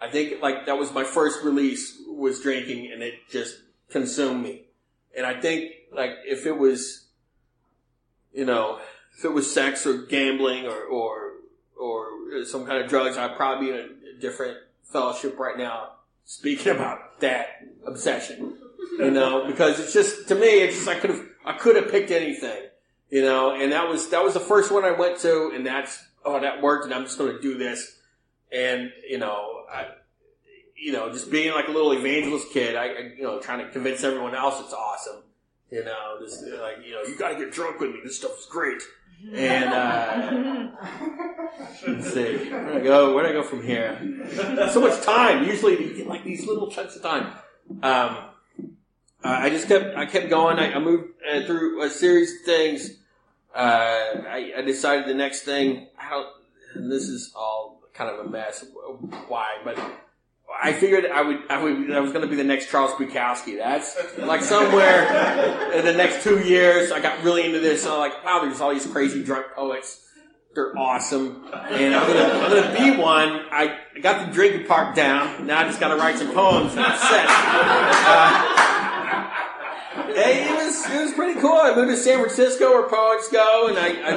I 0.00 0.10
think 0.10 0.42
like 0.42 0.66
that 0.66 0.76
was 0.76 0.92
my 0.92 1.04
first 1.04 1.42
release 1.44 2.00
was 2.08 2.40
drinking 2.40 2.90
and 2.92 3.02
it 3.02 3.14
just 3.30 3.56
consumed 3.90 4.42
me. 4.42 4.62
And 5.16 5.24
I 5.24 5.40
think 5.40 5.72
like 5.92 6.10
if 6.24 6.46
it 6.46 6.58
was, 6.58 7.06
you 8.34 8.44
know, 8.44 8.80
if 9.16 9.24
it 9.24 9.32
was 9.32 9.52
sex 9.52 9.86
or 9.86 10.02
gambling 10.02 10.66
or, 10.66 10.82
or, 10.82 11.32
or 11.80 12.44
some 12.44 12.66
kind 12.66 12.82
of 12.82 12.90
drugs, 12.90 13.16
I'd 13.16 13.36
probably 13.36 13.68
be 13.68 13.72
in 13.72 13.78
a 13.78 14.20
different 14.20 14.58
fellowship 14.90 15.38
right 15.38 15.56
now 15.56 15.90
speaking 16.24 16.72
about 16.72 17.20
that 17.20 17.64
obsession. 17.86 18.56
You 18.98 19.10
know, 19.10 19.46
because 19.50 19.80
it's 19.80 19.92
just, 19.92 20.28
to 20.28 20.34
me, 20.34 20.60
it's 20.60 20.76
just, 20.76 20.88
I 20.88 20.98
could 20.98 21.10
have, 21.10 21.26
I 21.44 21.52
could 21.54 21.76
have 21.76 21.90
picked 21.90 22.10
anything, 22.10 22.62
you 23.10 23.22
know, 23.22 23.54
and 23.54 23.72
that 23.72 23.88
was, 23.88 24.08
that 24.10 24.22
was 24.22 24.34
the 24.34 24.40
first 24.40 24.72
one 24.72 24.84
I 24.84 24.92
went 24.92 25.18
to 25.20 25.52
and 25.54 25.66
that's, 25.66 26.02
oh, 26.24 26.40
that 26.40 26.62
worked 26.62 26.86
and 26.86 26.94
I'm 26.94 27.04
just 27.04 27.18
going 27.18 27.34
to 27.34 27.40
do 27.40 27.56
this. 27.56 27.98
And, 28.52 28.92
you 29.08 29.18
know, 29.18 29.64
I, 29.72 29.88
you 30.76 30.92
know, 30.92 31.12
just 31.12 31.30
being 31.30 31.52
like 31.52 31.68
a 31.68 31.72
little 31.72 31.92
evangelist 31.92 32.52
kid, 32.52 32.76
I, 32.76 32.84
I, 32.84 32.98
you 33.16 33.22
know, 33.22 33.40
trying 33.40 33.64
to 33.64 33.70
convince 33.70 34.04
everyone 34.04 34.34
else 34.34 34.60
it's 34.60 34.72
awesome. 34.72 35.22
You 35.70 35.84
know, 35.84 36.18
just 36.20 36.42
like, 36.42 36.76
you 36.86 36.92
know, 36.92 37.02
you 37.02 37.16
gotta 37.16 37.34
get 37.34 37.52
drunk 37.52 37.80
with 37.80 37.90
me. 37.90 38.00
This 38.04 38.18
stuff 38.18 38.38
is 38.38 38.46
great. 38.46 38.80
And, 39.34 39.64
uh, 39.64 40.68
let's 41.88 42.12
see, 42.12 42.36
where 42.50 42.72
do 42.72 42.78
I 42.78 42.80
go? 42.80 43.14
Where 43.14 43.24
do 43.24 43.30
I 43.30 43.32
go 43.32 43.42
from 43.42 43.62
here? 43.62 43.98
So 44.72 44.80
much 44.80 45.02
time. 45.02 45.44
Usually 45.44 46.04
like 46.04 46.22
these 46.24 46.46
little 46.46 46.70
chunks 46.70 46.96
of 46.96 47.02
time. 47.02 47.32
Um, 47.82 48.18
I 49.24 49.50
just 49.50 49.66
kept, 49.66 49.96
I 49.96 50.06
kept 50.06 50.30
going. 50.30 50.58
I, 50.58 50.74
I 50.74 50.78
moved 50.78 51.14
uh, 51.28 51.42
through 51.44 51.82
a 51.82 51.90
series 51.90 52.36
of 52.36 52.42
things. 52.46 52.90
Uh, 53.54 54.22
I, 54.28 54.52
I 54.58 54.62
decided 54.62 55.06
the 55.06 55.14
next 55.14 55.42
thing, 55.42 55.88
how, 55.96 56.30
this 56.74 57.08
is 57.08 57.32
all 57.34 57.80
kind 57.94 58.10
of 58.10 58.26
a 58.26 58.28
mess. 58.28 58.64
Why? 59.28 59.56
But 59.64 59.78
I 60.62 60.72
figured 60.72 61.06
I 61.06 61.22
would, 61.22 61.42
I 61.50 61.62
would, 61.62 61.90
I 61.92 62.00
was 62.00 62.12
going 62.12 62.22
to 62.22 62.28
be 62.28 62.36
the 62.36 62.44
next 62.44 62.70
Charles 62.70 62.92
Bukowski. 62.92 63.58
That's 63.58 63.96
like 64.18 64.42
somewhere 64.42 65.72
in 65.72 65.84
the 65.84 65.92
next 65.92 66.22
two 66.22 66.40
years. 66.40 66.92
I 66.92 67.00
got 67.00 67.22
really 67.22 67.44
into 67.44 67.60
this. 67.60 67.84
And 67.84 67.92
I'm 67.92 68.00
like, 68.00 68.24
wow, 68.24 68.40
there's 68.42 68.60
all 68.60 68.72
these 68.72 68.86
crazy 68.86 69.22
drunk 69.22 69.46
poets. 69.54 70.02
They're 70.54 70.76
awesome, 70.78 71.44
and 71.52 71.94
I'm 71.94 72.06
gonna, 72.06 72.32
I'm 72.32 72.50
gonna 72.50 72.78
be 72.78 72.96
one. 72.98 73.44
I, 73.50 73.78
I 73.94 73.98
got 74.00 74.26
the 74.26 74.32
drinking 74.32 74.66
part 74.66 74.96
down. 74.96 75.46
Now 75.46 75.60
I 75.60 75.64
just 75.64 75.78
got 75.78 75.88
to 75.88 75.96
write 75.96 76.16
some 76.16 76.32
poems 76.32 76.72
and 76.74 76.82
that's 76.82 77.02
set. 77.06 77.26
Uh, 77.28 78.56
it 80.08 80.50
was 80.50 80.90
it 80.90 81.02
was 81.02 81.12
pretty 81.12 81.38
cool. 81.40 81.58
I 81.62 81.74
moved 81.74 81.90
to 81.90 81.96
San 81.98 82.20
Francisco 82.20 82.70
where 82.70 82.88
poets 82.88 83.28
go, 83.28 83.68
and 83.68 83.78
I 83.78 83.88
I, 83.88 84.12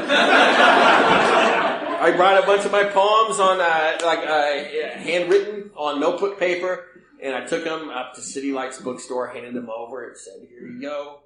I 2.00 2.12
brought 2.16 2.42
a 2.42 2.46
bunch 2.46 2.66
of 2.66 2.72
my 2.72 2.86
poems 2.86 3.40
on 3.40 3.60
uh, 3.60 3.98
like 4.06 4.20
uh, 4.20 4.64
handwritten 5.00 5.72
on 5.76 6.00
notebook 6.00 6.40
paper, 6.40 6.86
and 7.22 7.36
I 7.36 7.46
took 7.46 7.64
them 7.64 7.90
up 7.90 8.14
to 8.16 8.22
City 8.22 8.54
Lights 8.54 8.82
bookstore, 8.82 9.28
handed 9.28 9.54
them 9.54 9.70
over, 9.70 10.08
and 10.08 10.18
said, 10.18 10.48
"Here 10.50 10.68
you 10.68 10.82
go. 10.82 11.20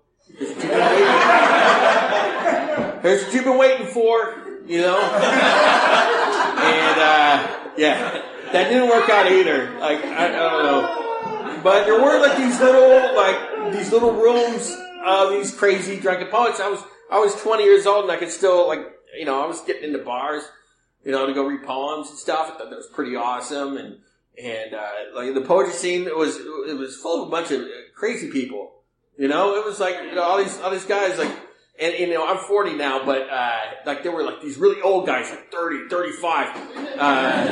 Here's 3.02 3.24
what 3.24 3.34
you've 3.34 3.44
been 3.44 3.58
waiting, 3.58 3.88
for." 3.88 4.36
You 4.66 4.82
know, 4.82 4.98
and 4.98 7.00
uh, 7.00 7.48
yeah, 7.78 8.22
that 8.52 8.70
didn't 8.70 8.90
work 8.90 9.10
out 9.10 9.32
either. 9.32 9.78
Like 9.80 10.04
I, 10.06 10.28
I 10.28 10.32
don't 10.32 10.64
know, 10.64 11.60
but 11.64 11.86
there 11.86 12.02
were 12.02 12.20
like 12.20 12.38
these 12.38 12.60
little 12.60 13.16
like 13.16 13.74
these 13.74 13.92
little 13.92 14.14
rooms 14.14 14.76
of 15.06 15.32
these 15.32 15.54
crazy 15.54 16.00
drunken 16.00 16.28
poets. 16.28 16.60
I 16.60 16.70
was 16.70 16.84
I 17.12 17.20
was 17.20 17.36
20 17.42 17.64
years 17.64 17.86
old 17.86 18.06
and 18.06 18.12
I 18.12 18.18
could 18.18 18.32
still 18.32 18.68
like 18.68 18.80
you 19.18 19.26
know 19.26 19.44
I 19.44 19.48
was 19.48 19.62
getting 19.62 19.84
into 19.84 20.00
bars, 20.00 20.44
you 21.04 21.12
know, 21.12 21.26
to 21.26 21.34
go 21.34 21.46
read 21.46 21.64
poems 21.64 22.10
and 22.10 22.18
stuff. 22.18 22.52
I 22.54 22.58
thought 22.58 22.70
that 22.70 22.76
was 22.76 22.88
pretty 22.88 23.16
awesome 23.16 23.78
and 23.78 23.98
and 24.42 24.74
uh, 24.74 24.90
like 25.16 25.34
the 25.34 25.42
poetry 25.42 25.74
scene 25.74 26.08
it 26.08 26.18
was 26.18 26.38
it 26.38 26.78
was 26.78 26.96
full 26.96 27.22
of 27.22 27.28
a 27.28 27.32
bunch 27.32 27.52
of 27.52 27.62
crazy 27.96 28.32
people. 28.32 28.72
You 29.18 29.28
know, 29.28 29.56
it 29.56 29.66
was 29.66 29.80
like 29.80 29.96
you 30.04 30.16
know 30.16 30.24
all 30.24 30.38
these 30.38 30.58
all 30.60 30.72
these 30.72 30.86
guys 30.86 31.18
like. 31.18 31.32
And, 31.80 31.96
you 31.98 32.14
know, 32.14 32.24
I'm 32.24 32.38
40 32.38 32.76
now, 32.76 33.04
but, 33.04 33.28
uh, 33.28 33.60
like, 33.88 34.04
there 34.04 34.12
were 34.12 34.24
like 34.24 34.44
these 34.44 34.58
really 34.58 34.80
old 34.84 35.08
guys, 35.08 35.32
like 35.32 35.52
30, 35.52 35.90
35, 35.90 36.56
uh, 37.00 37.44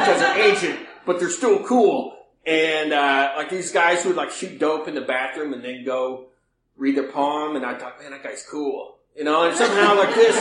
because 0.00 0.18
they're 0.18 0.50
ancient, 0.50 0.88
but 1.06 1.20
they're 1.20 1.30
still 1.30 1.62
cool. 1.62 2.16
And, 2.44 2.92
uh, 2.92 3.34
like 3.36 3.48
these 3.48 3.70
guys 3.70 4.02
who 4.02 4.08
would 4.08 4.16
like 4.16 4.32
shoot 4.32 4.58
dope 4.58 4.88
in 4.88 4.96
the 4.96 5.02
bathroom 5.02 5.52
and 5.52 5.62
then 5.62 5.84
go 5.84 6.30
read 6.76 6.96
their 6.96 7.12
poem. 7.12 7.54
And 7.54 7.64
I 7.64 7.78
thought, 7.78 8.00
man, 8.00 8.10
that 8.10 8.24
guy's 8.24 8.44
cool. 8.50 8.96
You 9.16 9.24
know, 9.24 9.48
and 9.48 9.56
somehow 9.56 9.96
like 9.96 10.14
this, 10.14 10.36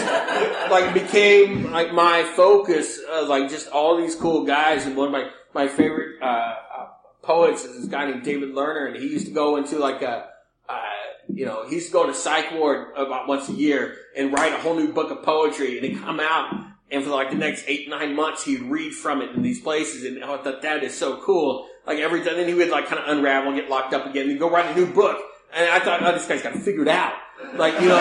like 0.71 0.93
became 0.93 1.71
like 1.71 1.91
my 1.91 2.23
focus, 2.35 2.99
uh, 3.11 3.27
like 3.27 3.49
just 3.49 3.67
all 3.69 3.97
these 3.97 4.15
cool 4.15 4.45
guys. 4.45 4.85
And 4.85 4.95
one 4.95 5.07
of 5.07 5.11
my, 5.11 5.29
my 5.53 5.67
favorite, 5.67 6.21
uh, 6.21 6.25
uh, 6.25 6.87
poets 7.21 7.63
is 7.63 7.81
this 7.81 7.85
guy 7.87 8.09
named 8.09 8.23
David 8.23 8.53
Lerner. 8.55 8.87
And 8.87 8.95
he 8.95 9.07
used 9.07 9.27
to 9.27 9.33
go 9.33 9.57
into 9.57 9.77
like 9.79 10.01
a, 10.01 10.29
uh, 10.69 10.79
you 11.27 11.45
know, 11.45 11.67
he 11.67 11.75
used 11.75 11.87
to 11.87 11.93
go 11.93 12.07
to 12.07 12.13
psych 12.13 12.51
ward 12.53 12.95
about 12.95 13.27
once 13.27 13.49
a 13.49 13.53
year 13.53 13.95
and 14.15 14.31
write 14.31 14.53
a 14.53 14.57
whole 14.57 14.75
new 14.75 14.93
book 14.93 15.11
of 15.11 15.23
poetry 15.23 15.77
and 15.77 15.85
he'd 15.85 15.99
come 15.99 16.19
out 16.19 16.53
and 16.91 17.03
for 17.03 17.11
like 17.11 17.29
the 17.29 17.37
next 17.37 17.65
eight, 17.67 17.89
nine 17.89 18.15
months 18.15 18.45
he'd 18.45 18.61
read 18.61 18.93
from 18.93 19.21
it 19.21 19.35
in 19.35 19.41
these 19.41 19.59
places 19.59 20.03
and 20.05 20.23
I 20.23 20.37
thought 20.37 20.61
that 20.61 20.83
is 20.83 20.97
so 20.97 21.21
cool. 21.21 21.67
Like 21.85 21.99
every 21.99 22.23
time, 22.23 22.35
then 22.35 22.47
he 22.47 22.53
would 22.53 22.69
like 22.69 22.87
kind 22.87 23.01
of 23.01 23.17
unravel 23.17 23.51
and 23.51 23.59
get 23.59 23.69
locked 23.69 23.93
up 23.93 24.05
again 24.05 24.29
and 24.29 24.39
go 24.39 24.49
write 24.49 24.75
a 24.75 24.75
new 24.75 24.91
book. 24.91 25.17
And 25.53 25.69
I 25.69 25.79
thought, 25.79 26.03
oh, 26.03 26.11
this 26.11 26.27
guy's 26.27 26.43
got 26.43 26.53
to 26.53 26.59
figure 26.59 26.83
it 26.83 26.87
out. 26.87 27.13
Like, 27.55 27.79
you 27.81 27.87
know, 27.87 27.97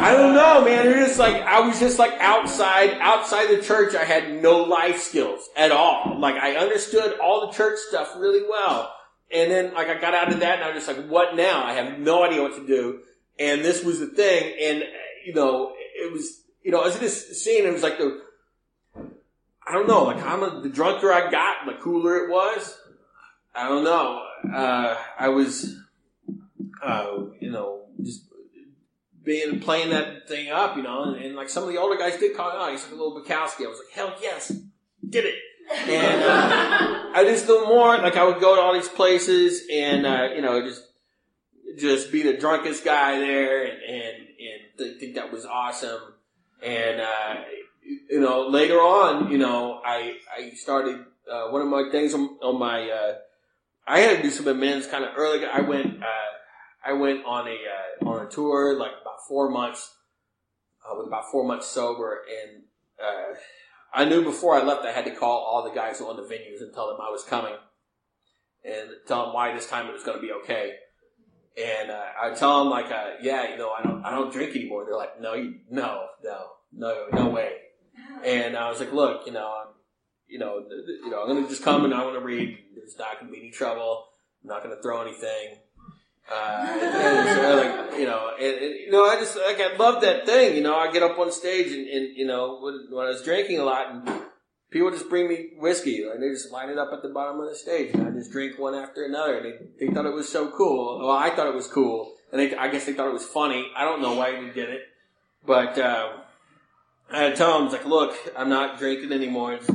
I 0.00 0.12
don't 0.16 0.34
know, 0.34 0.64
man. 0.64 0.86
It 0.86 0.94
just 0.94 1.18
like, 1.18 1.42
I 1.42 1.60
was 1.60 1.78
just 1.78 1.98
like 1.98 2.12
outside, 2.20 2.98
outside 3.00 3.48
the 3.48 3.62
church. 3.62 3.94
I 3.94 4.04
had 4.04 4.42
no 4.42 4.58
life 4.62 5.00
skills 5.00 5.48
at 5.56 5.70
all. 5.72 6.18
Like 6.18 6.36
I 6.36 6.56
understood 6.56 7.18
all 7.20 7.46
the 7.46 7.52
church 7.52 7.78
stuff 7.88 8.14
really 8.16 8.46
well. 8.48 8.94
And 9.32 9.50
then 9.50 9.74
like 9.74 9.88
I 9.88 10.00
got 10.00 10.14
out 10.14 10.32
of 10.32 10.40
that 10.40 10.56
and 10.56 10.64
I 10.64 10.72
was 10.72 10.84
just 10.84 10.96
like, 10.96 11.08
what 11.08 11.36
now? 11.36 11.64
I 11.64 11.74
have 11.74 11.98
no 11.98 12.24
idea 12.24 12.42
what 12.42 12.56
to 12.56 12.66
do. 12.66 13.00
And 13.38 13.64
this 13.64 13.84
was 13.84 14.00
the 14.00 14.06
thing. 14.06 14.54
And, 14.60 14.84
you 15.24 15.34
know, 15.34 15.74
it 15.76 16.12
was, 16.12 16.42
you 16.62 16.70
know, 16.70 16.82
as 16.82 16.96
in 16.96 17.02
this 17.02 17.42
scene, 17.42 17.66
it 17.66 17.72
was 17.72 17.82
like 17.82 17.98
the, 17.98 18.22
I 19.66 19.72
don't 19.72 19.86
know, 19.86 20.04
like 20.04 20.18
how 20.18 20.36
much, 20.36 20.62
the 20.62 20.68
drunker 20.68 21.12
I 21.12 21.30
got, 21.30 21.66
the 21.66 21.74
cooler 21.74 22.16
it 22.24 22.30
was. 22.30 22.78
I 23.54 23.68
don't 23.68 23.84
know. 23.84 24.22
Uh, 24.54 24.96
I 25.18 25.28
was, 25.28 25.77
uh, 26.82 27.18
you 27.40 27.50
know, 27.50 27.86
just 28.02 28.24
being, 29.24 29.60
playing 29.60 29.90
that 29.90 30.28
thing 30.28 30.50
up, 30.50 30.76
you 30.76 30.82
know, 30.82 31.02
and, 31.04 31.16
and 31.22 31.36
like 31.36 31.48
some 31.48 31.62
of 31.62 31.68
the 31.68 31.76
older 31.76 31.98
guys 31.98 32.18
did 32.18 32.36
call 32.36 32.50
out. 32.50 32.70
He's 32.70 32.82
like 32.84 32.92
a 32.92 32.94
little 32.94 33.20
Bukowski. 33.20 33.64
I 33.64 33.68
was 33.68 33.78
like, 33.78 33.94
hell 33.94 34.14
yes, 34.22 34.52
did 35.06 35.26
it. 35.26 35.34
And, 35.70 36.22
uh, 36.22 37.10
I 37.14 37.24
just, 37.24 37.46
the 37.46 37.64
more, 37.66 37.98
like 37.98 38.16
I 38.16 38.24
would 38.24 38.40
go 38.40 38.56
to 38.56 38.62
all 38.62 38.72
these 38.72 38.88
places 38.88 39.64
and, 39.70 40.06
uh, 40.06 40.28
you 40.34 40.40
know, 40.40 40.66
just, 40.66 40.82
just 41.76 42.10
be 42.10 42.22
the 42.22 42.38
drunkest 42.38 42.84
guy 42.84 43.18
there 43.18 43.64
and, 43.64 43.82
and, 43.82 44.16
and 44.16 44.78
th- 44.78 44.98
think 44.98 45.16
that 45.16 45.30
was 45.30 45.44
awesome. 45.44 46.00
And, 46.62 47.00
uh, 47.00 47.34
you 48.10 48.20
know, 48.20 48.48
later 48.48 48.76
on, 48.76 49.30
you 49.30 49.36
know, 49.36 49.80
I, 49.84 50.16
I 50.34 50.50
started, 50.54 51.04
uh, 51.30 51.48
one 51.48 51.60
of 51.60 51.68
my 51.68 51.90
things 51.92 52.14
on, 52.14 52.38
on 52.42 52.58
my, 52.58 52.88
uh, 52.88 53.14
I 53.86 54.00
had 54.00 54.16
to 54.16 54.22
do 54.22 54.30
some 54.30 54.48
amends 54.48 54.86
kind 54.86 55.04
of 55.04 55.10
early. 55.16 55.44
I 55.44 55.60
went, 55.60 56.02
uh, 56.02 56.37
I 56.88 56.92
went 56.92 57.24
on 57.26 57.46
a, 57.46 57.50
uh, 57.52 58.08
on 58.08 58.26
a 58.26 58.30
tour 58.30 58.78
like 58.78 58.92
about 59.02 59.26
four 59.28 59.50
months, 59.50 59.94
uh, 60.84 60.94
with 60.96 61.06
about 61.06 61.30
four 61.30 61.46
months 61.46 61.66
sober 61.66 62.22
and, 62.28 62.62
uh, 62.98 63.34
I 63.92 64.04
knew 64.04 64.22
before 64.22 64.54
I 64.54 64.62
left 64.62 64.84
I 64.84 64.92
had 64.92 65.04
to 65.04 65.14
call 65.14 65.38
all 65.38 65.64
the 65.64 65.74
guys 65.74 65.98
who 65.98 66.08
owned 66.08 66.18
the 66.18 66.22
venues 66.34 66.60
and 66.60 66.72
tell 66.72 66.88
them 66.88 66.98
I 67.00 67.10
was 67.10 67.24
coming 67.24 67.54
and 68.64 68.90
tell 69.06 69.24
them 69.24 69.34
why 69.34 69.54
this 69.54 69.68
time 69.68 69.86
it 69.86 69.92
was 69.92 70.02
going 70.02 70.18
to 70.18 70.26
be 70.26 70.32
okay. 70.42 70.72
And, 71.56 71.90
uh, 71.90 72.04
I 72.22 72.34
tell 72.34 72.60
them 72.60 72.70
like, 72.70 72.90
uh, 72.90 73.14
yeah, 73.20 73.50
you 73.50 73.58
know, 73.58 73.70
I 73.70 73.82
don't, 73.82 74.04
I 74.04 74.10
don't 74.10 74.32
drink 74.32 74.56
anymore. 74.56 74.84
They're 74.84 74.96
like, 74.96 75.20
no, 75.20 75.34
you, 75.34 75.56
no, 75.70 76.06
no, 76.24 76.46
no, 76.72 77.06
no 77.12 77.28
way. 77.28 77.52
And 78.24 78.56
I 78.56 78.70
was 78.70 78.80
like, 78.80 78.92
look, 78.92 79.26
you 79.26 79.32
know, 79.32 79.46
I'm, 79.60 79.74
you 80.26 80.38
know, 80.38 80.60
th- 80.60 80.86
th- 80.86 81.00
you 81.04 81.10
know, 81.10 81.22
I'm 81.22 81.28
gonna 81.28 81.48
just 81.48 81.62
come 81.62 81.84
and 81.84 81.94
I'm 81.94 82.02
gonna 82.02 82.20
read. 82.20 82.56
There's 82.74 82.98
not 82.98 83.18
gonna 83.18 83.32
be 83.32 83.38
any 83.38 83.50
trouble. 83.50 84.06
I'm 84.42 84.48
not 84.48 84.62
gonna 84.62 84.80
throw 84.82 85.02
anything. 85.02 85.58
Uh, 86.30 86.66
and 86.70 87.28
so, 87.38 87.56
like, 87.56 87.98
you 87.98 88.06
know, 88.06 88.30
and, 88.38 88.54
and, 88.56 88.74
you 88.74 88.90
know, 88.90 89.04
I 89.04 89.16
just, 89.16 89.36
like, 89.36 89.60
I 89.60 89.76
love 89.76 90.02
that 90.02 90.26
thing, 90.26 90.56
you 90.56 90.62
know, 90.62 90.76
I 90.76 90.92
get 90.92 91.02
up 91.02 91.18
on 91.18 91.32
stage 91.32 91.72
and, 91.72 91.86
and 91.88 92.16
you 92.16 92.26
know, 92.26 92.58
when, 92.60 92.88
when 92.90 93.06
I 93.06 93.10
was 93.10 93.22
drinking 93.22 93.58
a 93.58 93.64
lot 93.64 93.90
and 93.90 94.22
people 94.70 94.90
just 94.90 95.08
bring 95.08 95.28
me 95.28 95.50
whiskey 95.58 96.02
and 96.02 96.22
they 96.22 96.28
just 96.28 96.52
line 96.52 96.68
it 96.68 96.78
up 96.78 96.90
at 96.92 97.02
the 97.02 97.08
bottom 97.08 97.40
of 97.40 97.48
the 97.48 97.54
stage 97.54 97.94
and 97.94 98.06
I 98.06 98.10
just 98.10 98.30
drink 98.30 98.58
one 98.58 98.74
after 98.74 99.04
another. 99.04 99.42
They, 99.42 99.86
they 99.86 99.92
thought 99.92 100.06
it 100.06 100.12
was 100.12 100.28
so 100.28 100.50
cool. 100.50 100.98
Well, 100.98 101.16
I 101.16 101.30
thought 101.30 101.46
it 101.46 101.54
was 101.54 101.66
cool. 101.66 102.12
And 102.30 102.40
they, 102.40 102.54
I 102.54 102.68
guess 102.68 102.84
they 102.84 102.92
thought 102.92 103.08
it 103.08 103.14
was 103.14 103.24
funny. 103.24 103.70
I 103.74 103.84
don't 103.84 104.02
know 104.02 104.14
why 104.14 104.38
we 104.38 104.50
did 104.50 104.68
it. 104.68 104.82
But, 105.46 105.78
uh, 105.78 106.10
I 107.10 107.22
had 107.22 107.30
to 107.30 107.36
tell 107.36 107.58
him, 107.58 107.72
like, 107.72 107.86
look, 107.86 108.14
I'm 108.36 108.50
not 108.50 108.78
drinking 108.78 109.12
anymore. 109.12 109.54
It's, 109.54 109.70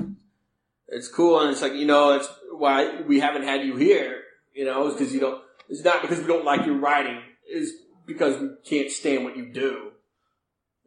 it's 0.87 1.07
cool, 1.07 1.39
and 1.39 1.51
it's 1.51 1.61
like 1.61 1.73
you 1.73 1.85
know, 1.85 2.13
it's 2.13 2.29
why 2.51 3.01
we 3.01 3.19
haven't 3.19 3.43
had 3.43 3.65
you 3.65 3.75
here. 3.75 4.21
You 4.53 4.65
know, 4.65 4.87
it's 4.87 4.95
because 4.97 5.13
you 5.13 5.19
don't. 5.19 5.41
It's 5.69 5.83
not 5.83 6.01
because 6.01 6.19
we 6.19 6.27
don't 6.27 6.45
like 6.45 6.65
your 6.65 6.77
writing. 6.77 7.21
It's 7.45 7.71
because 8.05 8.39
we 8.41 8.49
can't 8.65 8.91
stand 8.91 9.23
what 9.23 9.37
you 9.37 9.51
do. 9.51 9.91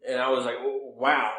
And 0.09 0.21
I 0.21 0.31
was 0.31 0.45
like, 0.45 0.57
wow, 0.63 1.33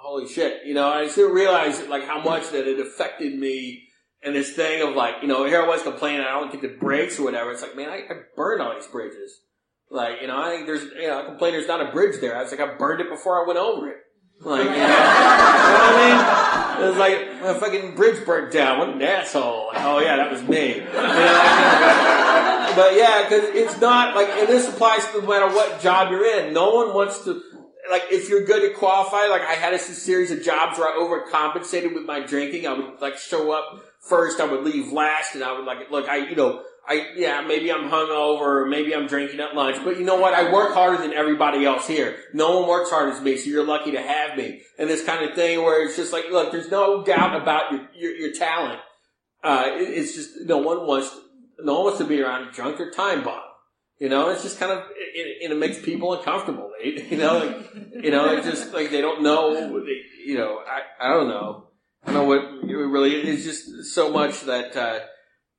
holy 0.00 0.28
shit. 0.28 0.64
You 0.64 0.74
know, 0.74 0.88
I 0.88 1.06
didn't 1.08 1.34
realize 1.34 1.86
like 1.88 2.04
how 2.04 2.22
much 2.22 2.50
that 2.50 2.66
it 2.66 2.80
affected 2.80 3.38
me. 3.38 3.88
And 4.22 4.34
this 4.34 4.52
thing 4.52 4.82
of 4.82 4.94
like, 4.94 5.16
you 5.22 5.28
know, 5.28 5.44
here 5.44 5.62
I 5.62 5.66
was 5.66 5.82
complaining 5.82 6.22
I 6.22 6.40
don't 6.40 6.50
get 6.50 6.62
the 6.62 6.76
breaks 6.80 7.18
or 7.18 7.24
whatever. 7.24 7.52
It's 7.52 7.62
like, 7.62 7.76
man, 7.76 7.90
I, 7.90 7.98
I 7.98 8.20
burned 8.34 8.62
all 8.62 8.74
these 8.74 8.86
bridges. 8.86 9.40
Like, 9.90 10.20
you 10.20 10.26
know, 10.26 10.36
I 10.36 10.50
think 10.50 10.66
there's, 10.66 10.82
you 10.82 11.06
know, 11.06 11.22
I 11.22 11.24
complain 11.26 11.52
there's 11.52 11.68
not 11.68 11.86
a 11.86 11.92
bridge 11.92 12.20
there. 12.20 12.36
I 12.36 12.42
was 12.42 12.50
like, 12.50 12.60
I 12.60 12.74
burned 12.74 13.00
it 13.00 13.08
before 13.08 13.42
I 13.42 13.46
went 13.46 13.58
over 13.58 13.88
it. 13.88 13.98
Like, 14.40 14.64
you 14.64 14.70
know, 14.70 14.72
you 14.76 14.80
know 14.80 14.88
what 14.88 15.94
I 15.94 16.78
mean? 16.78 16.84
It 16.84 16.88
was 16.88 16.98
like, 16.98 17.42
my 17.42 17.54
fucking 17.54 17.94
bridge 17.94 18.24
burnt 18.26 18.52
down. 18.52 18.78
What 18.78 18.88
an 18.90 19.02
asshole. 19.02 19.68
Like, 19.72 19.84
oh 19.84 20.00
yeah, 20.00 20.16
that 20.16 20.30
was 20.30 20.42
me. 20.42 20.76
You 20.76 20.84
know? 20.84 22.22
but 22.76 22.94
yeah, 22.94 23.28
cause 23.28 23.42
it's 23.42 23.80
not 23.80 24.14
like, 24.14 24.28
and 24.28 24.48
this 24.48 24.68
applies 24.68 25.04
to 25.06 25.22
no 25.22 25.28
matter 25.28 25.48
what 25.48 25.80
job 25.80 26.10
you're 26.10 26.26
in. 26.38 26.52
No 26.52 26.74
one 26.74 26.94
wants 26.94 27.24
to, 27.24 27.42
like, 27.90 28.04
if 28.10 28.28
you're 28.28 28.44
good 28.44 28.62
at 28.68 28.76
qualify, 28.76 29.26
like 29.26 29.42
I 29.42 29.54
had 29.54 29.74
a 29.74 29.78
series 29.78 30.30
of 30.30 30.42
jobs 30.42 30.78
where 30.78 30.88
I 30.88 30.96
overcompensated 30.96 31.94
with 31.94 32.04
my 32.04 32.20
drinking. 32.20 32.66
I 32.66 32.74
would 32.74 33.00
like 33.00 33.16
show 33.16 33.52
up 33.52 33.80
first, 34.08 34.40
I 34.40 34.44
would 34.44 34.64
leave 34.64 34.92
last, 34.92 35.34
and 35.34 35.42
I 35.42 35.52
would 35.52 35.64
like, 35.64 35.90
look, 35.90 36.08
I, 36.08 36.28
you 36.28 36.36
know, 36.36 36.62
I, 36.88 37.08
yeah, 37.16 37.40
maybe 37.40 37.72
I'm 37.72 37.90
hungover, 37.90 38.68
maybe 38.68 38.94
I'm 38.94 39.08
drinking 39.08 39.40
at 39.40 39.56
lunch, 39.56 39.78
but 39.82 39.98
you 39.98 40.04
know 40.04 40.20
what? 40.20 40.34
I 40.34 40.52
work 40.52 40.72
harder 40.72 41.02
than 41.02 41.12
everybody 41.12 41.64
else 41.64 41.86
here. 41.88 42.16
No 42.32 42.60
one 42.60 42.68
works 42.68 42.90
harder 42.90 43.12
than 43.12 43.24
me, 43.24 43.36
so 43.36 43.50
you're 43.50 43.66
lucky 43.66 43.90
to 43.90 44.00
have 44.00 44.38
me. 44.38 44.60
And 44.78 44.88
this 44.88 45.04
kind 45.04 45.28
of 45.28 45.34
thing 45.34 45.62
where 45.62 45.84
it's 45.84 45.96
just 45.96 46.12
like, 46.12 46.26
look, 46.30 46.52
there's 46.52 46.70
no 46.70 47.02
doubt 47.02 47.40
about 47.40 47.72
your, 47.72 47.88
your, 47.96 48.12
your 48.16 48.32
talent. 48.34 48.78
Uh, 49.42 49.64
it, 49.66 49.98
it's 49.98 50.14
just, 50.14 50.42
no 50.42 50.58
one 50.58 50.86
wants, 50.86 51.10
no 51.58 51.74
one 51.74 51.84
wants 51.84 51.98
to 51.98 52.04
be 52.04 52.20
around 52.20 52.48
a 52.48 52.52
drunk 52.52 52.80
or 52.80 52.90
time 52.90 53.24
bomb. 53.24 53.40
You 53.98 54.10
know, 54.10 54.28
it's 54.28 54.42
just 54.42 54.58
kind 54.58 54.72
of, 54.72 54.84
it, 54.94 55.50
it 55.50 55.56
makes 55.56 55.80
people 55.80 56.12
uncomfortable. 56.14 56.70
They, 56.78 57.02
you 57.10 57.16
know, 57.16 57.38
like, 57.38 58.04
you 58.04 58.10
know, 58.10 58.34
it's 58.36 58.46
just 58.46 58.74
like 58.74 58.90
they 58.90 59.00
don't 59.00 59.22
know, 59.22 59.54
they, 59.84 60.02
you 60.24 60.36
know, 60.36 60.58
I, 60.66 60.82
I 61.00 61.14
don't 61.14 61.28
know. 61.28 61.68
I 62.04 62.12
don't 62.12 62.22
know 62.22 62.24
what 62.24 62.70
it 62.70 62.74
really, 62.74 63.16
it's 63.16 63.44
just 63.44 63.94
so 63.94 64.12
much 64.12 64.42
that, 64.42 64.76
uh, 64.76 65.00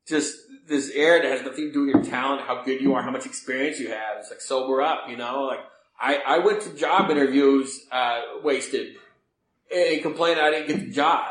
just 0.08 0.38
this 0.68 0.92
air 0.94 1.22
that 1.22 1.32
has 1.32 1.46
nothing 1.46 1.68
to 1.68 1.74
do 1.74 1.86
with 1.86 1.96
your 1.96 2.04
talent, 2.04 2.42
how 2.42 2.64
good 2.64 2.82
you 2.82 2.94
are, 2.94 3.02
how 3.02 3.12
much 3.12 3.26
experience 3.26 3.80
you 3.80 3.90
have. 3.90 4.18
It's 4.20 4.30
like 4.30 4.42
sober 4.42 4.82
up, 4.82 5.10
you 5.10 5.18
know. 5.18 5.44
Like 5.44 5.60
I, 6.00 6.18
I 6.26 6.38
went 6.40 6.62
to 6.62 6.74
job 6.74 7.10
interviews 7.10 7.86
uh, 7.92 8.22
wasted 8.44 8.96
and 9.74 10.02
complain 10.02 10.38
I 10.38 10.52
didn't 10.52 10.68
get 10.68 10.80
the 10.86 10.92
job. 10.92 11.24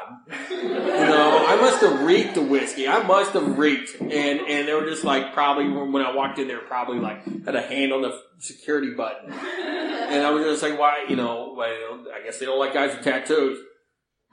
You 0.51 0.69
know, 0.69 1.45
I 1.47 1.57
must 1.57 1.81
have 1.83 2.01
reeked 2.03 2.35
the 2.35 2.43
whiskey. 2.43 2.89
I 2.89 3.03
must 3.03 3.33
have 3.33 3.59
reeked, 3.59 4.01
and 4.01 4.13
and 4.13 4.69
they 4.69 4.75
were 4.75 4.87
just 4.87 5.05
like 5.05 5.33
probably 5.33 5.69
when 5.69 6.03
I 6.03 6.15
walked 6.15 6.39
in, 6.39 6.49
they 6.49 6.55
probably 6.55 6.99
like 6.99 7.25
had 7.45 7.55
a 7.55 7.63
hand 7.63 7.93
on 7.93 8.03
the 8.03 8.21
security 8.39 8.95
button, 8.95 9.33
and 9.33 10.25
I 10.25 10.31
was 10.31 10.45
just 10.45 10.63
like, 10.63 10.79
why, 10.79 11.05
you 11.09 11.17
know, 11.17 11.55
well, 11.57 12.05
I 12.15 12.23
guess 12.25 12.39
they 12.39 12.47
don't 12.47 12.59
like 12.59 12.75
guys 12.75 12.95
with 12.95 13.05
tattoos. 13.05 13.59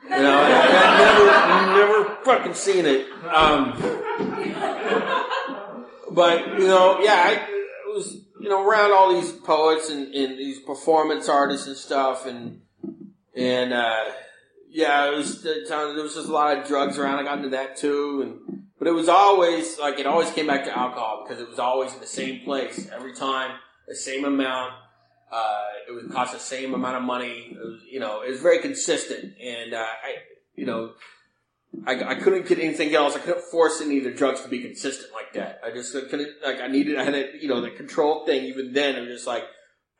You 0.03 0.09
know, 0.09 0.37
I, 0.37 0.51
I 0.51 1.77
never, 1.77 2.03
never 2.03 2.15
fucking 2.25 2.53
seen 2.55 2.85
it. 2.85 3.07
Um, 3.23 3.73
but 6.11 6.59
you 6.59 6.67
know, 6.67 6.99
yeah, 6.99 7.23
I 7.25 7.91
was 7.93 8.13
you 8.39 8.49
know 8.49 8.67
around 8.67 8.91
all 8.91 9.13
these 9.13 9.31
poets 9.31 9.89
and, 9.89 10.13
and 10.13 10.37
these 10.37 10.59
performance 10.59 11.29
artists 11.29 11.67
and 11.67 11.77
stuff, 11.77 12.25
and 12.25 12.62
and 13.35 13.73
uh, 13.73 14.05
yeah, 14.69 15.11
it 15.11 15.15
was 15.15 15.41
there 15.41 15.61
was 15.61 16.15
just 16.15 16.29
a 16.29 16.31
lot 16.31 16.57
of 16.57 16.67
drugs 16.67 16.97
around. 16.97 17.19
I 17.19 17.23
got 17.23 17.37
into 17.37 17.49
that 17.49 17.77
too, 17.77 18.21
and 18.21 18.63
but 18.79 18.87
it 18.87 18.91
was 18.91 19.09
always 19.09 19.79
like 19.79 19.99
it 19.99 20.05
always 20.05 20.31
came 20.31 20.47
back 20.47 20.65
to 20.65 20.77
alcohol 20.77 21.25
because 21.25 21.41
it 21.41 21.49
was 21.49 21.59
always 21.59 21.93
in 21.93 21.99
the 21.99 22.07
same 22.07 22.43
place 22.43 22.89
every 22.91 23.13
time, 23.13 23.51
the 23.87 23.95
same 23.95 24.25
amount. 24.25 24.73
Uh, 25.31 25.63
it 25.89 25.91
would 25.93 26.11
cost 26.11 26.31
the 26.31 26.39
same 26.39 26.75
amount 26.75 26.95
of 26.95 27.01
money. 27.01 27.47
It 27.51 27.57
was, 27.57 27.81
you 27.89 27.99
know, 27.99 28.21
it 28.21 28.29
was 28.29 28.39
very 28.39 28.59
consistent, 28.59 29.33
and 29.41 29.73
uh, 29.73 29.77
I, 29.79 30.17
you 30.55 30.67
know, 30.67 30.91
I, 31.87 32.03
I 32.03 32.15
couldn't 32.15 32.47
get 32.47 32.59
anything 32.59 32.93
else. 32.93 33.15
I 33.15 33.19
couldn't 33.19 33.43
force 33.45 33.81
any 33.81 33.97
of 33.97 34.03
the 34.03 34.11
drugs 34.11 34.41
to 34.41 34.47
be 34.47 34.61
consistent 34.61 35.11
like 35.11 35.33
that. 35.33 35.59
I 35.65 35.71
just 35.71 35.91
couldn't, 35.91 36.29
like, 36.45 36.61
I 36.61 36.67
needed, 36.67 36.99
I 36.99 37.03
had 37.03 37.15
a, 37.15 37.29
you 37.41 37.47
know, 37.47 37.61
the 37.61 37.71
control 37.71 38.27
thing 38.27 38.45
even 38.45 38.73
then. 38.73 38.95
I'm 38.95 39.07
just 39.07 39.25
like, 39.25 39.43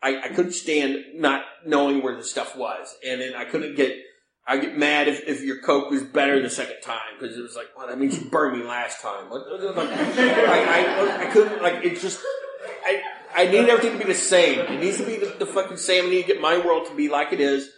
I, 0.03 0.21
I 0.25 0.27
couldn't 0.29 0.53
stand 0.53 0.97
not 1.15 1.43
knowing 1.65 2.03
where 2.03 2.15
the 2.15 2.23
stuff 2.23 2.55
was. 2.55 2.95
And 3.07 3.21
then 3.21 3.33
I 3.35 3.45
couldn't 3.45 3.75
get, 3.75 3.97
I 4.45 4.57
get 4.57 4.77
mad 4.77 5.07
if, 5.07 5.27
if 5.27 5.41
your 5.41 5.61
Coke 5.61 5.89
was 5.89 6.03
better 6.03 6.41
the 6.41 6.49
second 6.49 6.81
time 6.83 7.17
because 7.19 7.37
it 7.37 7.41
was 7.41 7.55
like, 7.55 7.67
well, 7.77 7.87
that 7.87 7.97
means 7.97 8.19
you 8.19 8.29
burned 8.29 8.59
me 8.59 8.65
last 8.65 9.01
time. 9.01 9.31
I, 9.31 11.15
I, 11.17 11.27
I 11.27 11.31
couldn't, 11.31 11.61
like, 11.61 11.85
it's 11.85 12.01
just, 12.01 12.19
I, 12.85 13.01
I 13.35 13.45
need 13.45 13.69
everything 13.69 13.93
to 13.93 14.05
be 14.05 14.11
the 14.11 14.17
same. 14.17 14.59
It 14.59 14.81
needs 14.81 14.97
to 14.97 15.05
be 15.05 15.15
the, 15.15 15.35
the 15.39 15.45
fucking 15.45 15.77
same. 15.77 16.05
I 16.05 16.09
need 16.09 16.21
to 16.23 16.27
get 16.27 16.41
my 16.41 16.57
world 16.57 16.87
to 16.87 16.95
be 16.95 17.09
like 17.09 17.31
it 17.31 17.39
is 17.39 17.69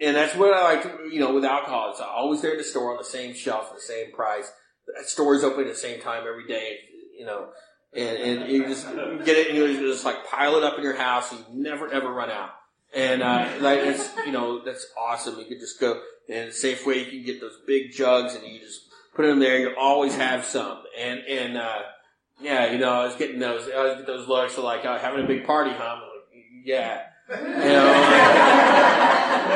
and 0.00 0.16
that's 0.16 0.36
what 0.36 0.52
I 0.52 0.74
like, 0.74 0.82
to, 0.82 1.08
you 1.10 1.20
know, 1.20 1.34
with 1.34 1.44
alcohol. 1.44 1.90
It's 1.90 2.00
always 2.00 2.42
there 2.42 2.52
in 2.52 2.58
the 2.58 2.64
store 2.64 2.92
on 2.92 2.98
the 2.98 3.04
same 3.04 3.34
shelf, 3.34 3.72
the 3.74 3.80
same 3.80 4.12
price. 4.12 4.50
The 4.86 5.04
store 5.04 5.34
is 5.34 5.42
open 5.42 5.62
at 5.62 5.68
the 5.68 5.74
same 5.74 6.00
time 6.00 6.24
every 6.28 6.46
day, 6.46 6.78
you 7.18 7.24
know. 7.24 7.48
And, 7.96 8.40
and 8.40 8.52
you 8.52 8.64
just 8.64 8.86
get 8.86 9.38
it 9.38 9.48
and 9.48 9.56
you 9.56 9.90
just 9.90 10.04
like 10.04 10.26
pile 10.26 10.56
it 10.56 10.64
up 10.64 10.76
in 10.76 10.84
your 10.84 10.96
house 10.96 11.32
and 11.32 11.40
you 11.40 11.62
never 11.62 11.90
ever 11.90 12.12
run 12.12 12.30
out. 12.30 12.50
And, 12.94 13.22
uh, 13.22 13.48
like, 13.60 13.80
it's, 13.80 14.10
you 14.24 14.32
know, 14.32 14.64
that's 14.64 14.86
awesome. 14.98 15.38
You 15.38 15.44
could 15.44 15.60
just 15.60 15.78
go, 15.80 16.00
and 16.30 16.50
Safeway, 16.50 17.04
you 17.04 17.10
can 17.10 17.24
get 17.24 17.40
those 17.40 17.58
big 17.66 17.92
jugs 17.92 18.34
and 18.34 18.46
you 18.46 18.58
just 18.58 18.82
put 19.14 19.26
them 19.26 19.38
there. 19.38 19.58
You 19.58 19.74
always 19.78 20.16
have 20.16 20.44
some. 20.44 20.78
And, 20.98 21.20
and, 21.20 21.58
uh, 21.58 21.80
yeah, 22.40 22.72
you 22.72 22.78
know, 22.78 22.92
I 22.92 23.04
was 23.04 23.16
getting 23.16 23.38
those, 23.38 23.68
I 23.70 23.82
was 23.82 23.92
getting 23.92 24.06
those 24.06 24.28
looks 24.28 24.54
for 24.54 24.62
like, 24.62 24.84
uh, 24.84 24.98
having 24.98 25.24
a 25.24 25.26
big 25.26 25.44
party, 25.44 25.72
huh? 25.72 26.00
Like, 26.00 26.44
yeah. 26.64 27.02
You 27.28 27.36
know, 27.36 27.44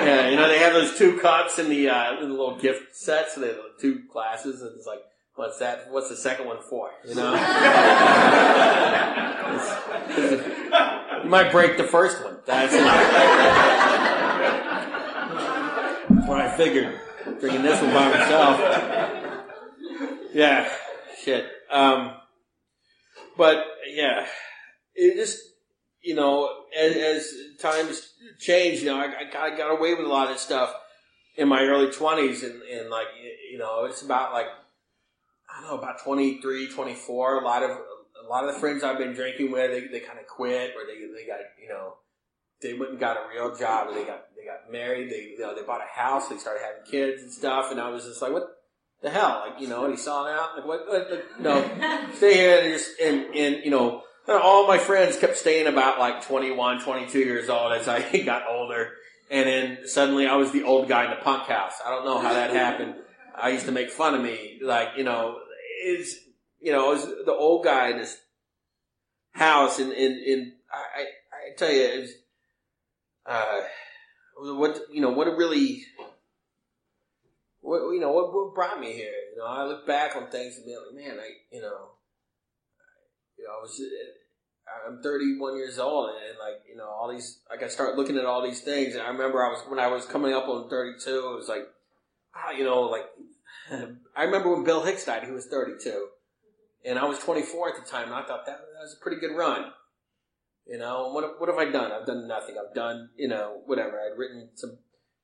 yeah, 0.04 0.28
you 0.28 0.36
know, 0.36 0.48
they 0.48 0.58
have 0.58 0.72
those 0.72 0.98
two 0.98 1.18
cups 1.18 1.58
in 1.58 1.70
the, 1.70 1.88
uh, 1.88 2.20
in 2.20 2.28
the 2.28 2.34
little 2.34 2.58
gift 2.58 2.96
set, 2.96 3.30
so 3.30 3.40
they 3.40 3.48
have 3.48 3.58
two 3.80 4.02
glasses, 4.12 4.60
and 4.60 4.76
it's 4.76 4.86
like, 4.86 5.00
what's 5.40 5.58
that? 5.58 5.90
What's 5.90 6.08
the 6.10 6.16
second 6.16 6.46
one 6.46 6.60
for? 6.60 6.90
You 7.02 7.14
know? 7.14 7.32
you 11.24 11.30
might 11.30 11.50
break 11.50 11.78
the 11.78 11.84
first 11.84 12.22
one. 12.22 12.36
That's, 12.44 12.74
That's 12.74 12.90
what 16.28 16.42
I 16.42 16.54
figured. 16.58 17.00
Drinking 17.40 17.62
this 17.62 17.80
one 17.80 17.94
by 17.94 18.10
myself. 18.10 18.60
Yeah, 20.34 20.70
shit. 21.24 21.46
Um, 21.70 22.16
but 23.38 23.64
yeah, 23.88 24.26
it 24.94 25.16
just, 25.16 25.38
you 26.02 26.14
know, 26.14 26.50
as, 26.78 26.96
as 26.96 27.32
times 27.62 28.12
change, 28.38 28.80
you 28.80 28.88
know, 28.88 28.98
I, 28.98 29.04
I, 29.04 29.24
got, 29.32 29.52
I 29.52 29.56
got 29.56 29.70
away 29.70 29.94
with 29.94 30.04
a 30.04 30.08
lot 30.08 30.30
of 30.30 30.36
stuff 30.36 30.74
in 31.36 31.48
my 31.48 31.62
early 31.62 31.90
twenties 31.90 32.42
and, 32.42 32.60
and 32.60 32.90
like, 32.90 33.06
you 33.50 33.56
know, 33.56 33.86
it's 33.86 34.02
about 34.02 34.34
like, 34.34 34.48
I 35.50 35.60
don't 35.60 35.70
know, 35.70 35.78
about 35.78 36.02
23, 36.02 36.68
24. 36.68 37.42
A 37.42 37.44
lot 37.44 37.62
of, 37.62 37.70
a 37.70 38.28
lot 38.28 38.48
of 38.48 38.54
the 38.54 38.60
friends 38.60 38.82
I've 38.82 38.98
been 38.98 39.12
drinking 39.12 39.50
with, 39.50 39.70
they, 39.70 39.86
they 39.88 40.04
kind 40.04 40.18
of 40.18 40.26
quit 40.26 40.72
or 40.76 40.86
they, 40.86 41.00
they 41.00 41.26
got, 41.26 41.38
you 41.60 41.68
know, 41.68 41.94
they 42.62 42.74
went 42.74 42.92
and 42.92 43.00
got 43.00 43.16
a 43.16 43.28
real 43.32 43.56
job 43.56 43.88
or 43.88 43.94
they 43.94 44.04
got, 44.04 44.26
they 44.36 44.44
got 44.44 44.70
married. 44.70 45.10
They, 45.10 45.32
you 45.32 45.38
know, 45.38 45.54
they 45.54 45.62
bought 45.62 45.80
a 45.80 45.98
house. 45.98 46.28
They 46.28 46.36
started 46.36 46.62
having 46.62 46.90
kids 46.90 47.22
and 47.22 47.32
stuff. 47.32 47.70
And 47.70 47.80
I 47.80 47.88
was 47.90 48.04
just 48.04 48.20
like, 48.22 48.32
what 48.32 48.44
the 49.02 49.10
hell? 49.10 49.44
Like, 49.46 49.60
you 49.60 49.68
know, 49.68 49.84
and 49.84 49.94
he 49.94 49.98
saw 49.98 50.26
it 50.26 50.32
out. 50.32 50.56
Like, 50.56 50.66
what, 50.66 50.86
what, 50.86 51.10
like, 51.10 51.40
no, 51.40 52.08
stay 52.16 52.34
here 52.34 52.60
and 52.60 52.72
just, 52.72 53.00
and, 53.00 53.34
and, 53.34 53.64
you 53.64 53.70
know, 53.70 54.02
all 54.28 54.66
my 54.66 54.78
friends 54.78 55.16
kept 55.16 55.36
staying 55.36 55.66
about 55.66 55.98
like 55.98 56.24
21, 56.24 56.82
22 56.82 57.18
years 57.18 57.48
old 57.48 57.72
as 57.72 57.88
I 57.88 58.18
got 58.24 58.42
older. 58.48 58.90
And 59.30 59.48
then 59.48 59.78
suddenly 59.86 60.26
I 60.26 60.36
was 60.36 60.50
the 60.52 60.64
old 60.64 60.88
guy 60.88 61.04
in 61.04 61.10
the 61.10 61.16
punk 61.16 61.48
house. 61.48 61.74
I 61.84 61.90
don't 61.90 62.04
know 62.04 62.18
how 62.18 62.32
that 62.32 62.50
happened. 62.50 62.94
I 63.38 63.50
used 63.50 63.66
to 63.66 63.72
make 63.72 63.90
fun 63.90 64.14
of 64.14 64.22
me. 64.22 64.58
Like, 64.62 64.90
you 64.96 65.04
know, 65.04 65.38
is, 65.84 66.18
you 66.60 66.72
know, 66.72 66.86
I 66.86 66.94
was 66.94 67.04
the 67.04 67.32
old 67.32 67.64
guy 67.64 67.90
in 67.90 67.98
this 67.98 68.16
house 69.32 69.78
and, 69.78 69.92
and, 69.92 70.20
and 70.20 70.52
I, 70.72 71.02
I 71.02 71.56
tell 71.56 71.72
you, 71.72 71.82
it 71.82 72.00
was, 72.00 72.10
uh, 73.26 73.60
what, 74.56 74.80
you 74.92 75.00
know, 75.00 75.10
what 75.10 75.26
really, 75.36 75.82
what, 77.60 77.78
you 77.92 78.00
know, 78.00 78.12
what, 78.12 78.32
what 78.32 78.54
brought 78.54 78.80
me 78.80 78.92
here? 78.92 79.12
You 79.32 79.38
know, 79.38 79.46
I 79.46 79.64
look 79.64 79.86
back 79.86 80.16
on 80.16 80.30
things 80.30 80.56
and 80.56 80.66
be 80.66 80.76
like, 80.76 80.94
man, 80.94 81.18
I, 81.18 81.28
you 81.54 81.60
know, 81.60 81.90
you 83.38 83.44
know, 83.44 83.52
I 83.58 83.62
was, 83.62 83.80
I'm 84.86 85.02
31 85.02 85.56
years 85.56 85.78
old, 85.78 86.10
and, 86.10 86.18
and, 86.30 86.38
like 86.38 86.62
you 86.68 86.76
know, 86.76 86.88
all 86.88 87.10
these, 87.10 87.40
like 87.50 87.62
I 87.62 87.68
start 87.68 87.96
looking 87.96 88.16
at 88.18 88.24
all 88.24 88.42
these 88.42 88.60
things, 88.60 88.94
and 88.94 89.02
I 89.02 89.08
remember 89.08 89.44
I 89.44 89.48
was 89.48 89.62
when 89.68 89.78
I 89.78 89.88
was 89.88 90.04
coming 90.06 90.32
up 90.32 90.48
on 90.48 90.68
32, 90.68 91.10
it 91.10 91.36
was 91.36 91.48
like, 91.48 91.68
ah, 92.34 92.50
you 92.50 92.64
know, 92.64 92.82
like 92.82 93.06
I 94.16 94.24
remember 94.24 94.54
when 94.54 94.64
Bill 94.64 94.82
Hicks 94.82 95.04
died, 95.04 95.24
he 95.24 95.30
was 95.30 95.46
32, 95.46 96.08
and 96.84 96.98
I 96.98 97.04
was 97.04 97.18
24 97.18 97.68
at 97.68 97.84
the 97.84 97.90
time, 97.90 98.06
and 98.06 98.14
I 98.14 98.22
thought 98.22 98.46
that, 98.46 98.58
that 98.58 98.82
was 98.82 98.96
a 98.98 99.02
pretty 99.02 99.20
good 99.20 99.36
run. 99.36 99.72
You 100.66 100.78
know, 100.78 101.10
what 101.12 101.40
what 101.40 101.48
have 101.48 101.58
I 101.58 101.70
done? 101.70 101.90
I've 101.90 102.06
done 102.06 102.28
nothing. 102.28 102.56
I've 102.56 102.74
done, 102.74 103.10
you 103.16 103.28
know, 103.28 103.62
whatever. 103.66 103.98
I'd 103.98 104.16
written 104.16 104.50
some, 104.54 104.78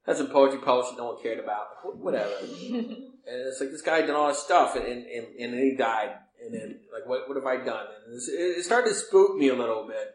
had 0.04 0.16
some 0.16 0.28
poetry 0.28 0.59
published 0.59 0.90
that 0.90 0.98
no 0.98 1.12
one 1.12 1.22
cared 1.22 1.38
about. 1.38 1.66
Whatever. 1.84 2.32
and 2.40 3.07
it's 3.26 3.61
like 3.61 3.70
this 3.70 3.82
guy 3.82 4.00
did 4.00 4.11
all 4.11 4.28
this 4.28 4.40
stuff, 4.40 4.74
and 4.74 4.84
and, 4.84 5.07
and, 5.07 5.26
and 5.38 5.52
then 5.52 5.61
he 5.61 5.76
died. 5.76 6.16
And 6.44 6.54
then 6.54 6.80
like, 6.92 7.07
what 7.07 7.28
what 7.28 7.36
have 7.36 7.46
I 7.46 7.64
done? 7.64 7.86
And 8.07 8.16
it 8.16 8.64
started 8.64 8.88
to 8.88 8.94
spook 8.94 9.36
me 9.36 9.48
a 9.48 9.54
little 9.54 9.86
bit. 9.86 10.14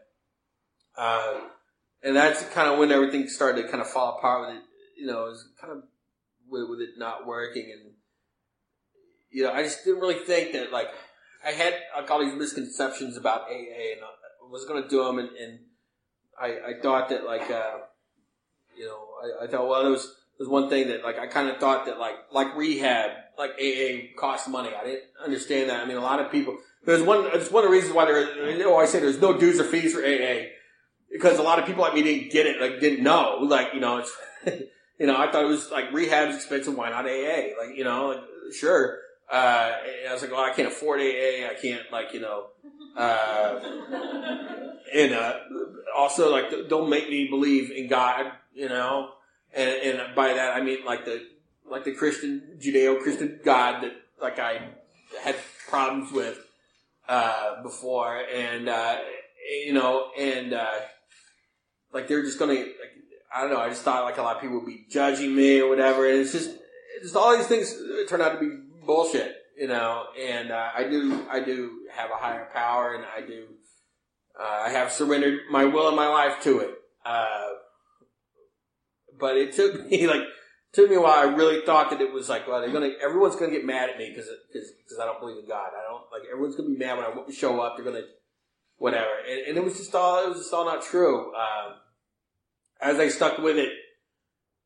Uh, 0.96 1.40
and 2.02 2.16
that's 2.16 2.42
kind 2.50 2.70
of 2.70 2.78
when 2.78 2.92
everything 2.92 3.28
started 3.28 3.62
to 3.62 3.68
kind 3.68 3.80
of 3.80 3.88
fall 3.88 4.18
apart 4.18 4.48
with 4.48 4.56
it. 4.56 4.62
You 4.98 5.06
know, 5.06 5.26
it 5.26 5.30
was 5.30 5.48
kind 5.60 5.72
of 5.72 5.82
with, 6.52 6.68
with 6.68 6.80
it 6.80 6.90
not 6.98 7.26
working, 7.26 7.72
and 7.72 7.94
you 9.30 9.42
know, 9.42 9.52
I 9.52 9.62
just 9.62 9.84
didn't 9.84 10.00
really 10.00 10.22
think 10.24 10.52
that 10.52 10.70
like 10.70 10.88
I 11.44 11.50
had 11.50 11.74
like 11.96 12.10
all 12.10 12.20
these 12.20 12.34
misconceptions 12.34 13.16
about 13.16 13.42
AA, 13.42 13.94
and 13.94 14.00
I 14.02 14.50
was 14.50 14.64
going 14.66 14.82
to 14.82 14.88
do 14.88 15.02
them, 15.04 15.18
and, 15.18 15.30
and 15.30 15.58
I, 16.40 16.46
I 16.46 16.80
thought 16.80 17.08
that 17.08 17.24
like 17.24 17.50
uh, 17.50 17.78
you 18.76 18.84
know, 18.84 18.98
I, 19.40 19.44
I 19.44 19.46
thought 19.48 19.66
well, 19.68 19.82
there 19.82 19.90
was 19.90 20.14
there's 20.38 20.48
one 20.48 20.68
thing 20.68 20.88
that 20.88 21.02
like 21.02 21.18
I 21.18 21.26
kind 21.26 21.48
of 21.48 21.58
thought 21.58 21.86
that 21.86 21.98
like 21.98 22.16
like 22.32 22.54
rehab, 22.56 23.10
like 23.38 23.52
AA 23.52 24.18
costs 24.18 24.48
money. 24.48 24.70
I 24.78 24.84
didn't 24.84 25.04
understand 25.24 25.70
that. 25.70 25.80
I 25.80 25.86
mean, 25.86 25.96
a 25.96 26.02
lot 26.02 26.20
of 26.20 26.30
people. 26.30 26.58
There's 26.84 27.02
one. 27.02 27.26
It's 27.32 27.50
one 27.50 27.64
of 27.64 27.70
the 27.70 27.74
reasons 27.74 27.94
why 27.94 28.06
there. 28.06 28.50
You 28.50 28.58
know, 28.58 28.76
I 28.76 28.86
say 28.86 29.00
there's 29.00 29.20
no 29.20 29.38
dues 29.38 29.60
or 29.60 29.64
fees 29.64 29.94
for 29.94 30.00
AA 30.00 30.48
because 31.12 31.38
a 31.38 31.42
lot 31.42 31.58
of 31.58 31.66
people 31.66 31.82
like 31.82 31.94
me 31.94 32.02
didn't 32.02 32.32
get 32.32 32.46
it, 32.46 32.60
like 32.60 32.80
didn't 32.80 33.04
know. 33.04 33.38
Like 33.42 33.74
you 33.74 33.80
know, 33.80 33.98
it's 33.98 34.12
you 35.02 35.08
know, 35.08 35.16
I 35.16 35.32
thought 35.32 35.42
it 35.42 35.48
was 35.48 35.68
like 35.72 35.92
rehab's 35.92 36.36
expensive. 36.36 36.76
Why 36.76 36.90
not 36.90 37.06
AA? 37.06 37.58
Like 37.60 37.76
you 37.76 37.82
know, 37.82 38.10
like, 38.10 38.54
sure. 38.54 39.00
Uh, 39.28 39.72
I 40.08 40.12
was 40.12 40.22
like, 40.22 40.30
well, 40.30 40.42
I 40.44 40.52
can't 40.52 40.68
afford 40.68 41.00
AA. 41.00 41.50
I 41.50 41.56
can't 41.60 41.82
like 41.90 42.14
you 42.14 42.20
know. 42.20 42.46
Uh, 42.96 43.58
and 44.94 45.12
uh, 45.12 45.38
also 45.96 46.30
like 46.30 46.68
don't 46.68 46.88
make 46.88 47.10
me 47.10 47.26
believe 47.28 47.72
in 47.72 47.88
God, 47.88 48.30
you 48.54 48.68
know. 48.68 49.14
And, 49.52 49.70
and 49.70 50.14
by 50.14 50.34
that 50.34 50.56
I 50.56 50.62
mean 50.62 50.84
like 50.84 51.04
the 51.04 51.26
like 51.68 51.82
the 51.82 51.94
Christian 51.94 52.56
Judeo-Christian 52.60 53.40
God 53.44 53.82
that 53.82 53.94
like 54.20 54.38
I 54.38 54.68
had 55.20 55.34
problems 55.68 56.12
with 56.12 56.38
uh, 57.08 57.60
before, 57.64 58.18
and 58.32 58.68
uh, 58.68 58.98
you 59.66 59.72
know, 59.72 60.12
and 60.16 60.54
uh, 60.54 60.78
like 61.92 62.06
they're 62.06 62.22
just 62.22 62.38
gonna 62.38 62.52
like 62.52 63.01
I 63.34 63.40
don't 63.40 63.50
know. 63.50 63.60
I 63.60 63.68
just 63.68 63.82
thought 63.82 64.04
like 64.04 64.18
a 64.18 64.22
lot 64.22 64.36
of 64.36 64.42
people 64.42 64.58
would 64.58 64.66
be 64.66 64.86
judging 64.90 65.34
me 65.34 65.60
or 65.60 65.68
whatever, 65.68 66.08
and 66.08 66.20
it's 66.20 66.32
just 66.32 66.50
just 67.02 67.16
all 67.16 67.36
these 67.36 67.46
things 67.46 67.74
turn 68.08 68.20
out 68.20 68.32
to 68.34 68.40
be 68.40 68.54
bullshit, 68.84 69.34
you 69.58 69.68
know. 69.68 70.04
And 70.20 70.50
uh, 70.50 70.70
I 70.76 70.84
do 70.84 71.26
I 71.30 71.40
do 71.40 71.86
have 71.92 72.10
a 72.10 72.16
higher 72.16 72.48
power, 72.52 72.94
and 72.94 73.04
I 73.04 73.26
do 73.26 73.46
uh, 74.38 74.62
I 74.66 74.70
have 74.70 74.92
surrendered 74.92 75.40
my 75.50 75.64
will 75.64 75.88
and 75.88 75.96
my 75.96 76.08
life 76.08 76.42
to 76.42 76.60
it. 76.60 76.74
Uh, 77.04 77.48
but 79.18 79.36
it 79.36 79.52
took 79.54 79.86
me 79.86 80.06
like 80.08 80.22
took 80.72 80.90
me 80.90 80.96
a 80.96 81.00
while. 81.00 81.28
I 81.28 81.32
really 81.34 81.64
thought 81.64 81.90
that 81.90 82.00
it 82.00 82.12
was 82.12 82.28
like, 82.28 82.46
well, 82.46 82.60
they're 82.60 82.72
gonna 82.72 82.92
everyone's 83.02 83.36
gonna 83.36 83.52
get 83.52 83.64
mad 83.64 83.90
at 83.90 83.98
me 83.98 84.10
because 84.10 84.28
because 84.52 84.98
I 85.00 85.06
don't 85.06 85.20
believe 85.20 85.38
in 85.38 85.48
God. 85.48 85.68
I 85.68 85.90
don't 85.90 86.04
like 86.12 86.28
everyone's 86.30 86.56
gonna 86.56 86.70
be 86.70 86.76
mad 86.76 86.98
when 86.98 87.06
I 87.06 87.32
show 87.32 87.60
up. 87.60 87.76
They're 87.76 87.84
gonna 87.84 88.04
whatever, 88.76 89.10
and, 89.28 89.48
and 89.48 89.56
it 89.56 89.64
was 89.64 89.78
just 89.78 89.94
all 89.94 90.24
it 90.24 90.28
was 90.28 90.38
just 90.38 90.52
all 90.52 90.64
not 90.64 90.82
true. 90.82 91.34
Um, 91.34 91.74
as 92.82 92.98
I 92.98 93.08
stuck 93.08 93.38
with 93.38 93.56
it, 93.56 93.70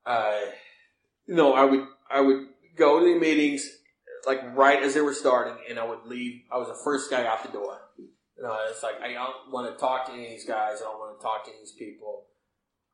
uh, 0.04 0.40
you 1.26 1.34
know, 1.34 1.52
I 1.52 1.64
would 1.64 1.84
I 2.10 2.20
would 2.20 2.46
go 2.76 3.00
to 3.00 3.04
the 3.04 3.20
meetings 3.20 3.68
like 4.26 4.56
right 4.56 4.82
as 4.82 4.94
they 4.94 5.00
were 5.00 5.14
starting, 5.14 5.56
and 5.68 5.78
I 5.78 5.86
would 5.86 6.06
leave. 6.06 6.42
I 6.50 6.56
was 6.56 6.68
the 6.68 6.80
first 6.82 7.10
guy 7.10 7.26
out 7.26 7.42
the 7.42 7.52
door. 7.52 7.78
You 7.98 8.42
know, 8.42 8.56
it's 8.70 8.82
like 8.82 9.00
I 9.02 9.12
don't 9.12 9.52
want 9.52 9.72
to 9.72 9.78
talk 9.78 10.06
to 10.06 10.12
any 10.12 10.24
of 10.24 10.30
these 10.30 10.46
guys. 10.46 10.78
I 10.80 10.84
don't 10.84 10.98
want 10.98 11.18
to 11.18 11.22
talk 11.22 11.44
to 11.44 11.50
any 11.50 11.60
of 11.60 11.66
these 11.66 11.72
people. 11.72 12.24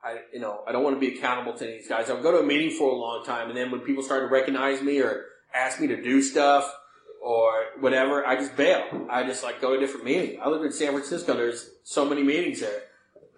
I, 0.05 0.19
you 0.33 0.41
know, 0.41 0.63
I 0.67 0.73
don't 0.73 0.83
want 0.83 0.97
to 0.97 1.01
be 1.01 1.17
accountable 1.17 1.53
to 1.55 1.65
any 1.65 1.75
of 1.75 1.81
these 1.81 1.89
guys. 1.89 2.11
I 2.11 2.15
would 2.15 2.25
go 2.25 2.33
to 2.33 2.39
a 2.39 2.43
meeting 2.47 2.77
for 2.77 2.91
a 2.91 2.95
long 2.95 3.25
time, 3.25 3.49
and 3.49 3.57
then 3.57 3.71
when 3.71 3.81
people 3.81 4.03
started 4.03 4.27
to 4.27 4.33
recognize 4.33 4.83
me 4.83 5.01
or 5.01 5.27
ask 5.55 5.81
me 5.81 5.87
to 5.89 6.03
do 6.03 6.23
stuff 6.23 6.73
or 7.23 7.53
whatever, 7.79 8.27
I 8.27 8.35
just 8.37 8.57
bail. 8.57 9.07
I 9.09 9.23
just 9.25 9.45
like 9.45 9.61
go 9.61 9.71
to 9.71 9.77
a 9.77 9.81
different 9.81 10.05
meeting. 10.05 10.41
I 10.43 10.49
live 10.49 10.65
in 10.65 10.73
San 10.73 10.93
Francisco. 10.93 11.35
There's 11.35 11.71
so 11.85 12.05
many 12.05 12.23
meetings 12.23 12.61
there. 12.61 12.83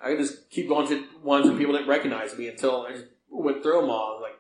I 0.03 0.09
can 0.09 0.19
just 0.19 0.51
keep 0.51 0.69
going 0.69 0.89
to 0.89 1.05
ones 1.25 1.47
where 1.47 1.57
people 1.57 1.73
didn't 1.73 1.89
recognize 1.89 2.37
me 2.37 2.49
until 2.49 2.87
I 2.87 2.93
just 2.93 3.07
went 3.31 3.63
through 3.63 3.81
them 3.81 3.91
all. 3.91 4.21
Like 4.23 4.35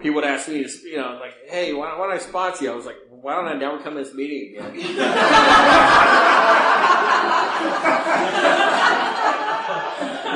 people 0.00 0.16
would 0.16 0.24
ask 0.24 0.48
me, 0.48 0.64
to, 0.64 0.88
you 0.88 0.96
know, 0.96 1.18
like, 1.20 1.34
"Hey, 1.48 1.72
why, 1.72 1.96
why 1.98 2.06
don't 2.06 2.16
I 2.16 2.18
sponsor 2.18 2.64
you?" 2.64 2.72
I 2.72 2.74
was 2.74 2.86
like, 2.86 2.96
"Why 3.10 3.34
don't 3.34 3.46
I 3.46 3.54
never 3.54 3.78
come 3.78 3.94
to 3.94 4.02
this 4.02 4.14
meeting 4.14 4.56
again?" 4.56 4.74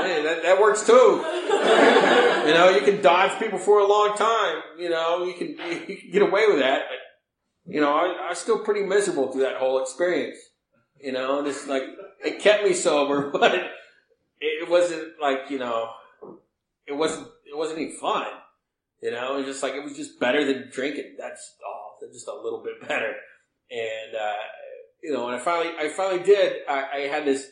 hey, 0.06 0.22
that, 0.22 0.42
that 0.42 0.60
works 0.60 0.86
too. 0.86 1.24
you 2.46 2.54
know, 2.54 2.70
you 2.70 2.82
can 2.82 3.02
dodge 3.02 3.38
people 3.38 3.58
for 3.58 3.78
a 3.78 3.86
long 3.86 4.14
time. 4.16 4.62
You 4.78 4.90
know, 4.90 5.24
you 5.24 5.34
can 5.34 5.48
you 5.88 5.96
can 5.96 6.10
get 6.12 6.22
away 6.22 6.46
with 6.46 6.58
that. 6.58 6.82
But, 6.88 7.74
you 7.74 7.80
know, 7.80 7.92
I, 7.92 8.26
I 8.26 8.28
was 8.30 8.38
still 8.38 8.60
pretty 8.60 8.82
miserable 8.82 9.32
through 9.32 9.42
that 9.42 9.56
whole 9.56 9.82
experience. 9.82 10.38
You 11.00 11.12
know, 11.12 11.44
it's 11.44 11.66
like 11.66 11.84
it 12.24 12.40
kept 12.40 12.64
me 12.64 12.72
sober, 12.72 13.30
but 13.32 13.54
it, 13.54 13.70
it 14.40 14.68
wasn't 14.68 15.20
like 15.20 15.50
you 15.50 15.58
know, 15.58 15.90
it 16.86 16.92
wasn't 16.92 17.28
it 17.44 17.56
wasn't 17.56 17.78
any 17.78 17.92
fun. 17.92 18.26
You 19.02 19.10
know, 19.10 19.34
it 19.34 19.38
was 19.38 19.46
just 19.46 19.62
like 19.62 19.74
it 19.74 19.84
was 19.84 19.96
just 19.96 20.18
better 20.18 20.44
than 20.44 20.70
drinking. 20.72 21.16
That's 21.18 21.54
all, 21.64 21.98
just 22.12 22.28
a 22.28 22.34
little 22.34 22.62
bit 22.62 22.88
better. 22.88 23.14
And 23.70 24.16
uh, 24.16 24.34
you 25.02 25.12
know, 25.12 25.26
and 25.26 25.36
I 25.36 25.38
finally 25.38 25.74
I 25.78 25.88
finally 25.88 26.22
did. 26.22 26.62
I, 26.68 26.86
I 26.94 27.00
had 27.02 27.24
this. 27.24 27.50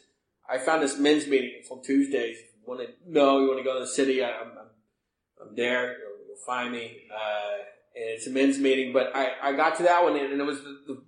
I 0.49 0.59
found 0.59 0.83
this 0.83 0.99
men's 0.99 1.27
meeting. 1.27 1.53
It's 1.59 1.71
on 1.71 1.83
Tuesdays. 1.83 2.37
You 2.39 2.63
want 2.67 2.81
to 2.81 2.89
know, 3.07 3.41
you 3.41 3.49
want 3.49 3.59
to 3.59 3.65
go 3.65 3.75
to 3.75 3.81
the 3.81 3.87
city. 3.87 4.23
I, 4.23 4.31
I'm, 4.31 4.49
I'm 4.49 5.49
I'm 5.49 5.57
there. 5.57 5.99
You'll, 5.99 6.29
you'll 6.29 6.45
find 6.47 6.73
me. 6.73 7.03
Uh, 7.11 7.65
and 7.95 8.11
it's 8.11 8.27
a 8.27 8.31
men's 8.31 8.59
meeting. 8.59 8.93
But 8.93 9.15
I, 9.15 9.33
I 9.43 9.53
got 9.53 9.77
to 9.77 9.85
that 9.85 10.03
one, 10.03 10.17
and 10.17 10.41
it 10.41 10.45
was 10.45 10.63
the, 10.63 10.83
the 10.87 11.03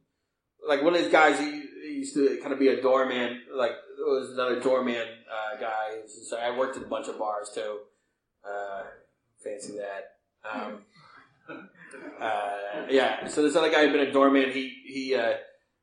like 0.66 0.82
one 0.82 0.94
of 0.94 1.02
these 1.02 1.12
guys. 1.12 1.38
He, 1.38 1.62
he 1.82 1.94
used 1.98 2.14
to 2.14 2.38
kind 2.40 2.52
of 2.52 2.58
be 2.58 2.68
a 2.68 2.80
doorman. 2.80 3.40
Like 3.54 3.72
it 3.72 4.02
was 4.02 4.30
another 4.32 4.60
doorman 4.60 5.06
uh, 5.30 5.60
guy. 5.60 6.06
So 6.06 6.36
I 6.36 6.56
worked 6.56 6.76
at 6.76 6.82
a 6.82 6.86
bunch 6.86 7.08
of 7.08 7.18
bars 7.18 7.50
too. 7.54 7.78
Uh, 8.44 8.82
fancy 9.42 9.78
that. 9.78 10.16
Um, 10.48 10.78
uh, 12.20 12.86
yeah. 12.88 13.26
So 13.26 13.42
this 13.42 13.56
other 13.56 13.70
guy 13.70 13.80
had 13.80 13.92
been 13.92 14.08
a 14.08 14.12
doorman. 14.12 14.50
He 14.50 14.82
he. 14.86 15.14
Uh, 15.14 15.34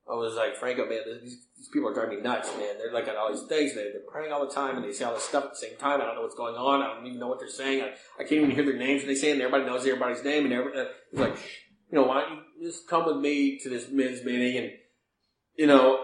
I 0.09 0.15
was 0.15 0.35
like, 0.35 0.57
Franco, 0.57 0.85
man, 0.85 0.99
these, 1.21 1.47
these 1.55 1.69
people 1.69 1.87
are 1.87 1.93
driving 1.93 2.17
me 2.17 2.23
nuts, 2.23 2.49
man. 2.57 2.77
They're 2.77 2.91
like 2.91 3.07
on 3.07 3.15
all 3.15 3.31
these 3.31 3.47
things. 3.47 3.73
They're, 3.73 3.93
they're 3.93 4.11
praying 4.11 4.33
all 4.33 4.45
the 4.45 4.53
time, 4.53 4.75
and 4.75 4.83
they 4.83 4.91
say 4.91 5.05
all 5.05 5.13
this 5.13 5.23
stuff 5.23 5.45
at 5.45 5.49
the 5.51 5.55
same 5.55 5.77
time. 5.77 6.01
I 6.01 6.05
don't 6.05 6.15
know 6.15 6.23
what's 6.23 6.35
going 6.35 6.55
on. 6.55 6.81
I 6.81 6.93
don't 6.93 7.07
even 7.07 7.19
know 7.19 7.29
what 7.29 7.39
they're 7.39 7.47
saying. 7.47 7.83
I, 7.83 7.93
I 8.19 8.25
can't 8.25 8.41
even 8.41 8.51
hear 8.51 8.65
their 8.65 8.75
names 8.75 9.01
when 9.01 9.07
they 9.07 9.15
say 9.15 9.29
it. 9.29 9.33
And 9.33 9.41
everybody 9.41 9.65
knows 9.65 9.87
everybody's 9.87 10.23
name. 10.23 10.43
And 10.43 10.53
every, 10.53 10.77
uh, 10.77 10.85
he's 11.09 11.19
like, 11.21 11.37
you 11.89 11.97
know, 11.97 12.03
why 12.03 12.21
don't 12.21 12.43
you 12.59 12.67
just 12.67 12.85
come 12.87 13.05
with 13.05 13.17
me 13.17 13.59
to 13.59 13.69
this 13.69 13.89
men's 13.89 14.25
meeting? 14.25 14.57
And 14.57 14.71
you 15.55 15.67
know, 15.67 16.03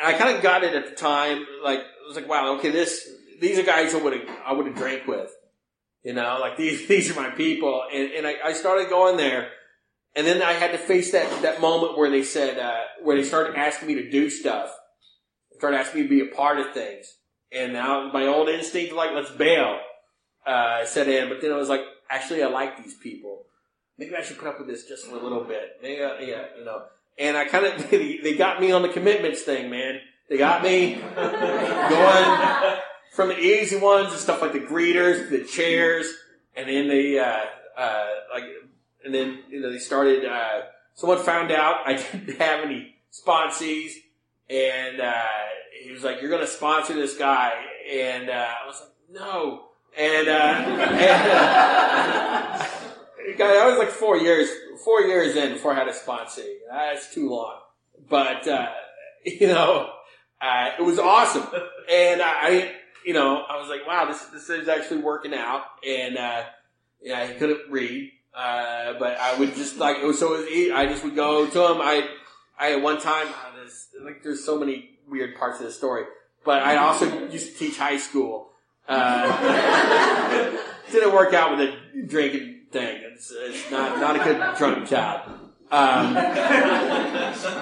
and 0.00 0.14
I 0.14 0.18
kind 0.18 0.36
of 0.36 0.42
got 0.42 0.62
it 0.62 0.74
at 0.74 0.88
the 0.88 0.94
time. 0.94 1.44
Like, 1.62 1.80
I 2.04 2.08
was 2.08 2.16
like, 2.16 2.28
wow, 2.28 2.56
okay, 2.56 2.70
this 2.70 3.08
these 3.40 3.58
are 3.58 3.62
guys 3.62 3.94
I 3.94 4.02
would 4.02 4.28
I 4.44 4.52
would 4.52 4.66
have 4.66 4.76
drank 4.76 5.06
with. 5.06 5.30
You 6.02 6.12
know, 6.12 6.38
like 6.40 6.56
these 6.56 6.86
these 6.88 7.10
are 7.10 7.20
my 7.20 7.30
people. 7.30 7.84
And 7.92 8.12
and 8.12 8.26
I, 8.26 8.34
I 8.44 8.52
started 8.52 8.88
going 8.88 9.16
there. 9.16 9.50
And 10.16 10.26
then 10.26 10.42
I 10.42 10.52
had 10.52 10.70
to 10.72 10.78
face 10.78 11.10
that, 11.12 11.42
that 11.42 11.60
moment 11.60 11.98
where 11.98 12.08
they 12.08 12.22
said, 12.22 12.58
uh, 12.58 12.82
where 13.02 13.16
they 13.16 13.24
started 13.24 13.56
asking 13.56 13.88
me 13.88 13.94
to 13.94 14.10
do 14.10 14.30
stuff. 14.30 14.70
They 15.50 15.58
started 15.58 15.78
asking 15.78 16.02
me 16.02 16.08
to 16.08 16.24
be 16.24 16.30
a 16.30 16.34
part 16.34 16.60
of 16.60 16.72
things. 16.72 17.16
And 17.50 17.72
now 17.72 18.10
my 18.12 18.26
old 18.26 18.48
instinct, 18.48 18.94
like, 18.94 19.10
let's 19.12 19.30
bail, 19.30 19.80
uh, 20.46 20.84
set 20.84 21.08
in. 21.08 21.28
But 21.28 21.40
then 21.40 21.52
I 21.52 21.56
was 21.56 21.68
like, 21.68 21.82
actually, 22.08 22.42
I 22.42 22.46
like 22.46 22.82
these 22.82 22.94
people. 22.94 23.46
Maybe 23.98 24.14
I 24.14 24.22
should 24.22 24.38
put 24.38 24.48
up 24.48 24.58
with 24.58 24.68
this 24.68 24.86
just 24.86 25.08
a 25.08 25.14
little 25.14 25.44
bit. 25.44 25.78
Maybe, 25.82 26.02
uh, 26.02 26.14
yeah, 26.20 26.44
you 26.58 26.64
know. 26.64 26.82
And 27.18 27.36
I 27.36 27.46
kind 27.46 27.66
of, 27.66 27.90
they 27.90 28.36
got 28.36 28.60
me 28.60 28.70
on 28.70 28.82
the 28.82 28.88
commitments 28.88 29.42
thing, 29.42 29.68
man. 29.68 30.00
They 30.28 30.38
got 30.38 30.62
me 30.62 30.94
going 30.94 32.78
from 33.12 33.28
the 33.28 33.38
easy 33.38 33.76
ones 33.76 34.10
and 34.10 34.20
stuff 34.20 34.42
like 34.42 34.52
the 34.52 34.60
greeters, 34.60 35.30
the 35.30 35.44
chairs, 35.44 36.06
and 36.56 36.68
then 36.68 36.88
they, 36.88 37.18
uh, 37.18 37.40
uh, 37.76 38.06
like, 38.32 38.44
and 39.04 39.14
then 39.14 39.40
you 39.48 39.60
know 39.60 39.70
they 39.70 39.78
started. 39.78 40.24
Uh, 40.24 40.62
someone 40.94 41.18
found 41.18 41.52
out 41.52 41.86
I 41.86 41.94
didn't 42.12 42.40
have 42.40 42.64
any 42.64 42.96
sponsees, 43.12 43.92
and 44.48 45.00
uh, 45.00 45.22
he 45.82 45.92
was 45.92 46.02
like, 46.02 46.20
"You're 46.20 46.30
going 46.30 46.42
to 46.42 46.48
sponsor 46.48 46.94
this 46.94 47.16
guy," 47.16 47.52
and 47.92 48.30
uh, 48.30 48.48
I 48.62 48.66
was 48.66 48.80
like, 48.80 49.22
"No." 49.22 49.66
And, 49.96 50.28
uh, 50.28 50.32
and 53.28 53.34
guy, 53.38 53.56
I 53.56 53.66
was 53.68 53.78
like 53.78 53.90
four 53.90 54.16
years, 54.16 54.48
four 54.84 55.02
years 55.02 55.36
in 55.36 55.52
before 55.52 55.72
I 55.72 55.78
had 55.78 55.88
a 55.88 55.92
sponsee. 55.92 56.56
That's 56.68 57.14
too 57.14 57.30
long, 57.30 57.60
but 58.08 58.48
uh, 58.48 58.72
you 59.24 59.46
know, 59.46 59.90
uh, 60.44 60.70
it 60.78 60.82
was 60.82 60.98
awesome, 60.98 61.46
and 61.90 62.20
I, 62.22 62.72
you 63.06 63.14
know, 63.14 63.42
I 63.48 63.58
was 63.58 63.70
like, 63.70 63.86
"Wow, 63.86 64.04
this 64.04 64.22
this 64.26 64.50
is 64.50 64.68
actually 64.68 65.00
working 65.00 65.32
out," 65.32 65.62
and 65.86 66.18
uh, 66.18 66.42
yeah, 67.00 67.26
he 67.26 67.34
couldn't 67.34 67.70
read. 67.70 68.10
Uh, 68.34 68.94
but 68.98 69.16
I 69.18 69.38
would 69.38 69.54
just 69.54 69.78
like 69.78 69.98
it 69.98 70.04
was 70.04 70.18
so 70.18 70.38
easy. 70.44 70.70
I 70.70 70.86
just 70.86 71.02
would 71.02 71.16
go 71.16 71.46
to 71.46 71.72
him. 71.72 71.80
I 71.80 72.08
I 72.58 72.72
at 72.72 72.82
one 72.82 73.00
time 73.00 73.28
there's, 73.56 73.88
like 74.02 74.22
there's 74.22 74.44
so 74.44 74.58
many 74.58 74.90
weird 75.08 75.36
parts 75.36 75.60
of 75.60 75.66
the 75.66 75.72
story, 75.72 76.04
but 76.44 76.62
I 76.62 76.76
also 76.76 77.28
used 77.28 77.52
to 77.52 77.58
teach 77.58 77.78
high 77.78 77.98
school. 77.98 78.50
Uh, 78.86 80.50
didn't 80.92 81.14
work 81.14 81.32
out 81.32 81.56
with 81.56 81.70
a 81.70 82.06
drinking 82.06 82.66
thing. 82.70 83.00
It's, 83.14 83.32
it's 83.34 83.70
not 83.70 83.98
not 83.98 84.16
a 84.16 84.18
good 84.18 84.56
drunk 84.58 84.88
child. 84.88 85.43
Um, 85.74 86.14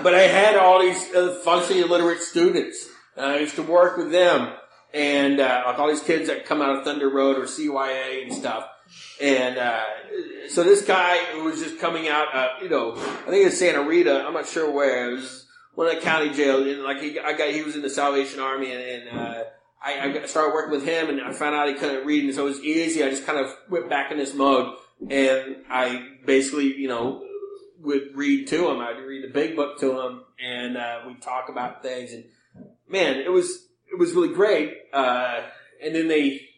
but 0.03 0.15
I 0.15 0.23
had 0.23 0.57
all 0.57 0.83
these 0.83 1.15
uh, 1.15 1.41
functionally 1.43 1.81
illiterate 1.81 2.21
students. 2.21 2.87
Uh, 3.17 3.23
I 3.23 3.39
used 3.39 3.55
to 3.55 3.63
work 3.63 3.97
with 3.97 4.13
them, 4.13 4.53
and 4.93 5.41
uh, 5.41 5.63
like 5.65 5.79
all 5.79 5.89
these 5.89 6.03
kids 6.03 6.29
that 6.29 6.45
come 6.45 6.61
out 6.61 6.77
of 6.77 6.85
Thunder 6.85 7.09
Road 7.09 7.39
or 7.39 7.45
CYA 7.45 8.25
and 8.25 8.35
stuff. 8.35 8.69
And 9.19 9.57
uh, 9.57 9.85
so 10.51 10.63
this 10.63 10.85
guy 10.85 11.25
who 11.33 11.45
was 11.45 11.59
just 11.61 11.79
coming 11.79 12.09
out, 12.09 12.35
uh, 12.35 12.49
you 12.61 12.69
know, 12.69 12.93
I 12.93 13.31
think 13.31 13.47
it's 13.47 13.59
Santa 13.59 13.83
Rita. 13.83 14.25
I'm 14.27 14.35
not 14.35 14.47
sure 14.47 14.71
where. 14.71 15.11
It 15.11 15.15
was 15.15 15.47
one 15.75 15.87
of 15.87 15.95
the 15.95 16.01
county 16.03 16.35
jails. 16.35 16.67
And 16.67 16.83
like 16.83 17.01
he, 17.01 17.19
I 17.19 17.33
got, 17.33 17.49
he 17.49 17.63
was 17.63 17.77
in 17.77 17.83
the 17.83 17.89
Salvation 17.89 18.41
Army, 18.41 18.73
and, 18.73 19.09
and 19.09 19.19
uh, 19.19 19.45
I, 19.83 20.21
I 20.23 20.27
started 20.27 20.53
working 20.53 20.73
with 20.73 20.85
him, 20.87 21.09
and 21.09 21.23
I 21.23 21.33
found 21.33 21.55
out 21.55 21.67
he 21.69 21.75
couldn't 21.75 22.05
read, 22.05 22.25
and 22.25 22.35
so 22.35 22.43
it 22.43 22.51
was 22.51 22.61
easy. 22.61 23.03
I 23.03 23.09
just 23.09 23.25
kind 23.25 23.39
of 23.39 23.51
went 23.71 23.89
back 23.89 24.13
in 24.13 24.19
this 24.19 24.35
mode, 24.35 24.75
and 25.09 25.57
I 25.71 26.09
basically, 26.27 26.77
you 26.77 26.89
know, 26.89 27.25
would 27.83 28.15
read 28.17 28.47
to 28.49 28.71
him. 28.71 28.81
I'd 28.81 28.99
read 28.99 29.25
the 29.25 29.33
big 29.33 29.57
book 29.57 29.79
to 29.81 30.01
him, 30.01 30.23
and 30.43 30.77
uh, 30.77 31.01
we'd 31.07 31.21
talk 31.21 31.49
about 31.49 31.83
things. 31.83 32.13
And 32.13 32.25
man, 32.89 33.17
it 33.19 33.31
was 33.31 33.67
it 33.93 33.99
was 33.99 34.13
really 34.13 34.33
great. 34.33 34.73
Uh, 34.93 35.43
and 35.83 35.95
then 35.95 36.09
they, 36.09 36.49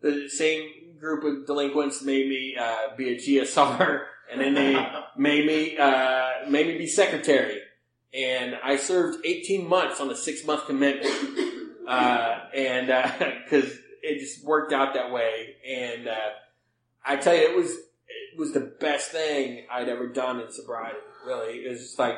the 0.00 0.28
same 0.28 0.68
group 1.00 1.24
of 1.24 1.46
delinquents 1.46 2.02
made 2.02 2.28
me 2.28 2.56
uh, 2.60 2.94
be 2.96 3.10
a 3.10 3.16
GSR, 3.16 4.04
and 4.32 4.40
then 4.40 4.54
they 4.54 4.74
made 5.16 5.46
me 5.46 5.76
uh, 5.78 6.48
made 6.48 6.66
me 6.66 6.78
be 6.78 6.86
secretary. 6.86 7.60
And 8.12 8.56
I 8.62 8.76
served 8.76 9.26
18 9.26 9.68
months 9.68 10.00
on 10.00 10.08
a 10.10 10.16
six 10.16 10.44
month 10.46 10.66
commitment, 10.66 11.12
uh, 11.88 12.38
and 12.54 12.86
because 13.44 13.76
it 14.02 14.20
just 14.20 14.44
worked 14.44 14.72
out 14.72 14.94
that 14.94 15.10
way. 15.10 15.56
And 15.66 16.08
I 17.04 17.16
tell 17.16 17.34
you, 17.34 17.42
it 17.42 17.56
was 17.56 17.76
was 18.38 18.52
the 18.52 18.60
best 18.60 19.10
thing 19.10 19.66
I'd 19.70 19.88
ever 19.88 20.08
done 20.08 20.40
in 20.40 20.50
sobriety. 20.50 20.98
Really, 21.26 21.58
it 21.64 21.70
was 21.70 21.80
just 21.80 21.98
like 21.98 22.16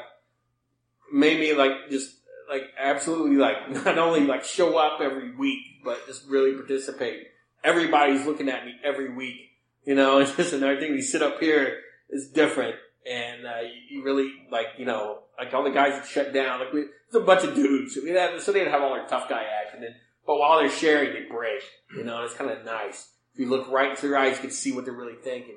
made 1.13 1.39
me 1.39 1.55
like 1.55 1.91
just 1.91 2.17
like 2.49 2.65
absolutely 2.79 3.37
like 3.37 3.71
not 3.85 3.99
only 3.99 4.21
like 4.21 4.45
show 4.45 4.77
up 4.77 5.01
every 5.01 5.35
week, 5.37 5.65
but 5.85 6.07
just 6.07 6.29
really 6.29 6.55
participate. 6.55 7.29
Everybody's 7.65 8.27
looking 8.27 8.49
at 8.49 8.65
me 8.65 8.75
every 8.85 9.15
week. 9.15 9.37
You 9.85 9.95
know, 9.95 10.19
it's 10.19 10.35
just 10.37 10.53
another 10.53 10.79
thing. 10.79 10.95
You 10.95 11.03
sit 11.03 11.23
up 11.23 11.41
here 11.41 11.79
is 12.11 12.29
different, 12.29 12.77
and 13.11 13.47
uh, 13.47 13.61
you, 13.89 14.03
really 14.05 14.33
like 14.51 14.67
you 14.79 14.85
know 14.85 15.21
like 15.39 15.53
all 15.55 15.65
the 15.65 15.71
guys 15.71 15.93
that 15.93 16.07
shut 16.07 16.33
down. 16.33 16.61
Like 16.61 16.73
we, 16.73 16.83
it's 17.07 17.15
a 17.15 17.21
bunch 17.21 17.45
of 17.45 17.55
dudes. 17.55 17.99
We 18.03 18.11
had, 18.11 18.41
so 18.41 18.53
they'd 18.53 18.69
have 18.69 18.83
all 18.83 18.95
their 18.95 19.07
tough 19.07 19.29
guy 19.29 19.43
act, 19.43 19.75
and 19.75 19.83
then 19.83 19.95
but 20.27 20.39
while 20.39 20.59
they're 20.59 20.71
sharing, 20.71 21.13
they 21.13 21.29
break. 21.29 21.63
You 21.97 22.05
know, 22.05 22.25
it's 22.25 22.35
kind 22.35 22.51
of 22.51 22.65
nice. 22.65 23.13
If 23.33 23.41
you 23.41 23.49
look 23.49 23.71
right 23.71 23.91
into 23.91 24.09
their 24.09 24.17
eyes, 24.17 24.37
you 24.37 24.43
can 24.43 24.51
see 24.51 24.73
what 24.73 24.85
they're 24.85 24.95
really 24.95 25.17
thinking. 25.23 25.55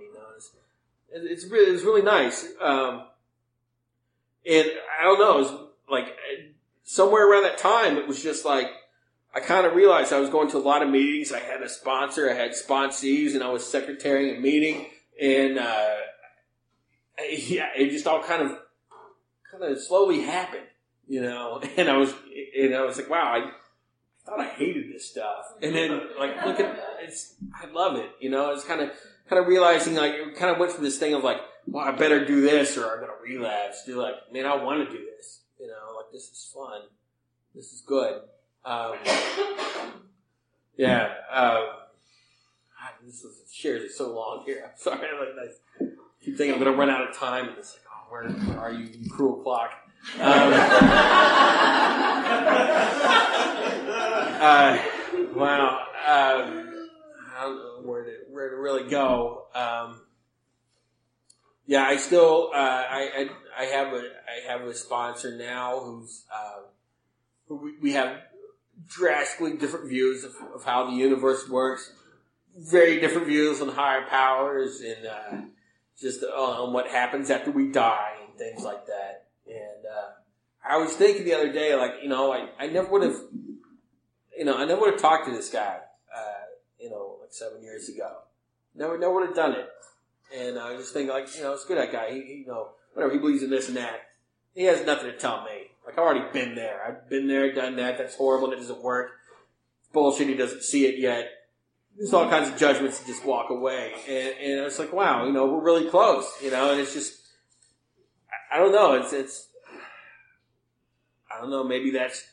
It's 1.14 1.46
really 1.46 1.74
it's 1.74 1.84
really 1.84 2.02
nice. 2.02 2.46
Um, 2.62 3.04
and 4.46 4.68
I 5.00 5.04
don't 5.04 5.20
know, 5.20 5.40
it 5.40 5.42
was 5.42 5.62
like 5.90 6.16
somewhere 6.84 7.30
around 7.30 7.44
that 7.44 7.58
time, 7.58 7.98
it 7.98 8.08
was 8.08 8.22
just 8.22 8.46
like 8.46 8.68
I 9.34 9.40
kind 9.40 9.66
of 9.66 9.76
realized 9.76 10.12
I 10.12 10.20
was 10.20 10.30
going 10.30 10.50
to 10.52 10.58
a 10.58 10.60
lot 10.60 10.82
of 10.82 10.90
meetings. 10.90 11.32
I 11.32 11.40
had 11.40 11.62
a 11.62 11.70
sponsor, 11.70 12.30
I 12.30 12.34
had 12.34 12.52
sponsees, 12.52 13.36
and 13.36 13.44
I 13.44 13.50
was 13.50 13.66
secretarying 13.66 14.38
a 14.38 14.40
meeting, 14.40 14.88
and 15.22 15.60
uh, 15.60 15.96
yeah, 17.30 17.70
it 17.76 17.92
just 17.92 18.08
all 18.08 18.24
kind 18.24 18.42
of 18.42 18.58
kind 19.52 19.64
of 19.64 19.80
slowly 19.80 20.22
happened, 20.22 20.68
you 21.08 21.22
know. 21.22 21.62
And 21.78 21.90
I 21.90 21.98
was 21.98 22.14
and 22.58 22.74
I 22.74 22.82
was 22.82 22.98
like, 22.98 23.10
wow, 23.10 23.36
I 23.36 23.52
thought 24.26 24.40
I 24.40 24.48
hated 24.48 24.92
this 24.92 25.10
stuff, 25.10 25.46
and 25.62 25.76
then 25.76 26.02
like 26.18 26.44
look 26.46 26.60
at 26.60 26.80
it's, 27.02 27.36
I 27.54 27.68
love 27.68 27.98
it, 27.98 28.10
you 28.20 28.30
know. 28.30 28.52
It's 28.52 28.64
kind 28.64 28.82
of 28.82 28.92
kind 29.30 29.42
of 29.42 29.48
realizing 29.48 29.96
like 29.96 30.14
it 30.14 30.36
kind 30.36 30.52
of 30.52 30.58
went 30.58 30.72
from 30.72 30.84
this 30.84 30.98
thing 30.98 31.14
of 31.14 31.24
like, 31.24 31.38
well, 31.68 31.86
I 31.86 31.92
better 31.92 32.26
do 32.26 32.42
this 32.42 32.78
or 32.78 32.92
I'm 32.92 33.00
gonna 33.00 33.14
relapse. 33.24 33.84
Do 33.86 34.02
like, 34.02 34.16
man, 34.32 34.46
I 34.46 34.56
want 34.56 34.90
to 34.90 34.98
do 34.98 35.04
this, 35.04 35.42
you 35.60 35.68
know. 35.68 35.96
Like 35.96 36.12
this 36.12 36.24
is 36.24 36.52
fun, 36.54 36.82
this 37.54 37.72
is 37.72 37.82
good. 37.82 38.22
Um, 38.66 38.96
yeah. 40.78 41.14
Um, 41.32 41.64
this 43.06 43.24
is 43.24 43.44
shares 43.52 43.84
is 43.84 43.98
so 43.98 44.14
long 44.14 44.44
here. 44.46 44.64
I'm 44.66 44.78
sorry. 44.78 45.08
I, 45.08 45.20
like, 45.20 45.30
I 45.82 45.86
keep 46.24 46.38
thinking 46.38 46.54
I'm 46.54 46.60
going 46.60 46.72
to 46.72 46.78
run 46.78 46.90
out 46.90 47.10
of 47.10 47.16
time, 47.16 47.50
and 47.50 47.58
it's 47.58 47.76
like, 47.76 47.84
oh, 47.92 48.06
where, 48.12 48.60
are 48.60 48.72
you, 48.72 48.86
you 48.86 49.10
cruel 49.10 49.42
clock? 49.42 49.72
Um, 50.16 50.22
uh, 54.42 54.78
wow. 55.36 55.86
Um, 56.08 56.90
I 57.36 57.42
don't 57.42 57.56
know 57.56 57.82
where 58.40 58.50
to 58.50 58.56
really 58.56 58.90
go. 58.90 59.48
Um, 59.54 60.02
yeah, 61.68 61.84
I 61.84 61.98
still 61.98 62.52
uh, 62.54 62.58
I, 62.58 63.28
I 63.58 63.64
I 63.64 63.66
have 63.66 63.94
a 63.94 64.00
I 64.00 64.50
have 64.50 64.62
a 64.62 64.74
sponsor 64.74 65.38
now 65.38 65.82
who's 65.82 66.24
uh, 66.34 66.62
who 67.48 67.74
we, 67.82 67.92
have 67.92 68.22
drastically 68.88 69.58
different 69.58 69.90
views 69.90 70.24
of, 70.24 70.32
of 70.56 70.64
how 70.64 70.90
the 70.90 70.96
universe 70.96 71.50
works, 71.50 71.92
very 72.58 73.02
different 73.02 73.28
views 73.28 73.62
on 73.62 73.68
higher 73.70 74.08
powers 74.08 74.82
and 74.82 75.06
uh, 75.06 75.48
just 76.00 76.24
on 76.24 76.72
what 76.72 76.88
happens 76.88 77.30
after 77.30 77.52
we 77.52 77.68
die 77.68 78.16
and 78.26 78.38
things 78.38 78.64
like 78.64 78.86
that. 78.88 79.28
And 79.46 79.86
uh, 79.86 80.12
I 80.68 80.78
was 80.78 80.94
thinking 80.94 81.26
the 81.26 81.34
other 81.34 81.52
day, 81.52 81.76
like 81.76 81.96
you 82.02 82.08
know, 82.08 82.32
I, 82.32 82.48
I 82.58 82.68
never 82.68 82.90
would 82.90 83.04
have, 83.04 83.20
you 84.38 84.46
know, 84.46 84.56
I 84.56 84.64
never 84.64 84.80
would 84.80 84.94
have 84.94 85.02
talked 85.02 85.28
to 85.28 85.32
this 85.34 85.50
guy, 85.50 85.80
uh, 86.16 86.46
you 86.80 86.90
know, 86.90 87.18
like 87.22 87.34
seven 87.34 87.62
years 87.62 87.90
ago. 87.90 88.22
Never, 88.76 88.98
never 88.98 89.14
would 89.14 89.28
have 89.28 89.36
done 89.36 89.54
it. 89.54 89.70
And 90.36 90.60
I 90.60 90.76
just 90.78 90.94
think, 90.94 91.10
like, 91.10 91.36
you 91.36 91.44
know, 91.44 91.54
it's 91.54 91.66
good 91.66 91.78
that 91.78 91.92
guy. 91.92 92.12
He, 92.12 92.22
he, 92.22 92.34
you 92.42 92.48
know, 92.48 92.70
whatever 92.94 93.14
he 93.14 93.20
believes 93.20 93.44
in 93.44 93.50
this 93.50 93.68
and 93.68 93.78
that. 93.78 94.02
He 94.54 94.64
has 94.66 94.86
nothing 94.86 95.12
to 95.12 95.18
tell 95.18 95.44
me. 95.44 95.72
Like 95.86 95.98
I've 95.98 96.06
already 96.06 96.32
been 96.32 96.56
there. 96.56 96.82
I've 96.86 97.10
been 97.10 97.28
there, 97.28 97.54
done 97.54 97.76
that. 97.78 97.98
That's 97.98 98.16
horrible. 98.16 98.52
and 98.52 98.56
It 98.56 98.62
doesn't 98.62 98.84
work. 98.84 99.12
Bullshit. 99.92 100.28
He 100.28 100.36
doesn't 100.36 100.64
see 100.64 100.86
it 100.86 101.00
yet. 101.00 101.30
There's 101.98 102.14
all 102.14 102.30
kinds 102.30 102.48
of 102.48 102.58
judgments 102.58 103.00
to 103.00 103.08
just 103.08 103.26
walk 103.26 103.50
away. 103.50 103.94
And, 104.08 104.34
and 104.40 104.66
it's 104.66 104.80
like, 104.80 104.94
wow, 104.94 105.26
you 105.26 105.34
know, 105.34 105.48
we're 105.48 105.64
really 105.64 105.90
close, 105.90 106.32
you 106.42 106.52
know, 106.52 106.72
and 106.72 106.80
it's 106.80 106.94
just, 106.94 107.20
I, 108.52 108.56
I 108.56 108.60
don't 108.60 108.72
know. 108.72 108.94
It's, 108.94 109.12
it's, 109.12 109.48
I 111.30 111.42
don't 111.42 111.50
know. 111.50 111.64
Maybe 111.64 111.92
that's, 111.92 112.24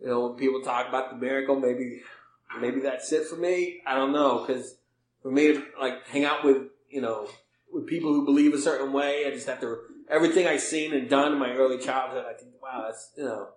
you 0.00 0.06
know, 0.06 0.28
when 0.28 0.38
people 0.38 0.62
talk 0.62 0.88
about 0.88 1.10
the 1.10 1.16
miracle, 1.16 1.58
maybe, 1.58 2.02
maybe 2.60 2.80
that's 2.80 3.12
it 3.12 3.26
for 3.26 3.36
me. 3.36 3.82
I 3.86 3.94
don't 3.94 4.12
know. 4.12 4.44
Cause 4.46 4.76
for 5.26 5.32
me 5.32 5.52
to 5.54 5.62
like 5.80 6.06
hang 6.06 6.24
out 6.24 6.44
with, 6.44 6.68
you 6.88 7.00
know, 7.00 7.28
with 7.72 7.84
people 7.88 8.12
who 8.12 8.24
believe 8.24 8.54
a 8.54 8.58
certain 8.58 8.92
way, 8.92 9.26
I 9.26 9.30
just 9.30 9.48
have 9.48 9.60
to 9.60 9.78
everything 10.08 10.46
I've 10.46 10.60
seen 10.60 10.94
and 10.94 11.10
done 11.10 11.32
in 11.32 11.38
my 11.40 11.50
early 11.50 11.78
childhood, 11.78 12.24
I 12.30 12.34
think, 12.34 12.52
wow, 12.62 12.84
that's, 12.86 13.10
you 13.16 13.24
know, 13.24 13.48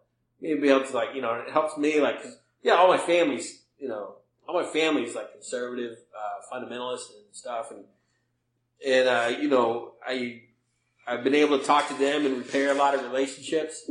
maybe 0.42 0.68
to 0.68 0.78
like, 0.96 1.10
you 1.14 1.22
know, 1.22 1.36
it 1.36 1.52
helps 1.52 1.78
me 1.78 2.02
like, 2.02 2.26
yeah, 2.64 2.72
all 2.74 2.88
my 2.88 2.98
family's, 2.98 3.62
you 3.78 3.88
know, 3.88 4.16
all 4.48 4.60
my 4.60 4.68
family's 4.68 5.14
like 5.14 5.32
conservative, 5.32 5.96
uh, 6.18 6.56
fundamentalist 6.56 7.12
and 7.14 7.24
stuff. 7.34 7.70
And, 7.70 7.84
and, 8.84 9.08
uh, 9.08 9.38
you 9.40 9.48
know, 9.48 9.92
I, 10.04 10.42
I've 11.08 11.24
been 11.24 11.36
able 11.36 11.60
to 11.60 11.64
talk 11.64 11.88
to 11.90 11.94
them 11.94 12.26
and 12.26 12.36
repair 12.36 12.72
a 12.72 12.74
lot 12.74 12.96
of 12.96 13.04
relationships 13.04 13.88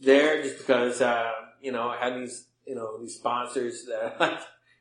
there 0.00 0.42
just 0.42 0.58
because, 0.58 1.00
uh, 1.00 1.30
you 1.62 1.70
know, 1.70 1.88
I 1.88 1.96
had 1.96 2.16
these, 2.16 2.46
you 2.66 2.74
know, 2.74 3.00
these 3.00 3.14
sponsors 3.14 3.84
that 3.84 4.16
like, 4.20 4.40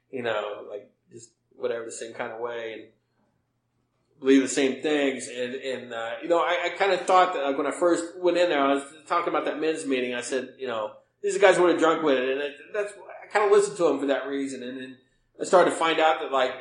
you 0.10 0.24
know, 0.24 0.66
like 0.68 0.90
just 1.12 1.30
whatever 1.58 1.86
the 1.86 1.92
same 1.92 2.14
kind 2.14 2.32
of 2.32 2.40
way. 2.40 2.74
And, 2.74 2.84
believe 4.24 4.42
the 4.42 4.48
same 4.48 4.82
things. 4.82 5.28
And, 5.28 5.56
and 5.56 5.94
uh, 5.94 6.12
you 6.22 6.30
know, 6.30 6.40
I, 6.40 6.66
I 6.66 6.70
kind 6.78 6.94
of 6.94 7.02
thought 7.02 7.34
that 7.34 7.44
like, 7.44 7.58
when 7.58 7.68
I 7.68 7.72
first 7.72 8.18
went 8.18 8.38
in 8.38 8.50
there, 8.50 8.62
I 8.62 8.74
was 8.74 8.84
talking 9.06 9.28
about 9.28 9.46
that 9.46 9.60
men's 9.60 9.86
meeting. 9.86 10.16
I 10.16 10.22
said, 10.22 10.54
you 10.58 10.68
know, 10.68 10.94
these 11.22 11.38
guys 11.38 11.58
who 11.58 11.66
are 11.66 11.78
drunk 11.78 12.04
with 12.04 12.18
it. 12.18 12.30
And 12.30 12.42
it, 12.42 12.54
that's, 12.74 12.94
I 12.94 13.28
kind 13.28 13.46
of 13.46 13.52
listened 13.52 13.78
to 13.78 13.84
them 13.84 14.00
for 14.00 14.06
that 14.08 14.28
reason. 14.28 14.64
And 14.64 14.78
then 14.78 14.98
I 15.40 15.44
started 15.44 15.72
to 15.72 15.76
find 15.76 16.00
out 16.00 16.22
that 16.22 16.32
like, 16.32 16.52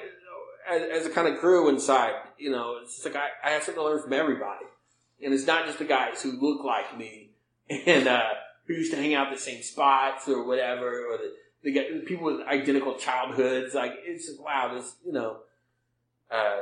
as, 0.68 0.82
as 0.82 1.06
it 1.06 1.14
kind 1.14 1.28
of 1.28 1.40
grew 1.40 1.68
inside, 1.68 2.14
you 2.36 2.50
know, 2.50 2.78
it's 2.82 2.94
just 2.94 3.06
like 3.06 3.16
I, 3.16 3.28
I 3.48 3.50
have 3.50 3.62
something 3.62 3.82
to 3.82 3.88
learn 3.88 4.02
from 4.02 4.12
everybody. 4.12 4.66
And 5.24 5.32
it's 5.32 5.46
not 5.46 5.66
just 5.66 5.78
the 5.78 5.84
guys 5.84 6.20
who 6.20 6.32
look 6.32 6.64
like 6.64 6.98
me 6.98 7.30
and, 7.70 8.08
uh, 8.08 8.28
who 8.66 8.74
used 8.74 8.92
to 8.92 8.96
hang 8.96 9.14
out 9.14 9.32
the 9.32 9.38
same 9.38 9.62
spots 9.62 10.28
or 10.28 10.44
whatever, 10.44 10.86
or 10.86 11.16
the, 11.18 11.32
the, 11.62 11.72
the 11.72 12.02
people 12.06 12.24
with 12.26 12.46
identical 12.46 12.94
childhoods. 12.94 13.74
Like, 13.74 13.94
it's 14.04 14.30
wow, 14.38 14.74
this, 14.74 14.96
you 15.04 15.12
know, 15.12 15.38
uh, 16.30 16.60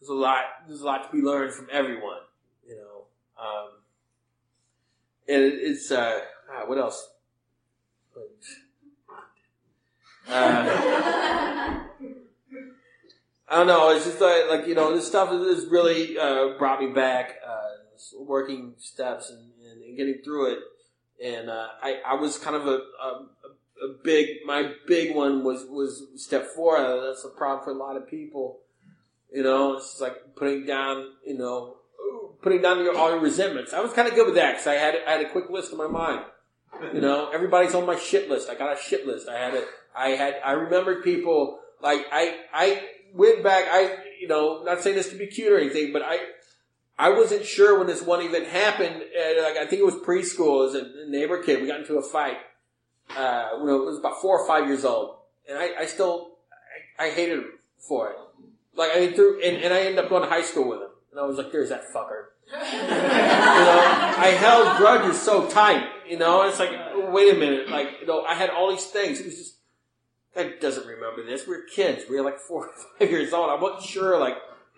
there's 0.00 0.10
a 0.10 0.14
lot 0.14 0.44
there's 0.66 0.80
a 0.80 0.86
lot 0.86 1.10
to 1.10 1.16
be 1.16 1.22
learned 1.22 1.52
from 1.52 1.68
everyone, 1.70 2.20
you 2.66 2.76
know. 2.76 3.04
Um, 3.38 3.70
and 5.28 5.42
it, 5.42 5.54
it's 5.54 5.90
uh, 5.90 6.20
ah, 6.52 6.64
what 6.66 6.78
else? 6.78 7.08
Uh, 10.28 10.30
I 13.50 13.56
don't 13.56 13.66
know. 13.66 13.90
It's 13.96 14.04
just 14.04 14.20
like, 14.20 14.48
like 14.50 14.66
you 14.66 14.74
know, 14.74 14.94
this 14.94 15.06
stuff 15.06 15.30
has 15.30 15.66
really 15.66 16.18
uh, 16.18 16.58
brought 16.58 16.80
me 16.80 16.92
back. 16.92 17.36
Uh, 17.46 17.78
working 18.16 18.74
steps 18.78 19.30
and, 19.30 19.50
and, 19.70 19.82
and, 19.82 19.96
getting 19.96 20.18
through 20.24 20.52
it. 20.52 20.58
And 21.24 21.50
uh, 21.50 21.68
I, 21.82 22.00
I 22.06 22.14
was 22.14 22.38
kind 22.38 22.54
of 22.54 22.66
a, 22.66 22.80
a, 23.02 23.26
a 23.82 24.02
big, 24.02 24.44
my 24.44 24.72
big 24.86 25.14
one 25.14 25.44
was, 25.44 25.64
was 25.68 26.06
step 26.16 26.46
four. 26.54 26.78
That's 26.78 27.24
a 27.24 27.28
problem 27.28 27.64
for 27.64 27.70
a 27.70 27.78
lot 27.78 27.96
of 27.96 28.08
people. 28.08 28.60
You 29.32 29.42
know, 29.42 29.76
it's 29.76 30.00
like 30.00 30.36
putting 30.36 30.64
down, 30.66 31.12
you 31.26 31.36
know, 31.36 31.76
putting 32.42 32.62
down 32.62 32.78
your, 32.78 32.96
all 32.96 33.10
your 33.10 33.20
resentments. 33.20 33.72
I 33.72 33.80
was 33.80 33.92
kind 33.92 34.08
of 34.08 34.14
good 34.14 34.26
with 34.26 34.36
that 34.36 34.52
because 34.52 34.66
I 34.66 34.74
had, 34.74 34.94
I 35.06 35.12
had 35.12 35.20
a 35.22 35.30
quick 35.30 35.50
list 35.50 35.72
in 35.72 35.78
my 35.78 35.88
mind. 35.88 36.24
You 36.94 37.00
know, 37.00 37.30
everybody's 37.32 37.74
on 37.74 37.86
my 37.86 37.96
shit 37.96 38.30
list. 38.30 38.48
I 38.48 38.54
got 38.54 38.78
a 38.78 38.80
shit 38.80 39.06
list. 39.06 39.28
I 39.28 39.38
had 39.38 39.54
it. 39.54 39.66
I 39.96 40.10
had, 40.10 40.36
I 40.44 40.52
remembered 40.52 41.02
people 41.02 41.58
like 41.82 42.06
I, 42.12 42.36
I 42.52 42.82
went 43.14 43.42
back. 43.42 43.64
I, 43.70 43.96
you 44.20 44.28
know, 44.28 44.62
not 44.64 44.82
saying 44.82 44.96
this 44.96 45.10
to 45.10 45.16
be 45.16 45.26
cute 45.26 45.52
or 45.52 45.58
anything, 45.58 45.92
but 45.92 46.02
I, 46.02 46.18
I 46.98 47.10
wasn't 47.10 47.44
sure 47.44 47.78
when 47.78 47.86
this 47.86 48.02
one 48.02 48.22
event 48.22 48.46
happened. 48.48 48.96
Like 48.96 49.56
I 49.56 49.66
think 49.66 49.80
it 49.80 49.84
was 49.84 49.94
preschool. 49.94 50.68
As 50.68 50.74
a 50.74 51.08
neighbor 51.08 51.42
kid, 51.42 51.60
we 51.60 51.68
got 51.68 51.80
into 51.80 51.96
a 51.96 52.02
fight. 52.02 52.36
Uh, 53.16 53.58
when 53.58 53.74
it 53.74 53.78
was 53.78 53.98
about 53.98 54.20
four 54.20 54.38
or 54.38 54.46
five 54.46 54.68
years 54.68 54.84
old, 54.84 55.16
and 55.48 55.58
I, 55.58 55.70
I 55.80 55.86
still, 55.86 56.32
I, 56.98 57.06
I 57.06 57.10
hated 57.10 57.38
him 57.38 57.52
for 57.78 58.10
it. 58.10 58.16
Like 58.74 58.90
I 58.92 59.12
threw, 59.12 59.42
and, 59.42 59.56
and 59.56 59.72
I 59.72 59.80
ended 59.80 59.98
up 59.98 60.10
going 60.10 60.22
to 60.22 60.28
high 60.28 60.42
school 60.42 60.68
with 60.68 60.80
him, 60.80 60.90
and 61.10 61.20
I 61.20 61.24
was 61.24 61.36
like, 61.36 61.50
"There's 61.50 61.70
that 61.70 61.84
fucker." 61.92 62.26
you 62.52 62.54
know, 62.54 63.82
I 64.18 64.36
held 64.38 64.76
grudges 64.78 65.20
so 65.20 65.48
tight. 65.48 65.86
You 66.08 66.18
know, 66.18 66.48
it's 66.48 66.58
like, 66.58 66.70
wait 67.12 67.34
a 67.34 67.38
minute, 67.38 67.68
like 67.68 68.00
you 68.00 68.06
know, 68.06 68.24
I 68.24 68.34
had 68.34 68.50
all 68.50 68.70
these 68.70 68.86
things. 68.86 69.20
It 69.20 69.26
was 69.26 69.36
just, 69.36 69.56
I 70.36 70.54
doesn't 70.60 70.86
remember 70.86 71.24
this. 71.24 71.46
We 71.46 71.56
were 71.56 71.62
kids. 71.62 72.04
We 72.08 72.16
were 72.16 72.22
like 72.22 72.38
four 72.38 72.66
or 72.66 72.72
five 72.98 73.10
years 73.10 73.32
old. 73.32 73.50
I 73.50 73.60
wasn't 73.60 73.84
sure, 73.84 74.18
like 74.18 74.36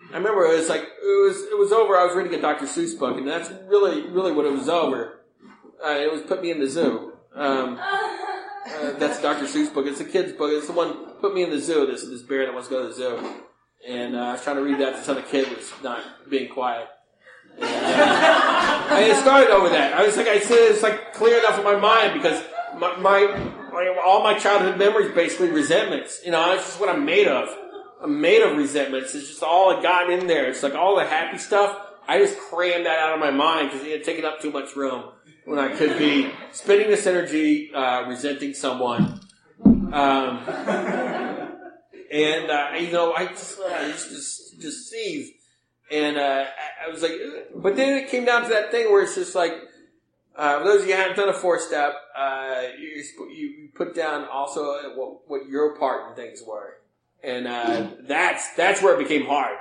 I 0.09 0.17
remember 0.17 0.45
it 0.45 0.57
was 0.57 0.69
like 0.69 0.81
it 0.81 1.27
was 1.27 1.41
it 1.43 1.57
was 1.57 1.71
over. 1.71 1.97
I 1.97 2.05
was 2.05 2.15
reading 2.15 2.33
a 2.33 2.41
Dr. 2.41 2.65
Seuss 2.65 2.97
book, 2.97 3.17
and 3.17 3.27
that's 3.27 3.51
really 3.67 4.07
really 4.07 4.31
what 4.31 4.45
it 4.45 4.51
was 4.51 4.67
over. 4.67 5.19
Uh, 5.83 5.89
it 5.89 6.11
was 6.11 6.21
put 6.21 6.41
me 6.41 6.51
in 6.51 6.59
the 6.59 6.67
zoo. 6.67 7.10
Um, 7.33 7.77
uh, 7.79 8.91
that's 8.99 9.21
Dr. 9.21 9.45
Seuss 9.45 9.73
book. 9.73 9.85
It's 9.87 9.99
a 9.99 10.05
kid's 10.05 10.33
book. 10.33 10.51
It's 10.51 10.67
the 10.67 10.73
one 10.73 10.93
put 11.19 11.33
me 11.33 11.43
in 11.43 11.49
the 11.49 11.59
zoo. 11.59 11.85
This 11.85 12.03
this 12.03 12.21
bear 12.21 12.45
that 12.45 12.53
wants 12.53 12.67
to 12.67 12.73
go 12.73 12.81
to 12.83 12.87
the 12.89 12.93
zoo, 12.93 13.35
and 13.87 14.15
uh, 14.15 14.19
I 14.19 14.31
was 14.33 14.43
trying 14.43 14.57
to 14.57 14.63
read 14.63 14.79
that 14.79 14.97
to 14.97 15.05
tell 15.05 15.15
the 15.15 15.21
kid 15.21 15.49
was 15.55 15.71
not 15.83 16.01
being 16.29 16.49
quiet. 16.49 16.87
And, 17.57 17.65
uh, 17.65 18.95
I 18.95 19.07
it 19.09 19.15
started 19.21 19.49
over 19.51 19.69
that. 19.69 19.93
I 19.93 20.05
was 20.05 20.17
like, 20.17 20.27
I 20.27 20.39
said, 20.39 20.57
it's 20.71 20.83
like 20.83 21.13
clear 21.13 21.39
enough 21.39 21.57
in 21.57 21.63
my 21.63 21.75
mind 21.75 22.13
because 22.13 22.43
my, 22.77 22.95
my 22.97 23.95
all 24.05 24.23
my 24.23 24.37
childhood 24.37 24.77
memories 24.77 25.13
basically 25.13 25.49
resentments. 25.49 26.21
You 26.25 26.31
know, 26.31 26.53
that's 26.53 26.65
just 26.65 26.79
what 26.79 26.89
I'm 26.89 27.05
made 27.05 27.27
of. 27.27 27.49
I'm 28.01 28.19
made 28.19 28.41
of 28.41 28.57
resentments. 28.57 29.13
It's 29.15 29.27
just 29.27 29.43
all 29.43 29.77
I 29.77 29.81
got 29.81 30.09
in 30.09 30.27
there. 30.27 30.49
It's 30.49 30.63
like 30.63 30.73
all 30.73 30.97
the 30.97 31.05
happy 31.05 31.37
stuff. 31.37 31.77
I 32.07 32.17
just 32.17 32.37
crammed 32.37 32.87
that 32.87 32.99
out 32.99 33.13
of 33.13 33.19
my 33.19 33.31
mind 33.31 33.69
because 33.71 33.85
it 33.85 33.91
had 33.91 34.03
taken 34.03 34.25
up 34.25 34.41
too 34.41 34.51
much 34.51 34.75
room 34.75 35.05
when 35.45 35.59
I 35.59 35.75
could 35.75 35.97
be 35.97 36.31
spending 36.51 36.89
this 36.89 37.05
energy 37.07 37.73
uh, 37.73 38.07
resenting 38.07 38.53
someone. 38.53 39.19
Um, 39.65 40.39
and 42.11 42.49
uh, 42.49 42.71
you 42.79 42.91
know, 42.91 43.13
I 43.13 43.27
just, 43.27 43.59
uh, 43.59 43.87
just 43.87 44.61
just 44.61 44.95
and 45.91 46.17
uh, 46.17 46.45
I 46.85 46.89
was 46.89 47.01
like, 47.01 47.13
but 47.55 47.75
then 47.75 47.97
it 47.97 48.09
came 48.09 48.25
down 48.25 48.43
to 48.43 48.49
that 48.49 48.71
thing 48.71 48.91
where 48.91 49.03
it's 49.03 49.15
just 49.15 49.35
like. 49.35 49.53
Uh, 50.33 50.59
for 50.59 50.63
those 50.63 50.83
of 50.83 50.87
you 50.87 50.95
who 50.95 51.01
haven't 51.01 51.17
done 51.17 51.27
a 51.27 51.33
four 51.33 51.59
step, 51.59 51.93
uh, 52.15 52.61
you, 52.79 53.03
you 53.35 53.67
put 53.75 53.93
down 53.93 54.23
also 54.23 54.95
what, 54.95 55.29
what 55.29 55.45
your 55.49 55.75
part 55.75 56.09
in 56.09 56.15
things 56.15 56.41
were 56.47 56.77
and 57.23 57.47
uh, 57.47 57.87
that's 58.07 58.53
that's 58.55 58.81
where 58.81 58.99
it 58.99 59.03
became 59.03 59.25
hard 59.25 59.57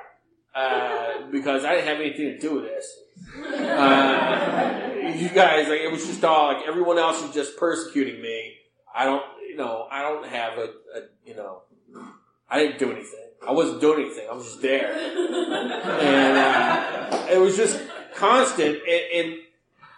uh, 0.55 1.31
because 1.31 1.65
I 1.65 1.75
didn't 1.75 1.89
have 1.89 2.01
anything 2.01 2.27
to 2.27 2.39
do 2.39 2.55
with 2.57 2.65
this. 2.65 2.97
You 5.21 5.29
guys, 5.29 5.69
like 5.69 5.81
it 5.81 5.93
was 5.93 6.07
just 6.07 6.25
all 6.25 6.55
like 6.55 6.67
everyone 6.67 6.99
else 6.99 7.23
is 7.23 7.35
just 7.35 7.59
persecuting 7.59 8.23
me. 8.23 8.55
I 8.95 9.05
don't, 9.05 9.23
you 9.47 9.57
know, 9.57 9.87
I 9.91 10.03
don't 10.03 10.27
have 10.27 10.57
a, 10.57 10.71
a 10.95 11.03
you 11.27 11.37
know, 11.37 11.63
I 12.49 12.59
didn't 12.59 12.79
do 12.79 12.91
anything. 12.91 13.29
I 13.47 13.53
wasn't 13.53 13.83
doing 13.83 14.07
anything. 14.07 14.27
I 14.31 14.35
was 14.35 14.47
just 14.47 14.63
there, 14.63 14.93
and 14.95 16.39
uh, 16.39 17.27
it 17.31 17.39
was 17.39 17.57
just 17.57 17.81
constant. 18.15 18.79
And, 18.89 19.27
and 19.27 19.39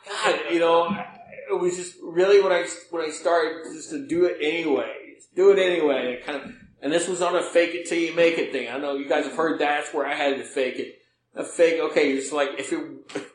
God, 0.08 0.40
you 0.50 0.58
know, 0.58 1.04
it 1.50 1.60
was 1.60 1.76
just 1.76 1.96
really 2.02 2.42
when 2.42 2.52
I 2.52 2.66
when 2.90 3.04
I 3.04 3.10
started 3.10 3.72
just 3.72 3.90
to 3.90 4.04
do 4.04 4.24
it 4.24 4.38
anyway, 4.40 5.18
do 5.36 5.52
it 5.52 5.58
anyway. 5.58 6.14
It 6.14 6.26
kind 6.26 6.42
of 6.42 6.52
and 6.82 6.92
this 6.92 7.06
was 7.06 7.22
on 7.22 7.36
a 7.36 7.42
fake 7.42 7.74
it 7.74 7.86
till 7.86 7.98
you 7.98 8.12
make 8.14 8.38
it 8.38 8.50
thing. 8.50 8.68
I 8.68 8.76
know 8.76 8.96
you 8.96 9.08
guys 9.08 9.24
have 9.24 9.36
heard 9.36 9.60
that's 9.60 9.94
where 9.94 10.04
I 10.04 10.14
had 10.14 10.36
to 10.38 10.44
fake 10.44 10.80
it. 10.80 10.98
A 11.34 11.44
fake, 11.44 11.80
okay, 11.80 12.12
it's 12.12 12.32
like 12.32 12.50
if 12.58 12.72
it, 12.72 13.32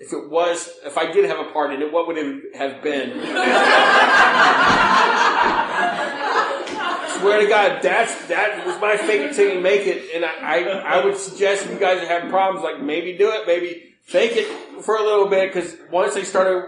if 0.00 0.14
it 0.14 0.30
was, 0.30 0.70
if 0.82 0.96
I 0.96 1.12
did 1.12 1.26
have 1.26 1.38
a 1.38 1.52
part 1.52 1.74
in 1.74 1.82
it, 1.82 1.92
what 1.92 2.06
would 2.06 2.16
it 2.16 2.56
have 2.56 2.82
been? 2.82 3.10
Swear 7.20 7.40
to 7.42 7.46
God, 7.46 7.82
that's, 7.82 8.26
that 8.28 8.64
was 8.66 8.80
my 8.80 8.96
fake 8.96 9.20
it 9.20 9.34
till 9.34 9.54
you 9.54 9.60
make 9.60 9.86
it. 9.86 10.14
And 10.14 10.24
I, 10.24 10.30
I, 10.40 10.60
I 11.00 11.04
would 11.04 11.18
suggest 11.18 11.66
if 11.66 11.72
you 11.72 11.78
guys 11.78 12.02
are 12.02 12.06
having 12.06 12.30
problems, 12.30 12.64
like 12.64 12.80
maybe 12.80 13.18
do 13.18 13.30
it, 13.30 13.46
maybe 13.46 13.92
fake 14.04 14.32
it 14.36 14.82
for 14.82 14.96
a 14.96 15.02
little 15.02 15.28
bit, 15.28 15.52
because 15.52 15.76
once 15.92 16.16
I 16.16 16.22
started 16.22 16.64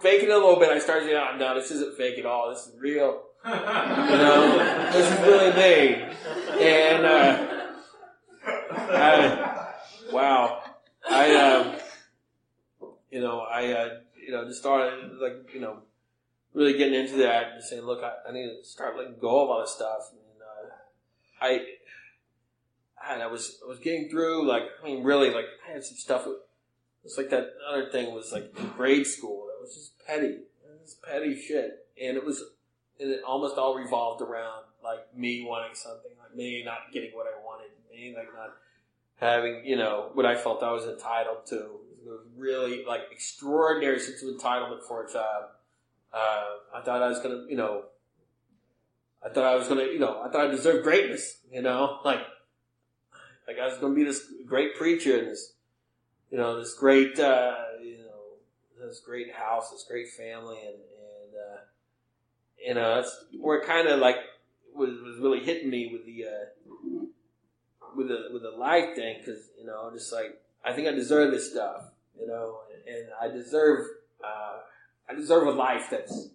faking 0.00 0.30
it 0.30 0.32
a 0.32 0.38
little 0.38 0.58
bit, 0.58 0.70
I 0.70 0.78
started 0.78 1.04
saying, 1.04 1.18
oh, 1.18 1.36
no, 1.36 1.54
this 1.54 1.70
isn't 1.70 1.98
fake 1.98 2.18
at 2.18 2.24
all. 2.24 2.48
This 2.48 2.66
is 2.66 2.80
real. 2.80 3.24
You 3.44 3.52
know, 3.52 4.90
this 4.90 5.12
is 5.12 5.20
really 5.20 5.52
me. 5.52 6.02
And 6.64 7.04
uh, 7.04 7.66
I, 8.46 9.74
wow, 10.10 10.62
I, 11.08 11.34
uh, 11.34 11.78
you 13.10 13.20
know, 13.20 13.40
I, 13.40 13.72
uh, 13.72 13.88
you 14.24 14.32
know, 14.32 14.44
just 14.44 14.60
started 14.60 15.12
like, 15.20 15.54
you 15.54 15.60
know, 15.60 15.78
really 16.54 16.76
getting 16.76 16.94
into 16.94 17.16
that 17.18 17.52
and 17.54 17.62
saying, 17.62 17.82
look, 17.82 18.02
I, 18.02 18.28
I 18.28 18.32
need 18.32 18.46
to 18.46 18.64
start 18.64 18.96
letting 18.96 19.16
go 19.20 19.44
of 19.44 19.50
all 19.50 19.60
this 19.60 19.72
stuff. 19.72 20.10
And 20.12 20.42
uh, 20.42 20.74
I, 21.40 23.12
and 23.12 23.22
I 23.22 23.26
was, 23.26 23.58
I 23.64 23.68
was 23.68 23.78
getting 23.78 24.08
through 24.08 24.48
like, 24.48 24.64
I 24.82 24.84
mean, 24.84 25.04
really, 25.04 25.30
like, 25.30 25.46
I 25.68 25.72
had 25.72 25.84
some 25.84 25.96
stuff. 25.96 26.26
It's 27.04 27.16
like 27.16 27.30
that 27.30 27.54
other 27.70 27.88
thing 27.90 28.12
was 28.12 28.32
like 28.32 28.52
grade 28.76 29.06
school. 29.06 29.46
That 29.46 29.62
was 29.62 29.74
just 29.74 29.92
petty. 30.04 30.26
It 30.26 30.80
was 30.82 30.94
petty 30.94 31.40
shit, 31.40 31.86
and 32.02 32.16
it 32.16 32.24
was 32.24 32.42
and 32.98 33.10
it 33.10 33.20
almost 33.24 33.56
all 33.56 33.76
revolved 33.76 34.22
around 34.22 34.64
like 34.82 35.16
me 35.16 35.44
wanting 35.44 35.74
something, 35.74 36.10
like 36.20 36.34
me 36.34 36.64
not 36.64 36.92
getting 36.92 37.10
what 37.12 37.26
I 37.26 37.38
wanted, 37.44 37.70
me 37.90 38.14
like 38.16 38.28
not 38.34 38.56
having 39.20 39.64
you 39.64 39.76
know 39.76 40.10
what 40.14 40.26
I 40.26 40.34
felt 40.34 40.64
I 40.64 40.72
was 40.72 40.84
entitled 40.84 41.46
to. 41.50 41.80
Really 42.36 42.84
like 42.84 43.02
extraordinary 43.10 43.98
sense 44.00 44.22
of 44.22 44.28
entitlement 44.28 44.82
for 44.86 45.04
a 45.04 45.12
child. 45.12 45.44
Uh, 46.12 46.44
I 46.74 46.80
thought 46.82 47.02
I 47.02 47.08
was 47.08 47.20
gonna, 47.20 47.44
you 47.48 47.56
know, 47.56 47.84
I 49.24 49.28
thought 49.28 49.44
I 49.44 49.56
was 49.56 49.68
gonna, 49.68 49.84
you 49.84 49.98
know, 49.98 50.22
I 50.22 50.28
thought 50.30 50.46
I 50.46 50.50
deserved 50.50 50.84
greatness, 50.84 51.38
you 51.50 51.62
know, 51.62 52.00
like 52.04 52.20
like 53.46 53.58
I 53.58 53.66
was 53.66 53.78
gonna 53.78 53.94
be 53.94 54.04
this 54.04 54.24
great 54.46 54.76
preacher 54.76 55.18
and 55.18 55.28
this, 55.28 55.52
you 56.30 56.38
know, 56.38 56.58
this 56.58 56.74
great, 56.74 57.18
uh, 57.18 57.54
you 57.82 57.98
know, 57.98 58.86
this 58.86 59.00
great 59.00 59.32
house, 59.32 59.70
this 59.70 59.84
great 59.88 60.08
family, 60.10 60.58
and 60.64 60.76
and 60.76 61.34
uh, 61.34 61.60
you 62.64 62.74
know, 62.74 62.96
that's 62.96 63.24
where 63.38 63.58
it 63.58 63.66
kind 63.66 63.88
of 63.88 64.00
like 64.00 64.16
was 64.74 64.90
was 65.02 65.18
really 65.18 65.40
hitting 65.40 65.70
me 65.70 65.90
with 65.92 66.06
the 66.06 66.24
uh, 66.24 67.06
with 67.96 68.08
the 68.08 68.28
with 68.32 68.42
the 68.42 68.50
life 68.50 68.94
thing 68.94 69.16
because 69.18 69.48
you 69.58 69.66
know, 69.66 69.90
just 69.92 70.12
like 70.12 70.40
I 70.64 70.72
think 70.72 70.88
I 70.88 70.92
deserve 70.92 71.32
this 71.32 71.50
stuff, 71.50 71.84
you 72.20 72.26
know, 72.26 72.60
and, 72.86 73.06
I 73.20 73.28
deserve 73.28 73.86
uh, 74.22 74.58
I 75.08 75.14
deserve 75.14 75.46
a 75.46 75.50
life 75.50 75.88
that's 75.90 76.30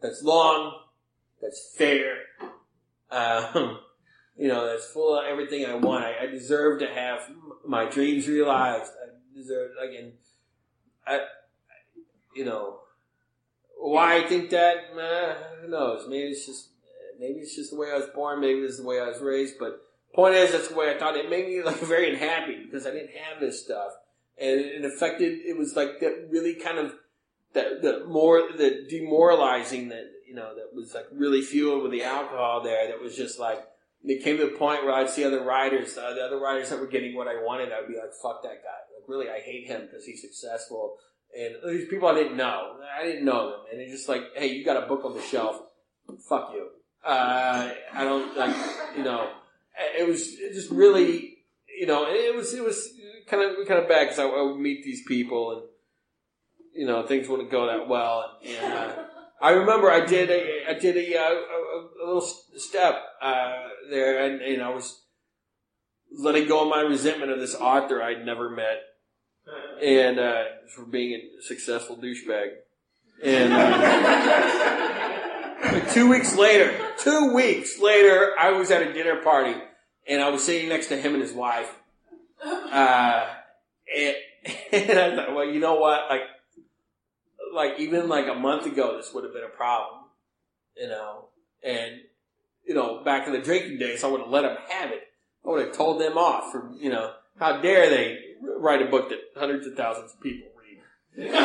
that's 0.00 0.22
long, 0.22 0.80
that's 1.40 1.74
fair, 1.76 2.14
um, 3.10 3.80
you 4.36 4.48
know, 4.48 4.66
that's 4.66 4.86
full 4.86 5.18
of 5.18 5.24
everything 5.26 5.66
I 5.66 5.74
want. 5.74 6.04
I, 6.04 6.24
I 6.24 6.26
deserve 6.26 6.80
to 6.80 6.86
have 6.86 7.30
my 7.66 7.88
dreams 7.88 8.28
realized. 8.28 8.92
I 9.02 9.36
deserve 9.36 9.72
again, 9.82 10.12
I, 11.06 11.20
you 12.34 12.44
know, 12.44 12.80
why 13.78 14.16
I 14.16 14.26
think 14.26 14.50
that, 14.50 14.76
who 15.62 15.68
knows? 15.68 16.06
Maybe 16.08 16.28
it's 16.28 16.46
just 16.46 16.68
maybe 17.18 17.40
it's 17.40 17.54
just 17.54 17.70
the 17.70 17.76
way 17.76 17.90
I 17.92 17.96
was 17.96 18.08
born. 18.14 18.40
Maybe 18.40 18.60
it's 18.60 18.78
the 18.78 18.84
way 18.84 19.00
I 19.00 19.08
was 19.08 19.20
raised. 19.20 19.58
But 19.58 19.80
point 20.14 20.34
is, 20.34 20.52
that's 20.52 20.68
the 20.68 20.74
way 20.74 20.94
I 20.94 20.98
thought. 20.98 21.16
It 21.16 21.30
made 21.30 21.46
me 21.46 21.62
like 21.62 21.76
very 21.80 22.10
unhappy 22.10 22.64
because 22.64 22.86
I 22.86 22.90
didn't 22.90 23.16
have 23.16 23.40
this 23.40 23.62
stuff, 23.62 23.92
and 24.40 24.60
it 24.60 24.84
affected. 24.84 25.40
It 25.44 25.56
was 25.56 25.76
like 25.76 26.00
that 26.00 26.28
really 26.30 26.54
kind 26.54 26.78
of 26.78 26.94
that 27.54 27.82
the 27.82 28.04
more 28.06 28.48
the 28.56 28.86
demoralizing 28.88 29.88
that 29.88 30.04
you 30.26 30.34
know 30.34 30.54
that 30.54 30.74
was 30.74 30.94
like 30.94 31.06
really 31.12 31.42
fueled 31.42 31.82
with 31.82 31.92
the 31.92 32.04
alcohol 32.04 32.62
there. 32.62 32.88
That 32.88 33.00
was 33.00 33.16
just 33.16 33.38
like 33.38 33.64
it 34.04 34.22
came 34.22 34.36
to 34.38 34.46
the 34.46 34.56
point 34.56 34.84
where 34.84 34.94
I'd 34.94 35.10
see 35.10 35.24
other 35.24 35.42
writers, 35.42 35.98
uh, 35.98 36.14
the 36.14 36.22
other 36.22 36.38
writers 36.38 36.70
that 36.70 36.78
were 36.78 36.86
getting 36.86 37.16
what 37.16 37.28
I 37.28 37.34
wanted. 37.42 37.72
I'd 37.72 37.88
be 37.88 37.96
like, 37.96 38.12
"Fuck 38.22 38.42
that 38.42 38.62
guy!" 38.62 38.80
Like 38.94 39.08
really, 39.08 39.28
I 39.28 39.40
hate 39.40 39.66
him 39.66 39.82
because 39.82 40.04
he's 40.04 40.20
successful 40.20 40.98
and 41.36 41.56
these 41.66 41.88
people 41.88 42.08
I 42.08 42.14
didn't 42.14 42.36
know. 42.36 42.76
I 42.98 43.04
didn't 43.04 43.24
know 43.24 43.50
them, 43.50 43.60
and 43.72 43.80
it's 43.80 43.92
just 43.92 44.08
like, 44.08 44.22
hey, 44.34 44.48
you 44.48 44.64
got 44.64 44.82
a 44.82 44.86
book 44.86 45.04
on 45.04 45.14
the 45.14 45.22
shelf. 45.22 45.60
Fuck 46.28 46.52
you. 46.54 46.68
Uh, 47.04 47.70
I 47.92 48.04
don't 48.04 48.36
like, 48.36 48.56
you 48.96 49.04
know. 49.04 49.30
It 49.96 50.08
was 50.08 50.34
just 50.34 50.70
really, 50.70 51.38
you 51.78 51.86
know, 51.86 52.06
it 52.08 52.34
was 52.34 52.54
it 52.54 52.64
was 52.64 52.92
kind 53.30 53.42
of 53.42 53.66
kind 53.66 53.80
of 53.80 53.88
bad 53.88 54.04
because 54.04 54.18
I, 54.18 54.24
I, 54.24 54.42
would 54.42 54.58
meet 54.58 54.84
these 54.84 55.02
people 55.06 55.52
and 55.52 55.62
you 56.74 56.86
know 56.86 57.06
things 57.06 57.28
wouldn't 57.28 57.50
go 57.50 57.66
that 57.66 57.88
well, 57.88 58.38
and, 58.44 58.56
and 58.56 58.72
uh, 58.72 58.92
I 59.40 59.50
remember 59.50 59.90
I 59.90 60.04
did 60.04 60.30
a, 60.30 60.70
I 60.70 60.74
did 60.74 60.96
a, 60.96 61.18
uh, 61.18 61.30
a, 61.30 62.04
a 62.04 62.06
little 62.06 62.28
step, 62.56 62.96
uh, 63.22 63.52
there 63.90 64.24
and, 64.24 64.42
and 64.42 64.62
I 64.62 64.70
was 64.70 65.02
letting 66.16 66.48
go 66.48 66.62
of 66.62 66.68
my 66.68 66.80
resentment 66.80 67.30
of 67.30 67.38
this 67.38 67.54
author 67.54 68.02
I'd 68.02 68.24
never 68.24 68.50
met 68.50 68.78
and, 69.82 70.18
uh, 70.18 70.44
for 70.74 70.84
being 70.84 71.20
a 71.38 71.42
successful 71.42 71.96
douchebag. 71.96 72.48
And, 73.22 73.52
uh, 73.52 73.68
two 75.92 76.08
weeks 76.08 76.36
later, 76.36 76.74
two 76.98 77.32
weeks 77.34 77.78
later, 77.80 78.34
I 78.38 78.52
was 78.52 78.70
at 78.70 78.82
a 78.82 78.92
dinner 78.92 79.22
party 79.22 79.54
and 80.06 80.22
I 80.22 80.28
was 80.30 80.44
sitting 80.44 80.68
next 80.68 80.86
to 80.88 80.96
him 80.96 81.14
and 81.14 81.22
his 81.22 81.32
wife. 81.32 81.77
Uh, 82.44 83.26
and, 83.96 84.16
and 84.72 84.98
I 84.98 85.16
thought, 85.16 85.34
well, 85.34 85.44
you 85.44 85.60
know 85.60 85.76
what? 85.76 86.08
Like, 86.08 86.22
like 87.54 87.78
even 87.80 88.08
like 88.08 88.26
a 88.28 88.34
month 88.34 88.66
ago, 88.66 88.96
this 88.96 89.12
would 89.14 89.24
have 89.24 89.32
been 89.32 89.44
a 89.44 89.48
problem, 89.48 90.04
you 90.76 90.88
know. 90.88 91.26
And 91.62 92.00
you 92.66 92.74
know, 92.74 93.02
back 93.02 93.26
in 93.26 93.32
the 93.32 93.40
drinking 93.40 93.78
days, 93.78 94.04
I 94.04 94.08
would 94.08 94.20
have 94.20 94.30
let 94.30 94.42
them 94.42 94.56
have 94.68 94.90
it. 94.90 95.02
I 95.44 95.48
would 95.50 95.66
have 95.66 95.76
told 95.76 96.00
them 96.00 96.18
off 96.18 96.52
for 96.52 96.70
you 96.78 96.90
know, 96.90 97.12
how 97.38 97.60
dare 97.60 97.88
they 97.88 98.18
write 98.42 98.82
a 98.82 98.86
book 98.86 99.08
that 99.08 99.18
hundreds 99.36 99.66
of 99.66 99.74
thousands 99.74 100.12
of 100.12 100.20
people 100.20 100.48
read. 100.56 100.78
you, 101.16 101.32
know? 101.32 101.38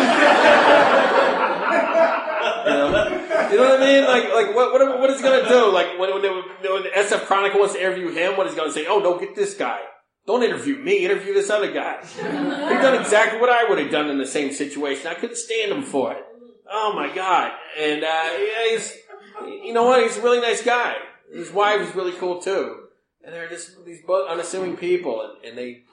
you 3.51 3.57
know 3.57 3.69
what 3.69 3.81
I 3.81 3.85
mean? 3.85 4.03
Like, 4.03 4.33
like 4.33 4.55
what, 4.55 4.73
what, 4.73 4.99
what 4.99 5.09
is 5.09 5.17
he 5.17 5.23
gonna 5.23 5.47
do? 5.47 5.71
Like 5.71 5.97
when, 5.97 6.13
when, 6.13 6.21
they, 6.21 6.29
when 6.29 6.83
the 6.83 6.89
SF 6.89 7.25
Chronicle 7.25 7.59
wants 7.59 7.75
to 7.75 7.81
interview 7.81 8.11
him, 8.11 8.37
what 8.37 8.45
is 8.47 8.53
he 8.53 8.59
gonna 8.59 8.71
say? 8.71 8.85
Oh, 8.87 9.01
don't 9.01 9.19
get 9.19 9.35
this 9.35 9.53
guy. 9.53 9.79
Don't 10.25 10.43
interview 10.43 10.77
me, 10.77 11.05
interview 11.05 11.33
this 11.33 11.49
other 11.49 11.71
guy. 11.71 11.99
He's 12.01 12.17
done 12.17 12.99
exactly 12.99 13.41
what 13.41 13.49
I 13.49 13.69
would 13.69 13.77
have 13.77 13.91
done 13.91 14.09
in 14.09 14.17
the 14.17 14.25
same 14.25 14.53
situation. 14.53 15.07
I 15.07 15.15
couldn't 15.15 15.35
stand 15.35 15.71
him 15.71 15.83
for 15.83 16.13
it. 16.13 16.23
Oh 16.71 16.93
my 16.95 17.13
god. 17.13 17.51
And, 17.77 18.03
uh, 18.03 18.07
yeah, 18.07 18.69
he's, 18.71 18.97
you 19.45 19.73
know 19.73 19.83
what? 19.83 20.01
He's 20.01 20.17
a 20.17 20.21
really 20.21 20.39
nice 20.39 20.63
guy. 20.63 20.95
His 21.33 21.51
wife 21.51 21.81
is 21.81 21.93
really 21.93 22.13
cool 22.13 22.41
too. 22.41 22.85
And 23.23 23.33
they're 23.33 23.49
just 23.49 23.85
these 23.85 24.01
unassuming 24.07 24.77
people 24.77 25.21
and, 25.21 25.45
and 25.45 25.57
they, 25.57 25.83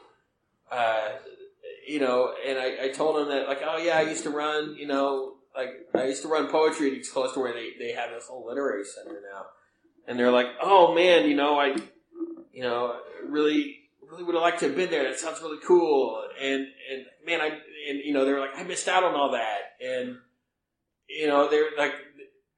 uh, 0.70 1.08
you 1.88 1.98
know, 1.98 2.32
and 2.46 2.56
I, 2.58 2.84
I 2.84 2.88
told 2.90 3.20
him 3.20 3.28
that 3.28 3.48
like, 3.48 3.62
oh 3.64 3.78
yeah, 3.78 3.98
I 3.98 4.02
used 4.02 4.22
to 4.22 4.30
run, 4.30 4.76
you 4.76 4.86
know, 4.86 5.34
like 5.56 5.70
I 5.94 6.04
used 6.04 6.22
to 6.22 6.28
run 6.28 6.48
poetry 6.48 6.90
It's 6.90 7.10
close 7.10 7.34
to 7.34 7.40
where 7.40 7.52
they, 7.52 7.70
they 7.78 7.92
have 7.92 8.10
this 8.10 8.28
whole 8.28 8.46
literary 8.46 8.84
center 8.84 9.20
now. 9.32 9.46
And 10.06 10.18
they're 10.18 10.30
like, 10.30 10.46
oh 10.62 10.94
man, 10.94 11.28
you 11.28 11.34
know, 11.34 11.58
I, 11.58 11.76
you 12.52 12.62
know, 12.62 12.96
really, 13.26 13.79
really 14.10 14.24
would 14.24 14.34
have 14.34 14.42
liked 14.42 14.60
to 14.60 14.66
have 14.66 14.76
been 14.76 14.90
there. 14.90 15.04
That 15.04 15.18
sounds 15.18 15.40
really 15.40 15.58
cool. 15.66 16.22
And, 16.40 16.66
and 16.90 17.06
man, 17.26 17.40
I, 17.40 17.46
and 17.88 18.00
you 18.04 18.12
know, 18.12 18.24
they 18.24 18.32
were 18.32 18.40
like, 18.40 18.56
I 18.56 18.62
missed 18.64 18.88
out 18.88 19.04
on 19.04 19.14
all 19.14 19.32
that. 19.32 19.58
And, 19.84 20.16
you 21.08 21.26
know, 21.26 21.48
they 21.48 21.58
were 21.58 21.70
like, 21.78 21.92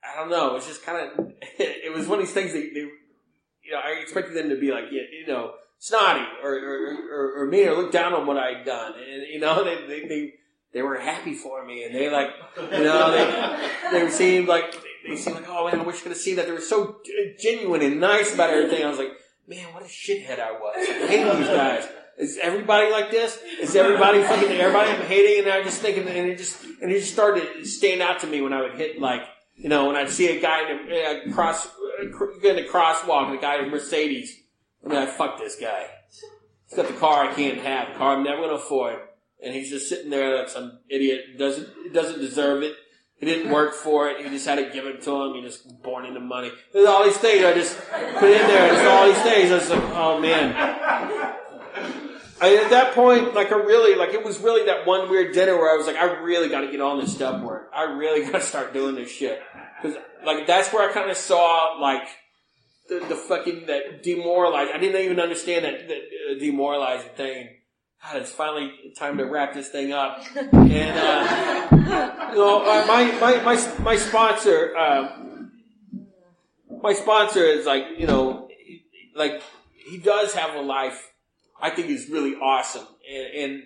I 0.02 0.18
don't 0.18 0.30
know. 0.30 0.56
It's 0.56 0.66
just 0.66 0.84
kind 0.84 1.10
of, 1.18 1.32
it 1.58 1.92
was 1.94 2.06
one 2.06 2.18
of 2.18 2.26
these 2.26 2.34
things 2.34 2.52
that 2.52 2.70
they, 2.74 2.80
you 2.80 3.72
know, 3.72 3.78
I 3.78 4.00
expected 4.00 4.34
them 4.34 4.48
to 4.48 4.56
be 4.56 4.72
like, 4.72 4.84
you 4.90 5.26
know, 5.26 5.52
snotty 5.78 6.24
or, 6.42 6.52
or, 6.52 6.96
or, 7.12 7.42
or 7.42 7.46
mean 7.46 7.68
or 7.68 7.74
look 7.74 7.92
down 7.92 8.14
on 8.14 8.26
what 8.26 8.36
I'd 8.36 8.64
done. 8.64 8.94
And, 8.94 9.22
you 9.28 9.40
know, 9.40 9.64
they, 9.64 9.86
they, 9.86 10.08
they, 10.08 10.32
they 10.72 10.82
were 10.82 10.98
happy 10.98 11.34
for 11.34 11.64
me 11.64 11.84
and 11.84 11.94
they 11.94 12.10
like, 12.10 12.30
you 12.56 12.84
know, 12.84 13.10
they, 13.10 14.00
they 14.00 14.10
seemed 14.10 14.48
like, 14.48 14.74
they 15.06 15.16
seemed 15.16 15.36
like, 15.36 15.48
oh 15.48 15.68
man, 15.68 15.80
I 15.80 15.82
wish 15.82 15.96
you 15.96 16.02
could 16.02 16.12
have 16.12 16.18
seen 16.18 16.36
that. 16.36 16.46
They 16.46 16.52
were 16.52 16.60
so 16.60 16.96
uh, 17.00 17.38
genuine 17.38 17.82
and 17.82 18.00
nice 18.00 18.32
about 18.32 18.50
everything. 18.50 18.84
I 18.84 18.88
was 18.88 18.98
like, 18.98 19.12
man, 19.48 19.72
what 19.72 19.82
a 19.82 19.86
shithead 19.86 20.40
I 20.40 20.52
was. 20.52 20.74
I 20.76 21.06
hate 21.06 21.38
these 21.38 21.48
guys. 21.48 21.88
Is 22.18 22.38
everybody 22.42 22.90
like 22.90 23.10
this? 23.10 23.38
Is 23.60 23.74
everybody 23.74 24.22
fucking 24.22 24.50
everybody 24.50 24.90
I'm 24.90 25.02
hating? 25.02 25.44
And 25.44 25.52
I 25.52 25.62
just 25.62 25.80
thinking, 25.80 26.06
and 26.06 26.28
it 26.28 26.38
just 26.38 26.62
and 26.82 26.90
it 26.92 27.00
just 27.00 27.12
started 27.12 27.66
stand 27.66 28.02
out 28.02 28.20
to 28.20 28.26
me 28.26 28.40
when 28.40 28.52
I 28.52 28.60
would 28.60 28.74
hit 28.74 29.00
like 29.00 29.22
you 29.56 29.68
know 29.68 29.86
when 29.86 29.96
I'd 29.96 30.10
see 30.10 30.36
a 30.36 30.40
guy 30.40 30.70
in 30.70 30.92
a, 30.92 31.28
a 31.28 31.32
cross 31.32 31.68
in 32.00 32.58
a 32.58 32.68
crosswalk, 32.68 33.28
and 33.28 33.38
a 33.38 33.40
guy 33.40 33.58
in 33.58 33.66
a 33.66 33.68
Mercedes. 33.68 34.40
I 34.84 34.88
mean, 34.88 34.98
I 34.98 35.06
fuck 35.06 35.38
this 35.38 35.56
guy. 35.56 35.86
He's 36.68 36.76
got 36.76 36.88
the 36.88 36.94
car 36.94 37.24
I 37.24 37.34
can't 37.34 37.58
have, 37.58 37.88
the 37.92 37.98
car 37.98 38.16
I'm 38.16 38.24
never 38.24 38.42
gonna 38.42 38.54
afford, 38.54 38.98
and 39.42 39.54
he's 39.54 39.70
just 39.70 39.88
sitting 39.88 40.10
there 40.10 40.36
like 40.36 40.48
some 40.48 40.80
idiot 40.90 41.38
doesn't 41.38 41.94
doesn't 41.94 42.20
deserve 42.20 42.62
it. 42.62 42.76
He 43.22 43.28
didn't 43.28 43.52
work 43.52 43.72
for 43.72 44.08
it. 44.08 44.20
He 44.20 44.28
just 44.30 44.44
had 44.44 44.56
to 44.56 44.64
give 44.64 44.84
it 44.84 45.00
given 45.00 45.00
to 45.00 45.22
him. 45.22 45.34
He 45.34 45.42
just 45.42 45.80
born 45.80 46.06
into 46.06 46.18
money. 46.18 46.50
There's 46.72 46.88
all 46.88 47.04
these 47.04 47.16
things 47.18 47.44
I 47.44 47.54
just 47.54 47.78
put 47.78 48.24
in 48.24 48.46
there. 48.48 48.74
There's 48.74 48.88
all 48.88 49.06
these 49.06 49.22
things. 49.22 49.52
I 49.52 49.54
was 49.54 49.70
like, 49.70 49.82
oh 49.94 50.18
man. 50.18 50.52
I, 52.40 52.56
at 52.64 52.70
that 52.70 52.94
point, 52.96 53.32
like 53.32 53.52
I 53.52 53.54
really, 53.58 53.94
like 53.94 54.12
it 54.12 54.24
was 54.24 54.40
really 54.40 54.66
that 54.66 54.88
one 54.88 55.08
weird 55.08 55.34
dinner 55.34 55.56
where 55.56 55.72
I 55.72 55.76
was 55.76 55.86
like, 55.86 55.94
I 55.94 56.06
really 56.20 56.48
got 56.48 56.62
to 56.62 56.72
get 56.72 56.80
on 56.80 56.98
this 56.98 57.14
stuff 57.14 57.40
work. 57.42 57.70
I 57.72 57.84
really 57.84 58.24
got 58.28 58.40
to 58.40 58.44
start 58.44 58.72
doing 58.72 58.96
this 58.96 59.12
shit 59.12 59.40
because 59.80 59.96
like 60.26 60.48
that's 60.48 60.72
where 60.72 60.90
I 60.90 60.92
kind 60.92 61.08
of 61.08 61.16
saw 61.16 61.78
like 61.80 62.08
the, 62.88 63.06
the 63.08 63.14
fucking 63.14 63.66
that 63.66 64.02
demoralized. 64.02 64.72
I 64.74 64.78
didn't 64.78 65.00
even 65.00 65.20
understand 65.20 65.64
that, 65.64 65.86
that 65.86 66.00
uh, 66.28 66.38
demoralizing 66.40 67.10
thing 67.14 67.50
God, 68.02 68.16
it's 68.16 68.32
finally 68.32 68.72
time 68.96 69.18
to 69.18 69.24
wrap 69.24 69.54
this 69.54 69.68
thing 69.68 69.92
up. 69.92 70.24
And, 70.52 70.98
uh, 70.98 72.30
you 72.30 72.38
know, 72.38 72.62
uh, 72.62 72.86
my, 72.86 73.04
my, 73.20 73.42
my, 73.42 73.78
my 73.80 73.96
sponsor, 73.96 74.74
uh, 74.74 75.18
my 76.82 76.94
sponsor 76.94 77.44
is 77.44 77.66
like, 77.66 77.84
you 77.98 78.06
know, 78.06 78.48
like, 79.14 79.42
he 79.74 79.98
does 79.98 80.32
have 80.32 80.54
a 80.54 80.60
life 80.60 81.10
I 81.60 81.70
think 81.70 81.90
is 81.90 82.08
really 82.08 82.34
awesome. 82.34 82.86
And, 83.10 83.34
and 83.34 83.62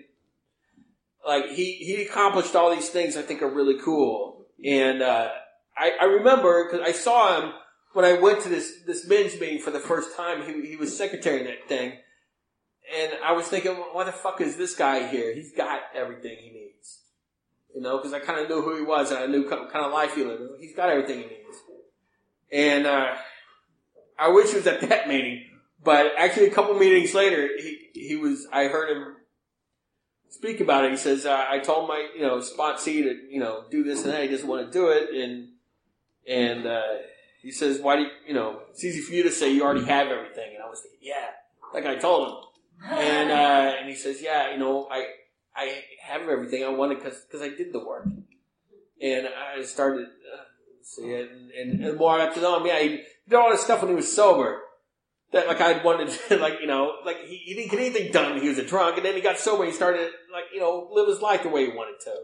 like, 1.24 1.50
he, 1.50 1.74
he 1.74 2.02
accomplished 2.02 2.56
all 2.56 2.74
these 2.74 2.88
things 2.88 3.16
I 3.16 3.22
think 3.22 3.40
are 3.40 3.50
really 3.50 3.80
cool. 3.80 4.46
And, 4.64 5.00
uh, 5.00 5.30
I, 5.78 5.92
I 6.00 6.04
remember, 6.04 6.68
cause 6.70 6.80
I 6.82 6.92
saw 6.92 7.40
him 7.40 7.52
when 7.92 8.04
I 8.04 8.14
went 8.14 8.42
to 8.42 8.48
this, 8.48 8.80
this 8.84 9.06
men's 9.06 9.38
meeting 9.38 9.60
for 9.60 9.70
the 9.70 9.80
first 9.80 10.16
time. 10.16 10.42
He, 10.42 10.68
he 10.68 10.76
was 10.76 10.96
secretary 10.96 11.40
in 11.40 11.46
that 11.46 11.68
thing 11.68 11.98
and 12.94 13.12
I 13.24 13.32
was 13.32 13.46
thinking, 13.46 13.72
why 13.72 14.04
the 14.04 14.12
fuck 14.12 14.40
is 14.40 14.56
this 14.56 14.74
guy 14.74 15.06
here? 15.08 15.34
He's 15.34 15.52
got 15.52 15.80
everything 15.94 16.36
he 16.40 16.50
needs. 16.50 17.00
You 17.74 17.82
know, 17.82 17.98
because 17.98 18.12
I 18.12 18.20
kind 18.20 18.40
of 18.40 18.48
knew 18.48 18.62
who 18.62 18.76
he 18.76 18.82
was 18.82 19.10
and 19.10 19.20
I 19.20 19.26
knew 19.26 19.48
kind 19.48 19.68
of 19.74 19.92
life 19.92 20.14
he 20.14 20.24
lived. 20.24 20.42
He's 20.60 20.74
got 20.74 20.88
everything 20.88 21.18
he 21.18 21.26
needs. 21.26 21.58
And, 22.50 22.86
uh, 22.86 23.14
I 24.18 24.28
wish 24.30 24.50
he 24.50 24.56
was 24.56 24.66
at 24.66 24.80
that 24.88 25.08
meeting, 25.08 25.44
but 25.84 26.12
actually 26.16 26.46
a 26.46 26.50
couple 26.50 26.74
meetings 26.74 27.12
later, 27.12 27.48
he, 27.58 27.90
he 27.92 28.16
was, 28.16 28.46
I 28.50 28.68
heard 28.68 28.96
him 28.96 29.16
speak 30.30 30.60
about 30.60 30.84
it. 30.84 30.92
He 30.92 30.96
says, 30.96 31.26
uh, 31.26 31.44
I 31.50 31.58
told 31.58 31.88
my, 31.88 32.08
you 32.14 32.22
know, 32.22 32.38
sponsee 32.38 33.02
to, 33.02 33.14
you 33.30 33.40
know, 33.40 33.64
do 33.70 33.84
this 33.84 34.04
and 34.04 34.12
that. 34.12 34.22
He 34.22 34.28
doesn't 34.28 34.48
want 34.48 34.66
to 34.66 34.72
do 34.72 34.88
it. 34.88 35.10
And, 35.14 35.48
and, 36.26 36.66
uh, 36.66 36.82
he 37.42 37.52
says, 37.52 37.80
why 37.80 37.96
do 37.96 38.02
you, 38.02 38.08
you 38.28 38.34
know, 38.34 38.60
it's 38.70 38.82
easy 38.84 39.00
for 39.00 39.12
you 39.12 39.22
to 39.24 39.30
say 39.30 39.52
you 39.52 39.62
already 39.62 39.84
have 39.84 40.08
everything. 40.08 40.54
And 40.54 40.64
I 40.64 40.68
was 40.68 40.80
thinking, 40.80 41.00
yeah, 41.02 41.28
like 41.74 41.84
I 41.84 41.96
told 41.96 42.28
him 42.28 42.34
and 42.84 43.30
uh, 43.30 43.76
and 43.80 43.88
he 43.88 43.94
says, 43.94 44.20
yeah, 44.22 44.52
you 44.52 44.58
know, 44.58 44.88
I 44.90 45.06
I 45.54 45.82
have 46.02 46.22
everything 46.22 46.64
I 46.64 46.68
wanted 46.68 46.98
because 46.98 47.20
because 47.20 47.42
I 47.42 47.48
did 47.48 47.72
the 47.72 47.84
work, 47.84 48.06
and 49.00 49.26
I 49.26 49.62
started 49.62 50.06
uh, 50.06 50.42
see 50.82 51.14
and, 51.14 51.50
and, 51.82 51.96
more 51.96 52.18
after 52.20 52.40
know 52.40 52.60
him. 52.60 52.66
yeah, 52.66 52.78
he 52.78 53.02
did 53.28 53.36
all 53.36 53.50
this 53.50 53.62
stuff 53.62 53.82
when 53.82 53.90
he 53.90 53.96
was 53.96 54.14
sober. 54.14 54.62
That 55.32 55.48
like 55.48 55.60
I'd 55.60 55.84
wanted, 55.84 56.16
to, 56.28 56.36
like 56.40 56.60
you 56.60 56.66
know, 56.66 56.96
like 57.04 57.24
he, 57.26 57.36
he 57.36 57.54
didn't 57.54 57.70
get 57.70 57.80
anything 57.80 58.12
done 58.12 58.34
when 58.34 58.42
he 58.42 58.48
was 58.48 58.58
a 58.58 58.64
drunk, 58.64 58.96
and 58.96 59.04
then 59.04 59.14
he 59.14 59.20
got 59.20 59.38
sober. 59.38 59.64
and 59.64 59.72
He 59.72 59.76
started 59.76 60.10
like 60.32 60.44
you 60.52 60.60
know 60.60 60.88
live 60.92 61.08
his 61.08 61.20
life 61.20 61.42
the 61.42 61.48
way 61.48 61.66
he 61.66 61.72
wanted 61.76 62.00
to. 62.04 62.14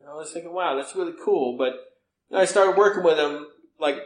And 0.00 0.08
I 0.08 0.14
was 0.14 0.32
thinking, 0.32 0.52
wow, 0.52 0.74
that's 0.74 0.96
really 0.96 1.12
cool. 1.22 1.56
But 1.56 1.74
I 2.36 2.46
started 2.46 2.76
working 2.76 3.04
with 3.04 3.18
him. 3.18 3.46
Like 3.78 3.96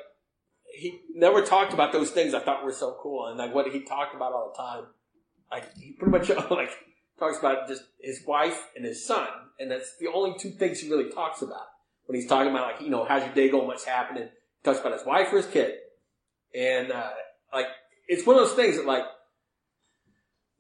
he 0.75 1.01
never 1.15 1.43
talked 1.43 1.73
about 1.73 1.93
those 1.93 2.11
things 2.11 2.35
I 2.35 2.41
thought 2.41 2.65
were 2.65 2.73
so 2.73 2.97
cool, 3.01 3.29
and 3.29 3.39
like 3.39 3.55
what 3.55 3.71
he 3.71 3.81
talked 3.81 4.15
about 4.15 4.33
all 4.33 4.53
the 4.55 4.63
time 4.63 4.87
like 5.51 5.77
he 5.79 5.93
pretty 5.93 6.11
much 6.11 6.29
like 6.51 6.71
talks 7.19 7.39
about 7.39 7.69
just 7.69 7.83
his 8.01 8.23
wife 8.27 8.69
and 8.77 8.85
his 8.85 9.07
son, 9.07 9.29
and 9.59 9.71
that's 9.71 9.97
the 9.99 10.09
only 10.13 10.39
two 10.39 10.51
things 10.51 10.81
he 10.81 10.91
really 10.91 11.11
talks 11.11 11.43
about 11.43 11.67
when 12.07 12.19
he's 12.19 12.29
talking 12.29 12.51
about 12.51 12.73
like 12.73 12.81
you 12.81 12.91
know 12.91 13.05
how's 13.05 13.25
your 13.25 13.35
day 13.35 13.49
going, 13.49 13.67
what's 13.67 13.85
happening. 13.85 14.25
He 14.25 14.65
talks 14.65 14.81
about 14.81 14.93
his 14.93 15.07
wife 15.07 15.33
or 15.33 15.39
his 15.39 15.47
kid, 15.47 15.75
and 16.55 16.93
uh, 16.93 17.11
like 17.53 17.67
it's 18.09 18.27
one 18.27 18.37
of 18.37 18.47
those 18.47 18.57
things 18.57 18.77
that 18.77 18.87
like 18.87 19.05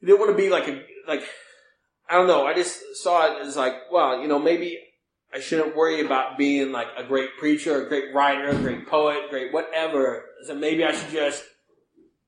you 0.01 0.09
didn't 0.09 0.21
want 0.21 0.33
to 0.33 0.37
be 0.37 0.51
like 0.51 0.69
a 0.69 0.83
like 1.09 1.23
I 2.09 2.15
don't 2.15 2.27
know. 2.27 2.47
I 2.47 2.55
just 2.55 2.81
saw 2.95 3.27
it 3.27 3.47
as 3.47 3.57
like 3.57 3.75
well, 3.91 4.21
you 4.21 4.29
know, 4.29 4.39
maybe 4.39 4.79
I 5.33 5.41
shouldn't 5.41 5.77
worry 5.77 6.05
about 6.05 6.39
being 6.39 6.73
like 6.73 6.89
a 6.97 7.05
great 7.05 7.31
preacher, 7.39 7.85
a 7.85 7.89
great 7.89 8.15
writer, 8.15 8.49
a 8.49 8.57
great 8.57 8.87
poet, 8.87 9.29
great 9.31 9.53
whatever. 9.53 10.25
So 10.47 10.55
maybe 10.55 10.85
I 10.85 10.93
should 10.93 11.11
just 11.11 11.45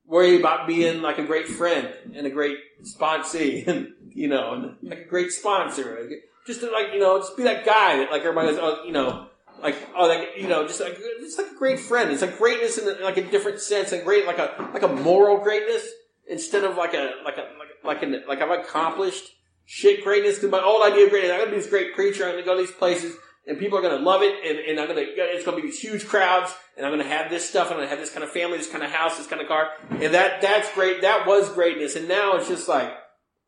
worry 0.09 0.39
about 0.39 0.67
being 0.67 1.01
like 1.01 1.19
a 1.19 1.23
great 1.23 1.47
friend 1.47 1.87
and 2.15 2.25
a 2.25 2.29
great 2.29 2.57
sponsee 2.83 3.65
and, 3.67 3.93
you 4.09 4.27
know, 4.27 4.53
and 4.53 4.89
like 4.89 4.99
a 4.99 5.09
great 5.09 5.31
sponsor. 5.31 6.09
Just 6.45 6.61
to 6.61 6.71
like, 6.71 6.93
you 6.93 6.99
know, 6.99 7.19
just 7.19 7.37
be 7.37 7.43
that 7.43 7.65
guy 7.65 7.97
that 7.97 8.11
like 8.11 8.21
everybody 8.21 8.49
goes, 8.49 8.59
oh, 8.59 8.83
you 8.85 8.91
know, 8.91 9.27
like, 9.61 9.75
oh, 9.95 10.07
like, 10.07 10.29
you 10.37 10.47
know, 10.47 10.65
just 10.65 10.79
like, 10.79 10.97
just 11.19 11.37
like 11.37 11.51
a 11.51 11.55
great 11.55 11.79
friend. 11.79 12.11
It's 12.11 12.21
like 12.21 12.37
greatness 12.37 12.77
in 12.77 13.01
like 13.03 13.17
a 13.17 13.23
different 13.23 13.59
sense 13.59 13.91
and 13.91 14.03
great, 14.03 14.25
like 14.25 14.39
a, 14.39 14.69
like 14.73 14.83
a 14.83 14.87
moral 14.87 15.37
greatness 15.37 15.87
instead 16.27 16.63
of 16.63 16.75
like 16.75 16.93
a, 16.93 17.11
like 17.23 17.37
a, 17.37 17.47
like, 17.59 17.69
like 17.83 18.03
an, 18.03 18.23
like 18.27 18.41
I've 18.41 18.59
accomplished 18.59 19.29
shit 19.65 20.03
greatness 20.03 20.35
because 20.35 20.49
my 20.49 20.61
old 20.61 20.81
idea 20.81 21.05
of 21.05 21.11
greatness, 21.11 21.31
I'm 21.31 21.37
going 21.37 21.49
to 21.49 21.55
be 21.55 21.61
this 21.61 21.69
great 21.69 21.93
preacher. 21.93 22.23
I'm 22.23 22.31
going 22.31 22.43
to 22.43 22.45
go 22.45 22.55
to 22.55 22.61
these 22.61 22.75
places 22.75 23.15
and 23.49 23.57
people 23.57 23.77
are 23.77 23.81
going 23.81 23.97
to 23.97 24.03
love 24.03 24.21
it, 24.21 24.35
and, 24.45 24.59
and 24.59 24.79
I'm 24.79 24.87
going 24.87 25.03
to, 25.03 25.11
it's 25.11 25.43
going 25.43 25.57
to 25.57 25.61
be 25.61 25.69
these 25.69 25.79
huge 25.79 26.07
crowds, 26.07 26.53
and 26.77 26.85
I'm 26.85 26.93
going 26.93 27.03
to 27.03 27.09
have 27.09 27.31
this 27.31 27.49
stuff, 27.49 27.71
and 27.71 27.73
I'm 27.73 27.79
going 27.79 27.89
to 27.89 27.95
have 27.95 27.99
this 27.99 28.11
kind 28.11 28.23
of 28.23 28.29
family, 28.29 28.59
this 28.59 28.69
kind 28.69 28.83
of 28.83 28.91
house, 28.91 29.17
this 29.17 29.25
kind 29.27 29.41
of 29.41 29.47
car, 29.47 29.69
and 29.89 30.13
that, 30.13 30.41
that's 30.41 30.71
great, 30.73 31.01
that 31.01 31.25
was 31.25 31.51
greatness, 31.51 31.95
and 31.95 32.07
now 32.07 32.35
it's 32.35 32.47
just 32.47 32.69
like, 32.69 32.93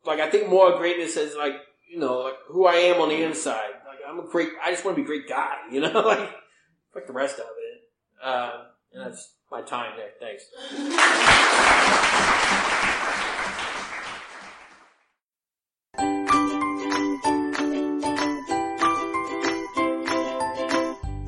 like 0.04 0.18
I 0.18 0.28
think 0.28 0.48
more 0.48 0.76
greatness 0.76 1.16
is 1.16 1.36
like, 1.36 1.54
you 1.88 2.00
know, 2.00 2.18
like 2.20 2.34
who 2.48 2.66
I 2.66 2.74
am 2.74 3.00
on 3.00 3.10
the 3.10 3.22
inside. 3.22 3.70
Like 3.86 3.98
I'm 4.08 4.18
a 4.18 4.28
great, 4.28 4.48
I 4.62 4.72
just 4.72 4.84
want 4.84 4.96
to 4.96 5.02
be 5.02 5.04
a 5.04 5.06
great 5.06 5.28
guy, 5.28 5.54
you 5.70 5.80
know, 5.80 6.00
like, 6.06 6.30
like 6.94 7.06
the 7.06 7.12
rest 7.12 7.38
of 7.38 7.46
it. 7.46 8.24
Uh, 8.24 8.50
and 8.92 9.06
that's 9.06 9.34
my 9.50 9.62
time 9.62 9.92
there. 9.96 10.10
Thanks. 10.18 10.44